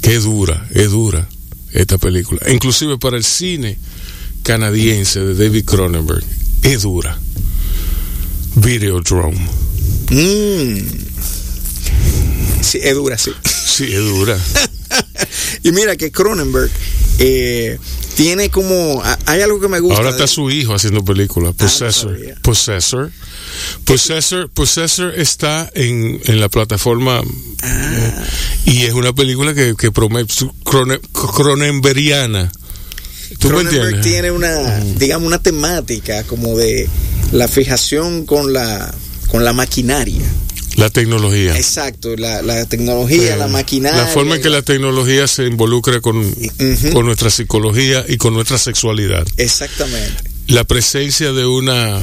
[0.00, 1.28] que es dura, es dura
[1.72, 2.40] esta película.
[2.50, 3.76] Inclusive para el cine
[4.44, 6.24] canadiense de David Cronenberg,
[6.62, 7.18] es dura.
[8.54, 9.38] Videodrome.
[10.10, 10.78] Mm.
[12.62, 13.32] Sí, es dura, sí.
[13.44, 14.38] Sí, es dura.
[15.62, 16.70] Y mira que Cronenberg
[17.18, 17.78] eh,
[18.16, 19.02] tiene como.
[19.26, 19.96] Hay algo que me gusta.
[19.98, 21.54] Ahora está de- su hijo haciendo películas.
[21.54, 22.16] Possessor.
[22.16, 22.34] sabía.
[22.42, 23.10] Possessor.
[23.84, 24.48] Possessor.
[24.50, 27.22] Possessor está en, en la plataforma
[27.62, 28.24] Ah,
[28.66, 30.32] y es una película que, que promete
[30.64, 32.52] crone- cronenberiana.
[33.40, 34.02] ¿Tú me Cronenberg entiendes?
[34.12, 36.88] tiene una, digamos, una temática como de
[37.32, 38.94] la fijación con la
[39.28, 40.22] con la maquinaria.
[40.76, 41.56] La tecnología.
[41.58, 44.02] Exacto, la, la tecnología, la Eh, maquinaria.
[44.02, 46.32] La forma en que la tecnología se involucra con,
[46.92, 49.26] con nuestra psicología y con nuestra sexualidad.
[49.36, 50.22] Exactamente.
[50.46, 51.98] La presencia de una,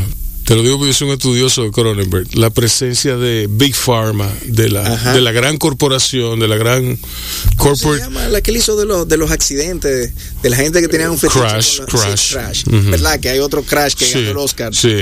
[0.45, 4.31] te lo digo porque yo soy un estudioso de Cronenberg, la presencia de Big Pharma,
[4.45, 5.13] de la, Ajá.
[5.13, 6.97] de la gran corporación, de la gran
[7.57, 8.03] ¿Cómo se corporate.
[8.13, 8.27] llama?
[8.29, 10.11] La que él hizo de los, de los accidentes,
[10.43, 11.39] de la gente que tenía un fetiche.
[11.39, 12.19] Crash, con Crash.
[12.29, 12.63] sí, crash.
[12.67, 13.19] ¿Verdad?
[13.19, 14.73] Que hay otro Crash que Sí, ganó el Oscar.
[14.75, 14.95] sí.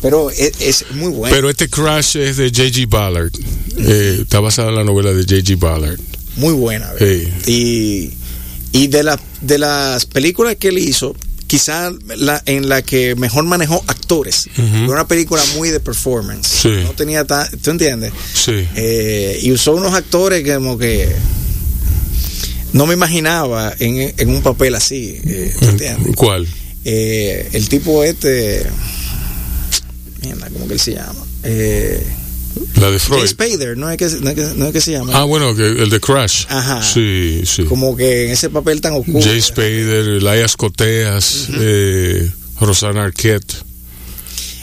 [0.00, 1.34] Pero es, es muy bueno.
[1.34, 2.86] Pero este Crash es de J.G.
[2.88, 3.32] Ballard.
[3.78, 5.58] Eh, está basado en la novela de J.G.
[5.58, 5.98] Ballard.
[6.36, 6.92] muy buena.
[6.92, 7.26] ¿verdad?
[7.48, 8.12] Y,
[8.70, 11.16] y de, la, de las películas que él hizo,
[11.48, 14.48] quizá la, en la que mejor manejó actores.
[14.54, 16.46] Fue una película muy de performance.
[16.46, 16.68] Sí.
[16.84, 18.12] No tenía tan, ¿tú entiendes?
[18.32, 18.68] Sí.
[18.76, 21.08] Eh, y usó unos actores que como que
[22.72, 26.14] no me imaginaba en, en un papel así, eh, ¿tú entiendes?
[26.14, 26.46] ¿Cuál?
[26.84, 28.64] Eh, el tipo este,
[30.22, 31.24] mierda, ¿cómo que él se llama?
[31.44, 32.06] Eh,
[32.76, 33.20] La de Freud.
[33.20, 35.12] Jay Spader, ¿no es que, no es que, no es que se llama?
[35.14, 36.44] Ah, bueno, que el de Crash.
[36.48, 36.82] Ajá.
[36.82, 37.64] Sí, sí.
[37.64, 39.20] Como que en ese papel tan oscuro.
[39.22, 42.30] Jay Spader, Elias Coteas, eh,
[42.60, 43.52] Rosana Arquette.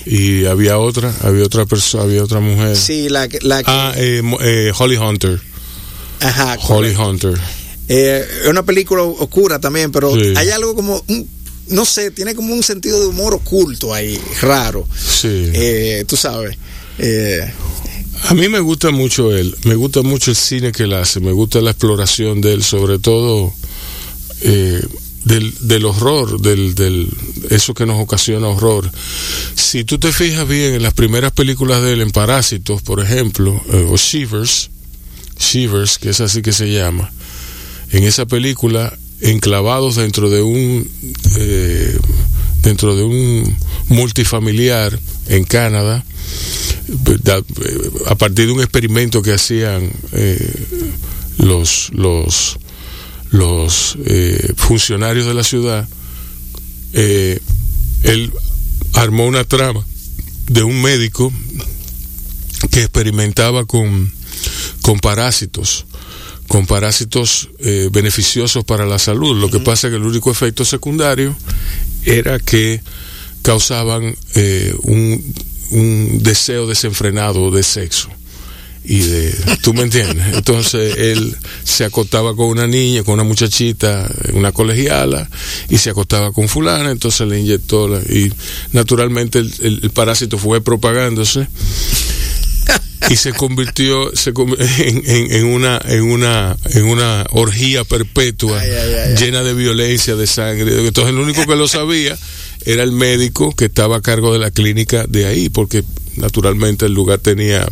[0.06, 2.76] Y había otra, había otra persona, había otra mujer.
[2.78, 3.28] Sí, la.
[3.42, 5.40] La que Ah, eh, eh, Holly Hunter.
[6.20, 7.30] ajá, Holly correcto.
[7.30, 7.42] Hunter.
[7.88, 10.34] Eh, es una película oscura también, pero Sí.
[10.36, 11.04] hay algo como...
[11.08, 11.28] un-
[11.68, 14.88] no sé, tiene como un sentido de humor oculto ahí, raro.
[14.96, 15.50] Sí.
[15.54, 16.56] Eh, tú sabes.
[17.00, 17.52] Eh,
[18.24, 21.32] A mí me gusta mucho él, me gusta mucho el cine que él hace, me
[21.32, 23.54] gusta la exploración de él, sobre todo
[24.42, 24.82] eh,
[25.26, 27.08] del, del horror, del, del
[27.50, 28.90] eso que nos ocasiona horror.
[29.56, 33.62] Si tú te fijas bien en las primeras películas de él, en Parásitos, por ejemplo,
[33.72, 34.70] eh, o Shivers,
[35.38, 37.12] Shivers, que es así que se llama,
[37.92, 40.90] en esa película, enclavados dentro de un
[41.38, 41.98] eh,
[42.64, 43.58] dentro de un
[43.90, 46.04] multifamiliar en Canadá,
[48.07, 50.66] a partir de un experimento que hacían eh,
[51.38, 52.57] los los
[53.32, 55.88] los eh, funcionarios de la ciudad
[56.94, 57.40] eh,
[58.03, 58.32] él
[58.94, 59.86] armó una trama
[60.48, 61.34] de un médico
[62.72, 64.12] que experimentaba con
[64.82, 65.86] con parásitos
[66.48, 69.40] con parásitos eh, beneficiosos para la salud.
[69.40, 71.36] Lo que pasa es que el único efecto secundario
[72.03, 72.82] era que
[73.41, 75.24] causaban eh, un,
[75.72, 78.10] un deseo desenfrenado de sexo.
[78.88, 80.36] Y de, ¿tú me entiendes?
[80.36, 85.28] Entonces él se acostaba con una niña, con una muchachita, una colegiala,
[85.70, 88.32] y se acostaba con fulana, entonces le inyectó, la- y
[88.74, 91.48] naturalmente el, el- el parásito fue propagándose
[93.10, 98.70] y se convirtió se en, en- en una en una en una orgía perpetua Ay,
[98.72, 99.16] ay, ay, ay.
[99.16, 102.18] llena de violencia de sangre entonces el único que lo sabía
[102.66, 105.84] era el médico que estaba a cargo de la clínica de ahí porque
[106.16, 107.68] naturalmente el lugar tenía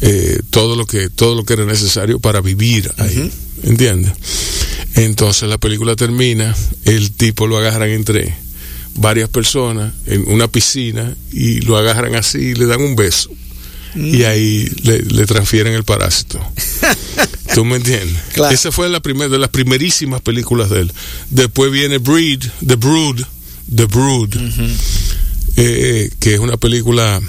[0.00, 3.30] eh, todo lo que todo lo que era necesario para vivir ahí
[3.62, 4.12] ¿entiendes?
[4.94, 8.34] entonces la película termina el tipo lo agarran entre
[8.94, 13.30] varias personas en una piscina y lo agarran así y le dan un beso
[13.94, 16.38] y ahí le, le transfieren el parásito.
[17.54, 18.22] ¿Tú me entiendes?
[18.34, 18.54] Claro.
[18.54, 20.92] Esa fue la primera de las primerísimas películas de él.
[21.30, 23.22] Después viene Breed, The Brood,
[23.74, 24.34] The Brood,
[25.56, 27.20] eh, que es una película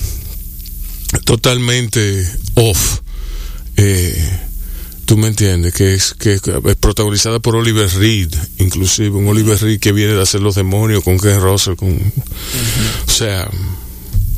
[1.25, 2.99] totalmente off.
[3.77, 4.39] Eh,
[5.05, 5.73] ¿Tú me entiendes?
[5.73, 6.41] Que es, que es
[6.79, 11.17] protagonizada por Oliver Reed, inclusive un Oliver Reed que viene de hacer Los Demonios con
[11.17, 11.75] Ken Russell.
[11.75, 12.13] Con,
[13.07, 13.49] O sea,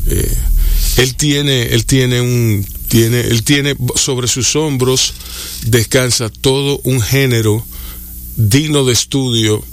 [0.07, 0.37] eh,
[0.97, 5.13] él tiene, él tiene un, tiene, él tiene sobre sus hombros
[5.65, 7.65] descansa todo un género
[8.35, 9.63] digno de estudio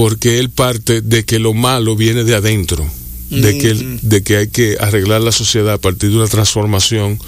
[0.00, 2.90] porque él parte de que lo malo viene de adentro,
[3.28, 7.18] de que, el- de que hay que arreglar la sociedad a partir de una transformación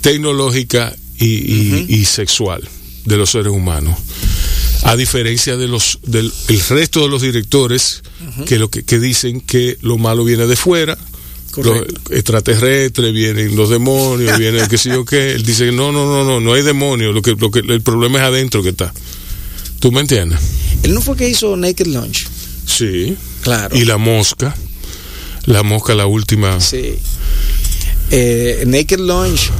[0.00, 2.62] tecnológica y, y- y sexual
[3.04, 3.98] de los seres humanos.
[4.84, 8.02] A diferencia de los del el resto de los directores
[8.46, 10.96] que lo que, que dicen que lo malo viene de fuera,
[11.56, 12.12] los Correcto.
[12.14, 15.32] extraterrestres, vienen los demonios, viene qué sé yo qué.
[15.32, 18.18] Él dice, no, no, no, no, no hay demonios, lo que, lo que, el problema
[18.18, 18.92] es adentro que está.
[19.84, 20.40] ¿Tú me entiendes?
[20.82, 22.26] Él no fue que hizo Naked Lunch.
[22.66, 23.18] Sí.
[23.42, 23.76] Claro.
[23.76, 24.56] Y la mosca,
[25.44, 26.58] la mosca la última.
[26.58, 26.94] Sí.
[28.10, 29.50] Eh, Naked Lunch.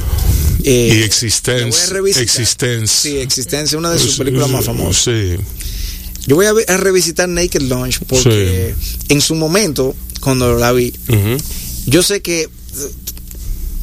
[0.63, 1.93] eh, y Existence.
[2.19, 2.87] Existence.
[2.87, 5.03] Sí, Existencia, una de sus películas más famosas.
[5.03, 5.35] Sí.
[6.25, 8.73] Yo voy a, revisitar Naked Lunch porque
[9.09, 10.91] en su momento, cuando la vi,
[11.85, 12.49] yo sé que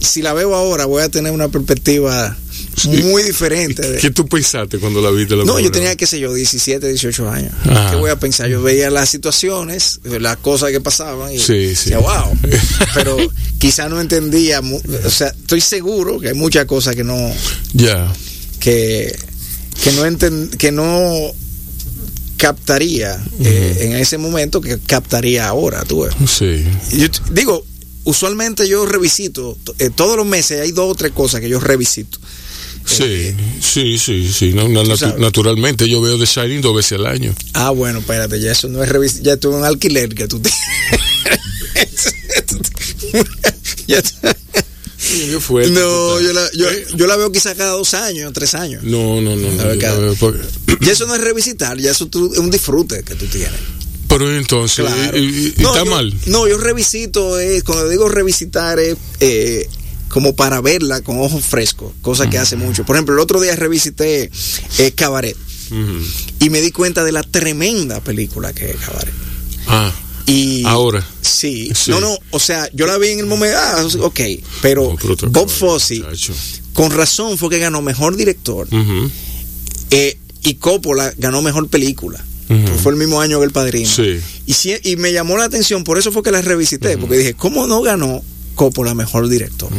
[0.01, 2.37] si la veo ahora voy a tener una perspectiva
[2.87, 3.83] muy diferente.
[3.89, 5.37] de- ¿Qué tú pensaste cuando la viste?
[5.37, 7.53] La no, yo tenía, qué sé yo, 17, 18 años.
[7.65, 7.91] Ajá.
[7.91, 8.49] ¿Qué voy a pensar?
[8.49, 11.91] Yo veía las situaciones, las cosas que pasaban y Sí, sí.
[11.91, 12.37] decía, wow.
[12.95, 13.17] Pero
[13.59, 17.17] quizá no entendía, o sea, estoy seguro que hay muchas cosas que no,
[17.75, 18.13] Ya.
[18.61, 19.17] que,
[19.85, 21.33] que no enten- que no
[22.37, 26.15] captaría eh, en ese momento que captaría ahora, tú ves.
[26.29, 26.65] Sí.
[26.97, 27.65] Yo digo,
[28.05, 32.19] usualmente yo revisito, eh, todos los meses hay dos o tres cosas que yo revisito.
[32.85, 34.53] Sí, sí, sí, sí.
[34.53, 37.35] No, natu- naturalmente yo veo The Shining dos veces al año.
[37.55, 40.61] Ah, bueno, espérate, ya eso no es revis ya tú un alquiler que tú tienes.
[43.87, 44.03] Ya
[45.41, 46.87] fuerte tú no, yo la, yo, ¿Eh?
[46.95, 48.83] yo la veo quizá cada dos años, tres años.
[48.85, 49.51] No, no, no.
[49.53, 50.41] no, yo cada- porque-
[50.91, 53.51] eso no es revisitar, ya eso tú- es un disfrute que tú tienes.
[54.09, 55.17] Pero entonces, Claro.
[55.19, 56.15] y, y- y No, está yo- mal.
[56.27, 59.69] No, yo revisito, eh, cuando digo revisitar es eh,
[60.13, 62.85] como para verla con ojos frescos, cosa que hace mucho.
[62.85, 64.31] Por ejemplo, el otro día revisité
[64.79, 65.35] eh, Cabaret
[66.39, 69.15] y me di cuenta de la tremenda película que es Cabaret.
[69.69, 69.91] Ah,
[70.27, 71.03] Y ahora.
[71.23, 71.73] Sí.
[71.75, 71.91] Sí.
[71.91, 74.21] No, no, o sea, yo la vi en el momento, ah, ok,
[74.61, 76.03] pero No, pero te Bob Fosse,
[76.75, 78.69] con razón fue que ganó mejor director
[79.91, 82.23] eh, y Coppola ganó mejor película.
[82.83, 83.89] Fue el mismo año que El Padrino.
[83.89, 84.21] Sí.
[84.45, 87.33] Y, sí- y me llamó la atención, por eso fue que la revisité, porque dije,
[87.33, 88.23] ¿cómo no ganó
[88.55, 89.71] Coppola mejor director?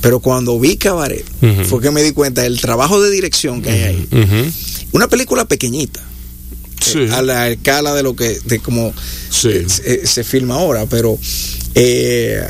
[0.00, 1.24] Pero cuando vi Cabaret,
[1.68, 4.08] fue que me di cuenta del trabajo de dirección que hay ahí.
[4.92, 6.00] Una película pequeñita,
[6.80, 6.98] Sí.
[7.00, 8.94] eh, a la escala de lo que, de como
[9.30, 9.48] Sí.
[9.48, 11.18] eh, se, se filma ahora, pero
[11.74, 12.40] eh,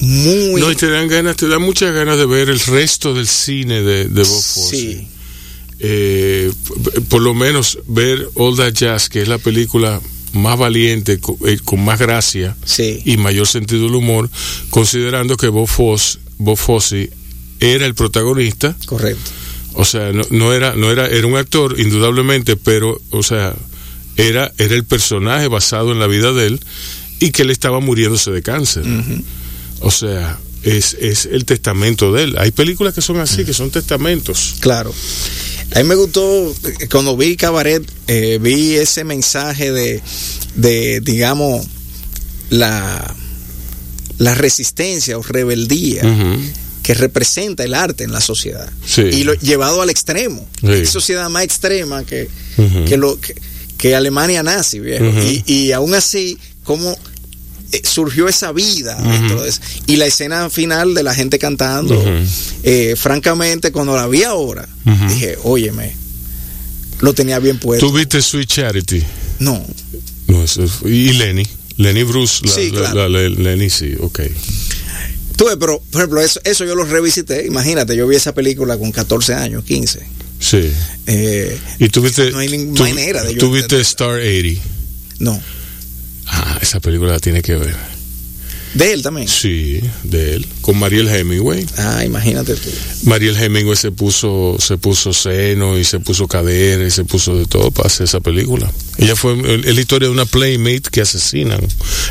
[0.00, 0.60] muy...
[0.60, 3.82] No, y te dan ganas, te dan muchas ganas de ver el resto del cine
[3.82, 4.70] de, de Bob Fosse.
[4.76, 5.08] sí,
[5.84, 6.52] Eh,
[7.08, 10.00] por lo menos ver All That Jazz, que es la película
[10.32, 14.30] más valiente, eh, con, más gracia sí, y mayor sentido del humor,
[14.70, 17.10] considerando que Bob Fosse, Bob Fosse
[17.60, 19.30] era el protagonista, correcto.
[19.74, 23.54] o sea, no, no era, no era, era un actor, indudablemente, pero, o sea,
[24.16, 26.60] era, era el personaje basado en la vida de él
[27.20, 28.84] y que él estaba muriéndose de cáncer.
[29.80, 32.34] O sea, es, es el testamento de él.
[32.38, 34.56] Hay películas que son así, que son testamentos.
[34.60, 34.92] Claro.
[35.74, 40.02] A mí me gustó, eh, cuando vi Cabaret, eh, vi ese mensaje de,
[40.54, 41.66] de digamos,
[42.50, 43.14] la,
[44.18, 46.02] la resistencia o rebeldía
[46.82, 48.70] que representa el arte en la sociedad.
[48.84, 49.02] Sí.
[49.02, 50.46] Y lo llevado al extremo.
[50.60, 50.66] Sí.
[50.66, 52.28] Qué sociedad más extrema que,
[52.88, 53.34] que, lo, que,
[53.78, 55.04] que Alemania nazi, viejo.
[55.22, 56.96] Y, y aún así, cómo eh,
[57.84, 59.60] surgió esa vida dentro de eso.
[59.86, 62.02] Y la escena final de la gente cantando,
[62.62, 65.06] eh, francamente, cuando la vi ahora, Ujú.
[65.08, 65.94] dije, óyeme,
[67.00, 67.86] lo tenía bien puesto.
[67.86, 69.02] ¿Tú viste Sweet Charity?
[69.38, 69.64] No,
[70.28, 71.46] No, eso es- y Lenny.
[71.76, 72.44] Lenny Bruce.
[72.46, 73.08] La, Sí, la- claro.
[73.08, 74.20] la- Lenny, sí, ok.
[75.36, 77.46] tú ves, pero, por ejemplo, eso, eso yo lo revisité.
[77.46, 80.00] Imagínate, yo vi esa película con 14 años, 15.
[80.38, 80.70] Sí.
[81.06, 83.88] Eh, ¿Y tú viste, No hay ninguna manera de yo tú viste entenderla.
[83.88, 84.60] Star 80?
[85.18, 85.40] no,
[86.34, 87.74] Ah, esa película la tiene que ver.
[88.74, 89.28] de él también.
[89.28, 90.46] Sí, de él.
[90.62, 91.66] Con Mariel Hemingway.
[91.76, 92.70] Ah, imagínate tú.
[93.02, 97.44] Mariel Hemingway se puso, se puso seno y se puso cadera y se puso de
[97.44, 98.72] todo para hacer esa película.
[98.96, 101.60] Ella fue, es la historia de una playmate que asesinan.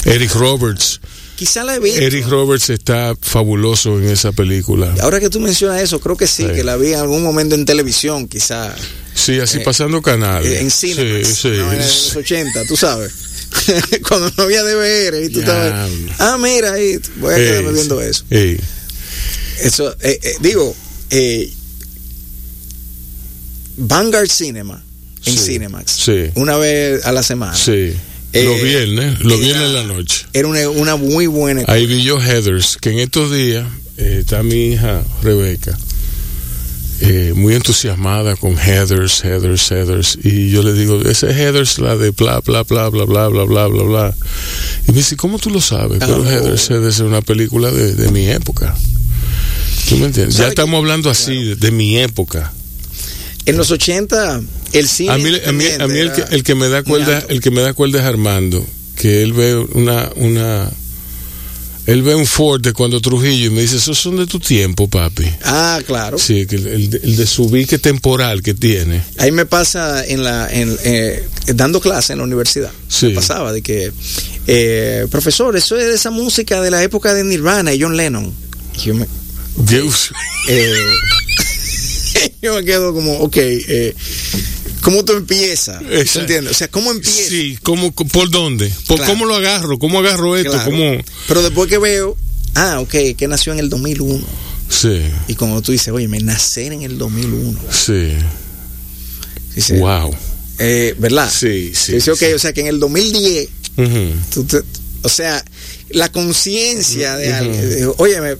[0.06, 1.00] Eric Roberts.
[1.36, 2.00] Quizá la he visto.
[2.00, 4.94] Eric Roberts está fabuloso en esa película.
[5.02, 6.54] Ahora que tú mencionas eso, creo que sí, Sí.
[6.54, 8.76] que la vi en algún momento en televisión, quizá.
[9.16, 10.62] Sí, así Eh, pasando canales.
[10.62, 11.26] en cine.
[11.26, 11.48] Sí, sí.
[11.58, 13.12] No, en los 80, tú sabes.
[14.08, 15.90] Cuando no había DVR y tú estabas.
[16.20, 18.24] Ah, mira, ahí, voy a Ey, quedarme viendo eso.
[18.30, 18.60] Ey.
[19.62, 20.76] Eso, eh, eh, digo,
[21.12, 21.52] eh,
[23.78, 24.84] Vanguard Cinema
[25.26, 25.92] en Sí, Cinemax.
[25.92, 26.30] sí.
[26.36, 27.56] Una vez a la semana.
[27.56, 27.94] Sí.
[28.34, 30.26] Eh, los viernes, los viernes en la noche.
[30.34, 31.64] Era una, una muy buena.
[31.68, 33.68] Ahí vi yo Heathers, que en estos días
[33.98, 35.78] eh, está mi hija Rebeca,
[37.02, 40.18] eh, muy entusiasmada con Heathers, Heathers, Heathers.
[40.24, 43.68] Y yo le digo, ese Heathers, la de bla, bla, bla, bla, bla, bla, bla,
[43.68, 44.16] bla, bla.
[44.88, 46.00] Y me dice, ¿cómo tú lo sabes?
[46.00, 46.26] Pero Oh.
[46.26, 48.76] Heathers, Heathers es una película de, de mi época.
[49.90, 50.36] ¿Tú me entiendes?
[50.36, 52.54] Ya ¿Sabe estamos hablando así, de, de mi época.
[53.46, 54.42] En los 80,
[54.74, 55.12] el cine.
[55.12, 57.50] A mí, a mí, a mí el, que, el que me da cuerda, el que
[57.50, 58.64] me da cuerda es Armando,
[58.96, 60.70] que él ve una, una,
[61.88, 64.88] él ve un Ford de cuando Trujillo y me dice, esos son de tu tiempo,
[64.88, 65.26] papi.
[65.44, 66.18] Ah, claro.
[66.20, 69.02] Sí, que el, el de- el de su ubique temporal que tiene.
[69.18, 72.72] Ahí me pasa en la en, eh, dando clase en la universidad.
[72.88, 73.08] Sí.
[73.08, 73.92] Me pasaba de que
[74.48, 78.32] eh, profesor, eso es de esa música de la época de Nirvana y John Lennon.
[78.78, 79.08] Y yo me,
[79.58, 80.12] Dios.
[80.50, 80.74] eh,
[82.42, 83.96] yo me quedo como, ok, eh,
[84.82, 85.80] ¿cómo tú empiezas?
[85.80, 86.20] ¿Tú Exacto.
[86.22, 86.52] entiendes?
[86.52, 87.30] O sea, ¿cómo empieza?
[87.30, 88.72] Sí, ¿cómo, ¿por dónde?
[88.88, 89.14] ¿Por Claro.
[89.14, 89.78] ¿Cómo lo agarro?
[89.80, 90.52] ¿Cómo agarro esto?
[90.52, 90.72] Claro.
[90.72, 90.98] ¿Cómo?
[91.28, 92.18] Pero después que veo,
[92.56, 94.26] ah, ok, que nació en el 2001.
[94.70, 97.60] Sí, Y como tú dices, oye, me nacer en el 2001.
[97.72, 98.14] sí.
[99.56, 100.16] Dice, Wow.
[100.60, 101.30] eh, ¿Verdad?
[101.30, 101.94] Sí, sí.
[101.94, 102.26] Dice, ok, sí.
[102.34, 104.14] o sea, que en el 2010 Ujú.
[104.34, 104.64] Tú te-
[105.02, 105.44] o sea,
[105.90, 107.70] la conciencia de alguien.
[107.70, 108.38] de- Óyeme,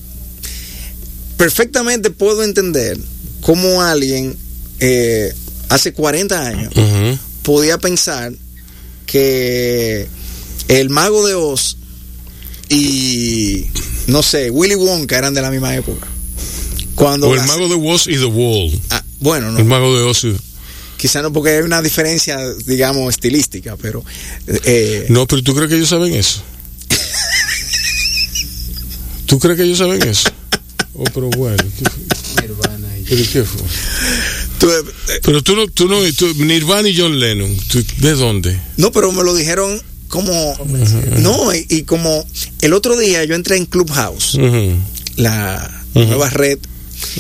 [1.38, 2.98] perfectamente puedo entender
[3.42, 4.36] cómo alguien
[4.80, 5.34] eh,
[5.74, 6.74] hace 40 años
[7.44, 8.32] podía pensar
[9.06, 10.08] que
[10.68, 11.78] el mago de Oz
[12.70, 13.66] y
[14.08, 16.08] no sé, Willy Wonka eran de la misma época.
[16.96, 18.80] Cuando O el las- mago de Oz y The Wall.
[18.90, 20.36] Ah, bueno, El no, mago de Oz y...
[20.98, 24.04] quizá no porque hay una diferencia, digamos, estilística, pero
[24.48, 26.42] eh, No, pero ¿tú crees que ellos saben eso?
[29.26, 30.30] ¿Tú crees que ellos saben eso?
[30.94, 31.56] Oh, pero bueno.
[33.08, 33.62] ¿qué qué fue?
[34.64, 38.60] Eh, Pero tú no, tú no, tú- Nirvana y John Lennon, ¿tú- ¿de dónde?
[38.78, 40.56] no, pero me lo dijeron como.
[41.20, 42.26] No, y, y como
[42.62, 44.38] el otro día yo entré en Clubhouse,
[45.16, 46.60] la nueva red,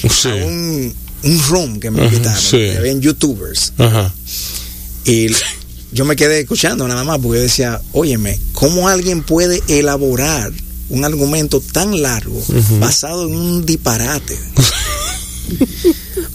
[0.09, 0.27] Sí.
[0.29, 0.93] a un,
[1.23, 2.39] un room que me invitaron.
[2.41, 2.57] sí.
[2.57, 3.73] que Habían youtubers.
[5.05, 5.27] Y
[5.91, 10.51] yo me quedé escuchando nada más porque yo decía, óyeme, ¿cómo alguien puede elaborar
[10.89, 12.39] un argumento tan largo
[12.79, 14.37] basado en un disparate?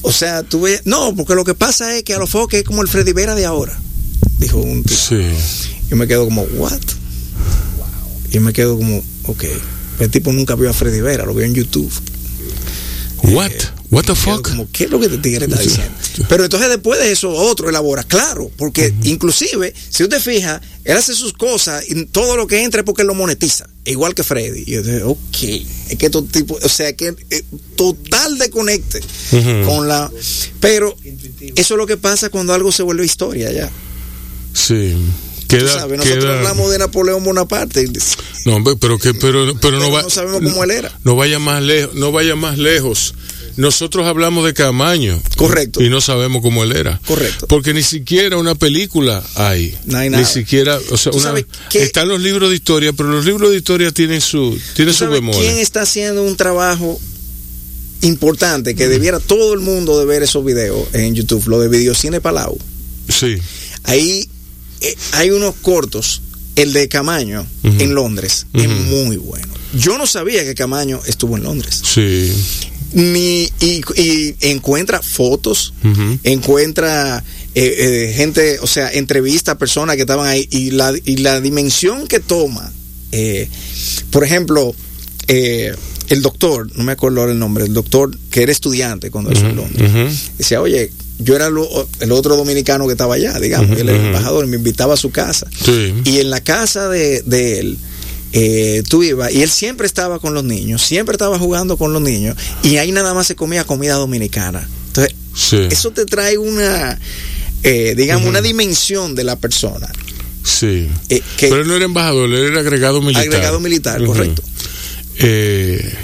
[0.06, 2.64] o sea, tú ves, no, porque lo que pasa es que a lo foque es
[2.64, 3.76] como el Freddy Vera de ahora,
[4.38, 4.94] dijo un tipo.
[4.94, 5.20] Sí.
[5.90, 6.80] Yo me quedo como, ¿what?
[8.30, 9.44] Y me quedo como, ok.
[9.98, 11.90] El tipo nunca vio a Freddy Vera, lo vio en YouTube.
[13.24, 13.50] What?
[13.90, 14.48] What the fuck?
[14.48, 15.92] Como, ¿Qué es lo que este tigre está diciendo?
[16.28, 21.14] Pero entonces después de eso, otro elabora, claro, porque inclusive, si usted fija, él hace
[21.14, 24.64] sus cosas y todo lo que entra es porque él lo monetiza, igual que Freddy.
[24.66, 25.36] Y yo dije, ok,
[25.90, 27.44] es que estos tipos, o sea, que eh,
[27.76, 29.00] total desconecte
[29.66, 30.10] con la...
[30.60, 30.96] Pero
[31.54, 33.70] eso es lo que pasa cuando algo se vuelve historia ya.
[34.52, 34.96] Sí.
[35.48, 37.88] Queda, sabes, nosotros queda- hablamos de Napoleón Bonaparte.
[38.46, 40.02] No, hombre, pero que, pero, pero no Pero va.
[40.02, 40.98] no sabemos cómo él era.
[41.04, 43.14] No vaya más lejos, no vaya más lejos.
[43.56, 45.20] Nosotros hablamos de Camaño.
[45.36, 45.82] Correcto.
[45.82, 47.00] Y no sabemos cómo él era.
[47.06, 47.46] Correcto.
[47.46, 49.76] Porque ni siquiera una película hay.
[49.86, 50.26] No hay Ni nada.
[50.26, 51.34] siquiera, o sea, ¿Tú una-
[51.72, 55.10] están los libros de historia, pero los libros de historia tienen su, tienen ¿Tú su
[55.10, 55.40] bemoles.
[55.40, 57.00] ¿Quién está haciendo un trabajo
[58.02, 61.46] importante que debiera todo el mundo de ver esos videos en YouTube?
[61.48, 62.58] Lo de Videocine Palau.
[63.08, 63.36] Sí.
[63.84, 64.28] Ahí
[64.80, 66.22] eh, hay unos cortos.
[66.56, 69.46] El de Camaño en Londres es muy bueno.
[69.78, 71.82] Yo no sabía que Camaño estuvo en Londres.
[71.84, 72.32] Sí.
[72.96, 75.74] Ni, y, y encuentra fotos,
[76.24, 77.22] encuentra
[77.54, 77.74] eh,
[78.08, 82.06] eh, gente, o sea, entrevista a personas que estaban ahí y la, y la dimensión
[82.06, 82.72] que toma.
[83.12, 83.48] eh,
[84.10, 84.74] por ejemplo,
[85.28, 85.74] eh,
[86.08, 89.46] el doctor, no me acuerdo ahora el nombre, el doctor que era estudiante cuando eso
[89.46, 89.90] en Londres,
[90.38, 93.98] decía, oye, yo era lo- el otro dominicano que estaba allá, digamos, Ujú, él era
[93.98, 95.46] el embajador, y me invitaba a su casa.
[95.64, 95.94] Sí.
[96.04, 97.78] Y en la casa de, de él,
[98.38, 102.02] eh, tú ibas, y él siempre estaba con los niños, siempre estaba jugando con los
[102.02, 104.68] niños, y ahí nada más se comía comida dominicana.
[104.88, 105.56] Entonces, Sí.
[105.70, 106.98] eso te trae una,
[107.62, 109.88] eh, digamos, una dimensión de la persona.
[110.44, 110.88] Sí.
[111.08, 113.24] Eh, que- Pero él no era embajador, él era agregado militar.
[113.26, 114.42] Agregado militar, correcto.
[115.18, 115.94] Eh,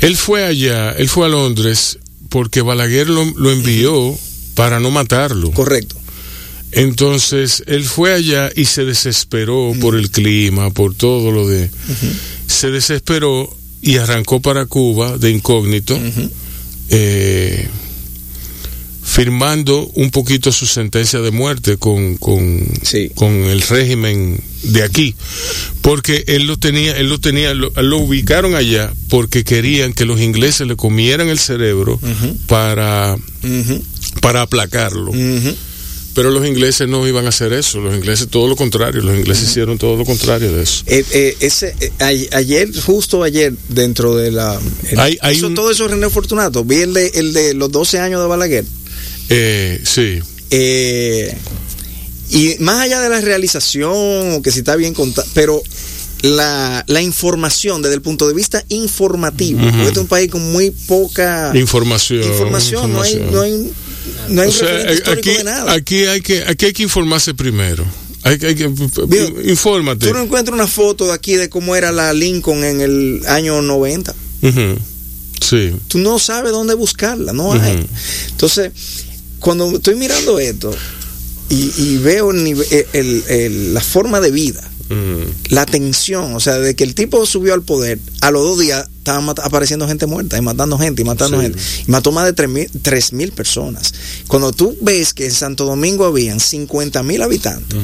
[0.00, 1.98] él fue allá, él fue a Londres
[2.30, 4.18] porque Balaguer lo, lo envió
[4.54, 5.50] para no matarlo.
[5.52, 5.95] Correcto.
[6.76, 11.70] Entonces, él fue allá y se desesperó por el clima, por todo lo de...
[12.46, 13.48] Se desesperó
[13.82, 15.98] y arrancó para Cuba de incógnito,
[16.90, 17.66] eh,
[19.02, 23.10] firmando un poquito su sentencia de muerte con, con, Sí.
[23.14, 25.14] con el régimen de aquí.
[25.80, 30.20] Porque él lo tenía, él lo tenía, lo, lo ubicaron allá porque querían que los
[30.20, 31.98] ingleses le comieran el cerebro
[32.48, 33.16] para,
[34.20, 35.12] para aplacarlo.
[36.16, 39.48] Pero los ingleses no iban a hacer eso, los ingleses todo lo contrario, los ingleses
[39.50, 40.82] hicieron todo lo contrario de eso.
[40.86, 41.92] Eh, eh, ese, eh,
[42.32, 44.58] ayer, justo ayer, dentro de la.
[44.90, 46.64] el- Hay- hay eso- un- Todo eso René Fortunato.
[46.64, 48.64] Vi el de, el de los 12 años de Balaguer.
[49.28, 50.18] Eh, sí,
[50.50, 51.36] Eh,
[52.30, 55.62] y más allá de la realización, o que si está bien contada, pero
[56.22, 60.70] la, la información desde el punto de vista informativo, este es un país con muy
[60.70, 62.22] poca información.
[62.22, 63.70] información, no hay, no hay,
[64.28, 65.72] no hay O sea, eh, histórico aquí, de nada.
[65.72, 67.84] aquí hay que, aquí hay que informarse primero.
[68.22, 70.06] Hay, hay que, Vio, infórmate.
[70.08, 73.62] Tú no encuentras una foto de aquí de cómo era la Lincoln en el año
[73.62, 74.14] 90.
[74.42, 74.78] Ujú.
[75.40, 75.72] Sí.
[75.88, 77.86] Tú no sabes dónde buscarla, no hay.
[78.30, 78.72] Entonces,
[79.38, 80.74] cuando estoy mirando esto
[81.50, 84.68] y, y veo el nive- el- el- la forma de vida,
[85.50, 88.88] la tensión, o sea, de que el tipo subió al poder, a los dos días
[89.06, 91.42] estaba apareciendo gente muerta y matando gente y matando Sí.
[91.44, 91.58] gente.
[91.86, 93.94] Y mató más de tres mil, tres mil personas.
[94.26, 97.78] Cuando tú ves que en Santo Domingo habían 50 mil habitantes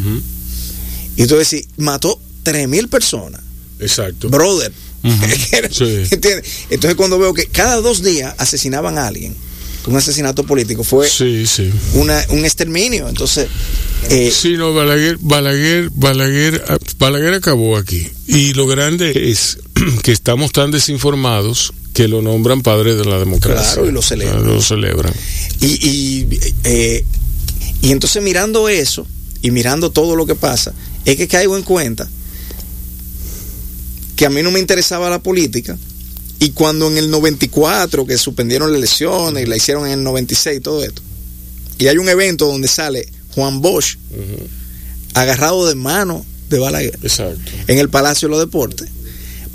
[1.16, 3.40] y tú decís, mató tres mil personas,
[3.78, 4.28] Exacto.
[4.28, 4.72] brother.
[5.02, 9.34] Entonces cuando veo que cada dos días asesinaban a alguien,
[9.86, 11.70] un asesinato político, fue Sí, sí.
[11.94, 13.08] una, un exterminio.
[13.08, 13.48] Entonces,
[14.10, 18.08] eh, Sí, no, Balaguer, Balaguer, Balaguer, ah, Balaguer acabó aquí.
[18.28, 19.58] Y lo grande es
[20.02, 23.74] que estamos tan desinformados que lo nombran padre de la democracia.
[23.74, 24.44] Claro, y lo celebran.
[24.44, 25.12] Ah, Lo celebran.
[25.60, 27.04] Y, y, eh,
[27.82, 29.06] y entonces mirando eso
[29.42, 30.72] y mirando todo lo que pasa,
[31.04, 32.08] es que caigo en cuenta
[34.16, 35.76] que a mí no me interesaba la política
[36.38, 40.58] y cuando en el 94 que suspendieron las elecciones y la hicieron en el 96
[40.58, 41.02] y todo esto,
[41.78, 43.96] y hay un evento donde sale Juan Bosch
[45.14, 47.38] agarrado de mano de Balaguer Exacto.
[47.66, 48.88] en el Palacio de los Deportes,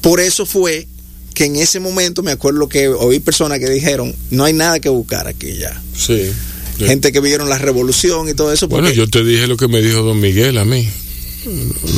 [0.08, 0.88] por eso fue
[1.34, 4.88] que en ese momento me acuerdo que oí personas que dijeron, no hay nada que
[4.90, 5.82] buscar aquí ya.
[5.96, 6.32] Sí.
[6.80, 8.68] Gente que vieron la revolución y todo eso.
[8.68, 10.88] Bueno, yo te dije lo que me dijo don Miguel a mí.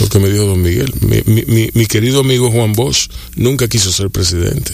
[0.01, 0.91] Lo que me dijo don Miguel.
[1.01, 4.73] Mi, mi- mi- mi querido amigo Juan Bosch nunca quiso ser presidente.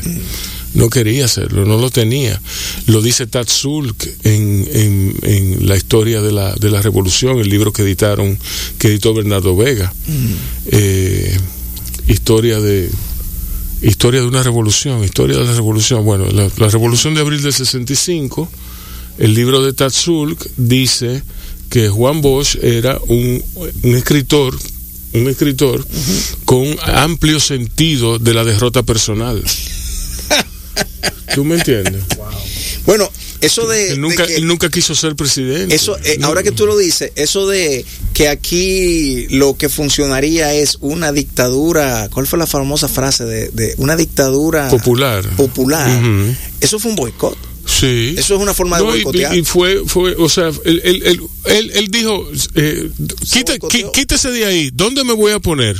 [0.74, 2.42] No quería serlo, no lo tenía.
[2.88, 7.50] Lo dice Tad Sulk en, en- en la historia de la, de la revolución, el
[7.50, 8.38] libro que editaron,
[8.80, 9.94] que editó Bernardo Vega.
[10.72, 11.38] Eh,
[12.08, 12.90] historia de
[13.86, 16.04] historia de una revolución, historia de la revolución.
[16.04, 18.50] Bueno, la, la revolución de abril del 65,
[19.20, 21.22] el libro de Tatsulk dice
[21.70, 23.44] que Juan Bosch era un,
[23.84, 24.58] un escritor,
[25.14, 25.86] un escritor
[26.46, 29.44] con amplio sentido de la derrota personal.
[31.36, 32.04] ¿Tú me entiendes?
[32.86, 33.10] Bueno,
[33.46, 33.90] eso de...
[33.90, 35.74] Él de nunca, que- él nunca quiso ser presidente.
[35.76, 36.28] Eso, eh, No.
[36.28, 42.10] ahora que tú lo dices, eso de que aquí lo que funcionaría es una dictadura,
[42.14, 45.28] ¿cuál fue la famosa frase de, de una dictadura popular.
[45.36, 45.90] popular?
[46.62, 47.38] Eso fue un boicot.
[47.68, 48.14] Sí.
[48.18, 49.36] Eso es una forma de No, boicotear.
[49.36, 52.92] y, fue, fue, o sea, él, él, él, él- él dijo, eh,
[53.32, 53.56] "Quita-
[53.92, 55.76] quítese de ahí, ¿dónde me voy a poner?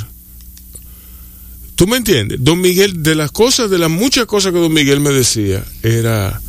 [1.76, 2.38] ¿Tú me entiendes?
[2.40, 6.40] Don Miguel, de las cosas, de las muchas cosas que don Miguel me decía, era,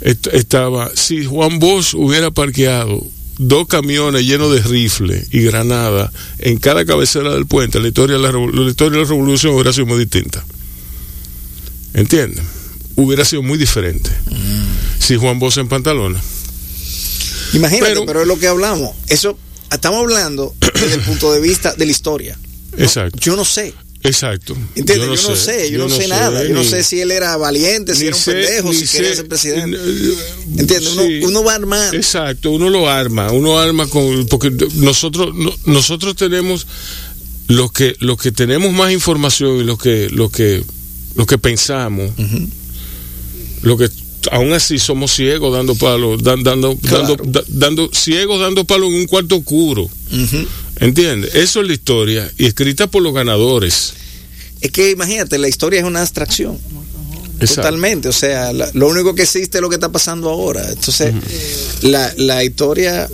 [0.00, 3.06] est- estaba, si Juan Bosch hubiera parqueado
[3.38, 8.22] dos camiones llenos de rifles y granadas en cada cabecera del puente, la historia de
[8.22, 10.44] la, historia de la revolución hubiera sido muy distinta.
[11.94, 12.44] ¿Entiendes?
[12.96, 14.10] Hubiera sido muy diferente.
[14.98, 16.20] Si Juan Bosch en pantalones.
[17.54, 18.90] Imagínate, pero, Pero- es lo que hablamos.
[19.08, 19.38] Eso,
[19.72, 22.38] estamos hablando desde el punto de vista de la historia.
[22.76, 23.18] No, Exacto.
[23.20, 23.74] Yo no sé.
[24.02, 24.56] Exacto.
[24.74, 25.22] ¿Entiendes?
[25.22, 26.42] Yo no, sé, yo, no, sé, nada.
[26.46, 29.28] Yo no sé si él era valiente, si era un sé- pendejo, si quería ser
[29.28, 29.76] presidente.
[29.78, 30.14] eh,
[30.58, 30.92] ¿Entiendes?
[30.94, 31.20] Uno, sí.
[31.24, 31.96] uno va armando.
[31.96, 36.66] Exacto, uno lo arma, uno arma con porque nosotros no- nosotros tenemos
[37.48, 40.62] los que los que tenemos más información y los que los que
[41.16, 42.10] los que pensamos,
[43.62, 43.88] lo que
[44.30, 47.16] aún así somos ciegos dando palos, dan- dando Claro.
[47.16, 49.90] dando da- dando ciegos dando palos en un cuarto oscuro.
[50.80, 51.34] ¿Entiendes?
[51.34, 53.92] Eso es la historia y escrita por los ganadores.
[54.60, 56.58] Es que imagínate, la historia es una abstracción.
[57.40, 57.62] Exacto.
[57.62, 60.68] Totalmente, o sea, la- lo único que existe es lo que está pasando ahora.
[60.70, 61.14] Entonces,
[61.82, 63.08] la, la historia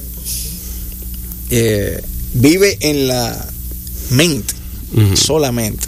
[1.51, 2.03] eh,
[2.35, 3.49] vive en la
[4.11, 4.55] mente,
[5.15, 5.87] solamente.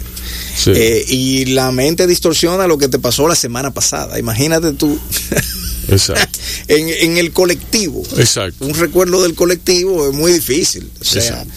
[0.57, 0.71] Sí.
[0.75, 4.19] Eh, y la mente distorsiona lo que te pasó la semana pasada.
[4.19, 4.99] Imagínate tú
[5.87, 6.39] Exacto.
[6.67, 8.03] en, en el colectivo.
[8.17, 8.65] Exacto.
[8.65, 10.89] Un recuerdo del colectivo es muy difícil.
[10.99, 11.51] O sea, Exacto.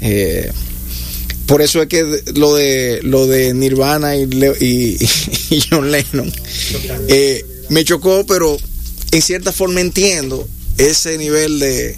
[0.00, 0.52] Eh,
[1.46, 2.04] por eso es que
[2.34, 4.96] lo de lo de Nirvana y, Leo- y,
[5.50, 6.30] y John Lennon
[7.08, 8.56] eh, me chocó, pero
[9.12, 10.46] en cierta forma entiendo
[10.76, 11.96] ese nivel de,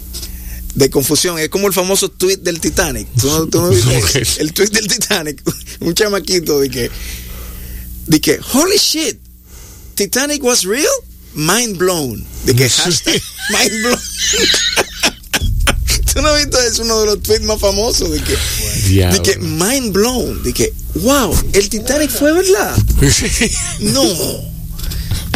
[0.75, 1.37] de confusión.
[1.37, 3.07] Es como el famoso tweet del Titanic.
[3.19, 4.15] ¿Tú no, tú no viste Ok.
[4.15, 4.39] eso?
[4.41, 5.41] El tweet del Titanic.
[5.81, 6.89] Un chamaquito de que,
[8.07, 9.17] de que, holy shit,
[9.95, 10.85] Titanic was real,
[11.33, 12.25] mind blown.
[12.45, 13.99] De que hashtag mind blown.
[16.13, 16.59] ¿Tú no has visto?
[16.61, 18.11] Es uno de los tweets más famosos.
[18.11, 18.37] De que,
[19.05, 20.43] de que mind blown.
[20.43, 22.75] De que, wow, el Titanic fue verdad.
[23.79, 24.03] No.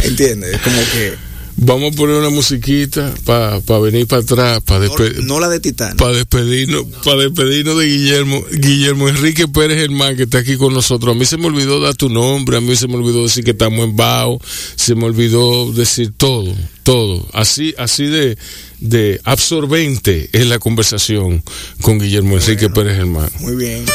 [0.04, 0.60] ¿Entiendes?
[0.62, 1.25] Como que.
[1.58, 5.98] Vamos a poner una musiquita para venir para atrás, para No, no la de Titanic.
[5.98, 11.16] para despedirnos, para despedirnos de Guillermo, Guillermo Enrique Pérez Germán, que está aquí con nosotros.
[11.16, 13.52] A mí se me olvidó dar tu nombre, a mí se me olvidó decir que
[13.52, 14.40] estamos en Bao,
[14.76, 16.54] se me olvidó decir todo,
[16.84, 17.26] todo.
[17.32, 18.38] Así, así de,
[18.82, 21.42] de absorbente es la conversación
[21.82, 23.30] con Guillermo Enrique Pérez Germán.
[23.40, 23.86] Muy bien.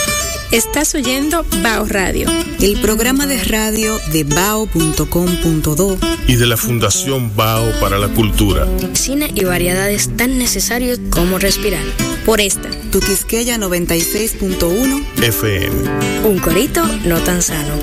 [0.53, 2.29] Estás oyendo Bao Radio.
[2.61, 8.67] El programa de radio de bao.com.do Y de la Fundación Bao para la Cultura.
[8.95, 11.85] Cine y variedades tan necesarios como respirar.
[12.27, 16.29] Por esta, Tu Quisqueya 96.1 FM.
[16.29, 17.75] un corito no tan sano.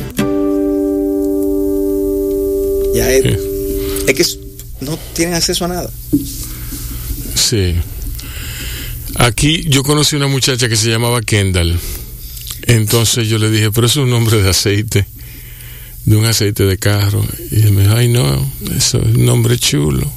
[2.93, 3.39] Ya es,
[4.07, 4.25] es que
[4.85, 5.89] no tienen acceso a nada.
[7.33, 7.75] Sí.
[9.15, 11.79] Aquí yo conocí una muchacha que se llamaba Kendall.
[12.67, 15.05] Entonces yo le dije, pero eso es un nombre de aceite,
[16.05, 17.25] de un aceite de carro.
[17.51, 20.11] Y ella me dijo, ay no, eso es un nombre chulo.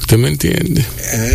[0.00, 0.84] ¿Usted me entiende?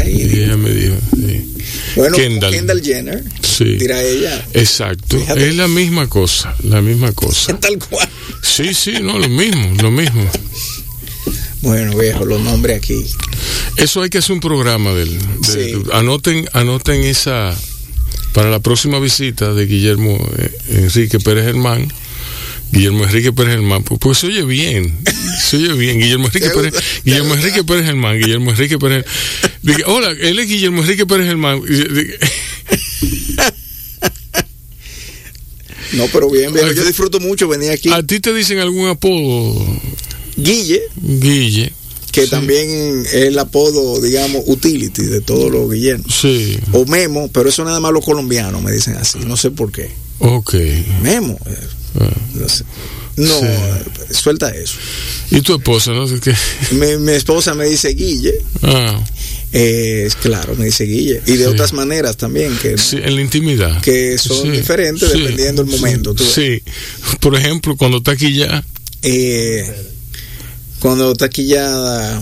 [0.03, 1.55] Ay, Y ella me dijo, sí.
[1.95, 2.51] bueno, Kendall.
[2.53, 2.81] Kendall.
[2.83, 3.63] Jenner, Sí.
[3.75, 5.17] dirá ella, Exacto.
[5.19, 5.49] Fíjate.
[5.49, 7.57] Es la misma cosa, la misma cosa.
[7.59, 8.07] tal cual.
[8.43, 10.29] Sí, sí, no, lo mismo, lo mismo.
[11.61, 13.03] Bueno, viejo, los nombres aquí.
[13.77, 15.17] Eso hay que hacer un programa del.
[15.17, 15.73] de- Sí.
[15.91, 17.57] Anoten, anoten esa
[18.37, 21.91] para la próxima visita de Guillermo eh, Enrique Pérez Germán.
[22.71, 24.95] Guillermo Enrique Pérez Germán, pues, pues se oye bien,
[25.43, 25.99] se oye bien.
[25.99, 26.75] Guillermo Enrique ¿Te Pérez?
[27.03, 29.05] Guillermo Enrique Pérez Germán, Guillermo Enrique Pérez.
[29.63, 31.63] Dije, hola, él es Guillermo Enrique Pérez Germán.
[35.93, 36.75] No, pero bien, bien.
[36.75, 37.89] Yo disfruto mucho venir aquí.
[37.91, 39.65] ¿A ti te dicen algún apodo?
[40.35, 41.73] Guille, Guille.
[42.17, 42.29] Que Sí.
[42.31, 46.03] también es el apodo, digamos, utility de todos los Guillermo.
[46.09, 46.57] Sí.
[46.73, 49.19] O Memo, pero eso nada más los colombianos me dicen así.
[49.19, 49.91] No sé por qué.
[50.19, 50.55] Ok.
[51.01, 51.37] Memo.
[51.45, 51.57] eh,
[51.99, 52.11] Ah.
[52.35, 52.63] No, sé.
[53.15, 53.45] No, Sí.
[53.47, 54.75] eh, suelta eso.
[55.31, 55.91] ¿Y tu esposa?
[55.93, 56.33] No sé qué.
[56.75, 58.33] Mi, mi esposa me dice Guille.
[58.61, 59.03] Ah,
[59.51, 61.21] eh, claro, me dice Guille.
[61.25, 61.43] Y de Sí.
[61.45, 63.81] otras maneras también, que, sí, en la intimidad.
[63.81, 66.13] que son Sí, diferentes dependiendo del momento.
[66.13, 66.23] tú.
[66.23, 66.61] Sí.
[67.19, 68.63] Por ejemplo, cuando está aquí ya.
[69.01, 69.71] Eh,
[70.79, 72.21] cuando está quillada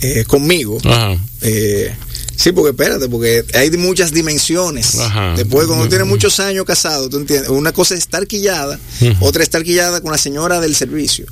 [0.00, 1.16] eh, conmigo, Ajá.
[1.40, 1.94] eh,
[2.36, 4.98] sí, porque espérate, porque hay muchas dimensiones.
[4.98, 5.34] Ajá.
[5.36, 9.26] Después, cuando tienes muchos años casado, tú entiendes, una cosa es estar quillada, Ujú.
[9.26, 11.26] otra es estar quillada con la señora del servicio,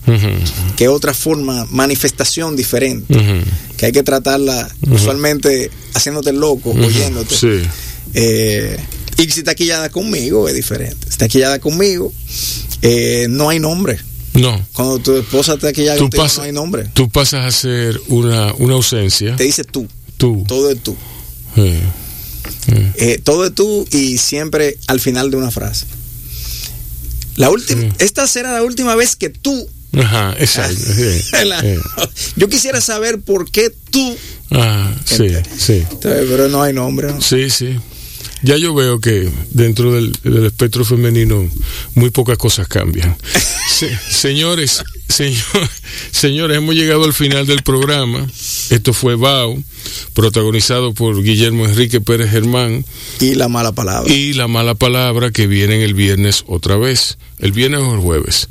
[0.76, 3.14] que es otra forma, manifestación diferente,
[3.76, 7.36] que hay que tratarla usualmente haciéndote loco, oyéndote.
[7.36, 7.62] Sí.
[8.14, 8.78] Eh,
[9.18, 10.96] y si está quillada conmigo, es diferente.
[11.04, 12.12] Si está quillada conmigo,
[12.80, 14.00] eh, no hay nombre.
[14.34, 14.64] No.
[14.72, 16.88] Cuando tu esposa está quillada Tú, contigo, pasas- no hay nombre.
[16.94, 19.36] tú pasas a ser una, una ausencia.
[19.36, 19.86] Te dice tú,
[20.16, 20.44] Tú.
[20.48, 20.96] todo es tú.
[21.54, 21.78] Sí.
[22.66, 22.72] Sí.
[22.96, 25.86] Eh, todo es tú y siempre al final de una frase.
[27.36, 27.88] La última, Sí.
[27.98, 29.68] esta será la última vez que tú.
[29.94, 30.80] Ajá, exacto.
[31.44, 31.62] La-.
[32.36, 34.16] Yo quisiera saber por qué tú.
[34.50, 35.28] Ah, sí,
[35.58, 35.82] sí.
[36.00, 37.08] Pero no hay nombre.
[37.12, 37.20] ¿no?
[37.20, 37.78] Sí, sí.
[38.42, 41.48] Ya yo veo que dentro del, del espectro femenino
[41.94, 43.16] muy pocas cosas cambian.
[43.68, 45.40] Se- señores, señor,
[46.10, 48.26] señores, hemos llegado al final del programa.
[48.70, 49.62] Esto fue Bao,
[50.14, 52.84] protagonizado por Guillermo Enrique Pérez Germán
[53.20, 54.12] Y la mala palabra.
[54.12, 58.48] y La Mala Palabra que vienen el viernes otra vez, el viernes o el jueves.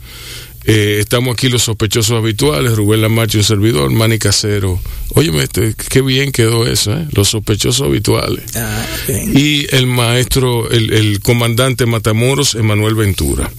[0.66, 4.80] Eh, estamos aquí los sospechosos habituales, Rubén Lamarche, un servidor, Manny Casero.
[5.16, 7.08] Óyeme, este, qué bien quedó eso, ¿eh?
[7.12, 8.44] Los sospechosos habituales.
[8.56, 8.86] Ah.
[9.34, 13.52] Y el maestro, el, el comandante Matamoros, Emanuel Ventura.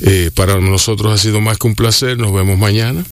[0.00, 3.04] Eh, para nosotros ha sido más que un placer, nos vemos mañana.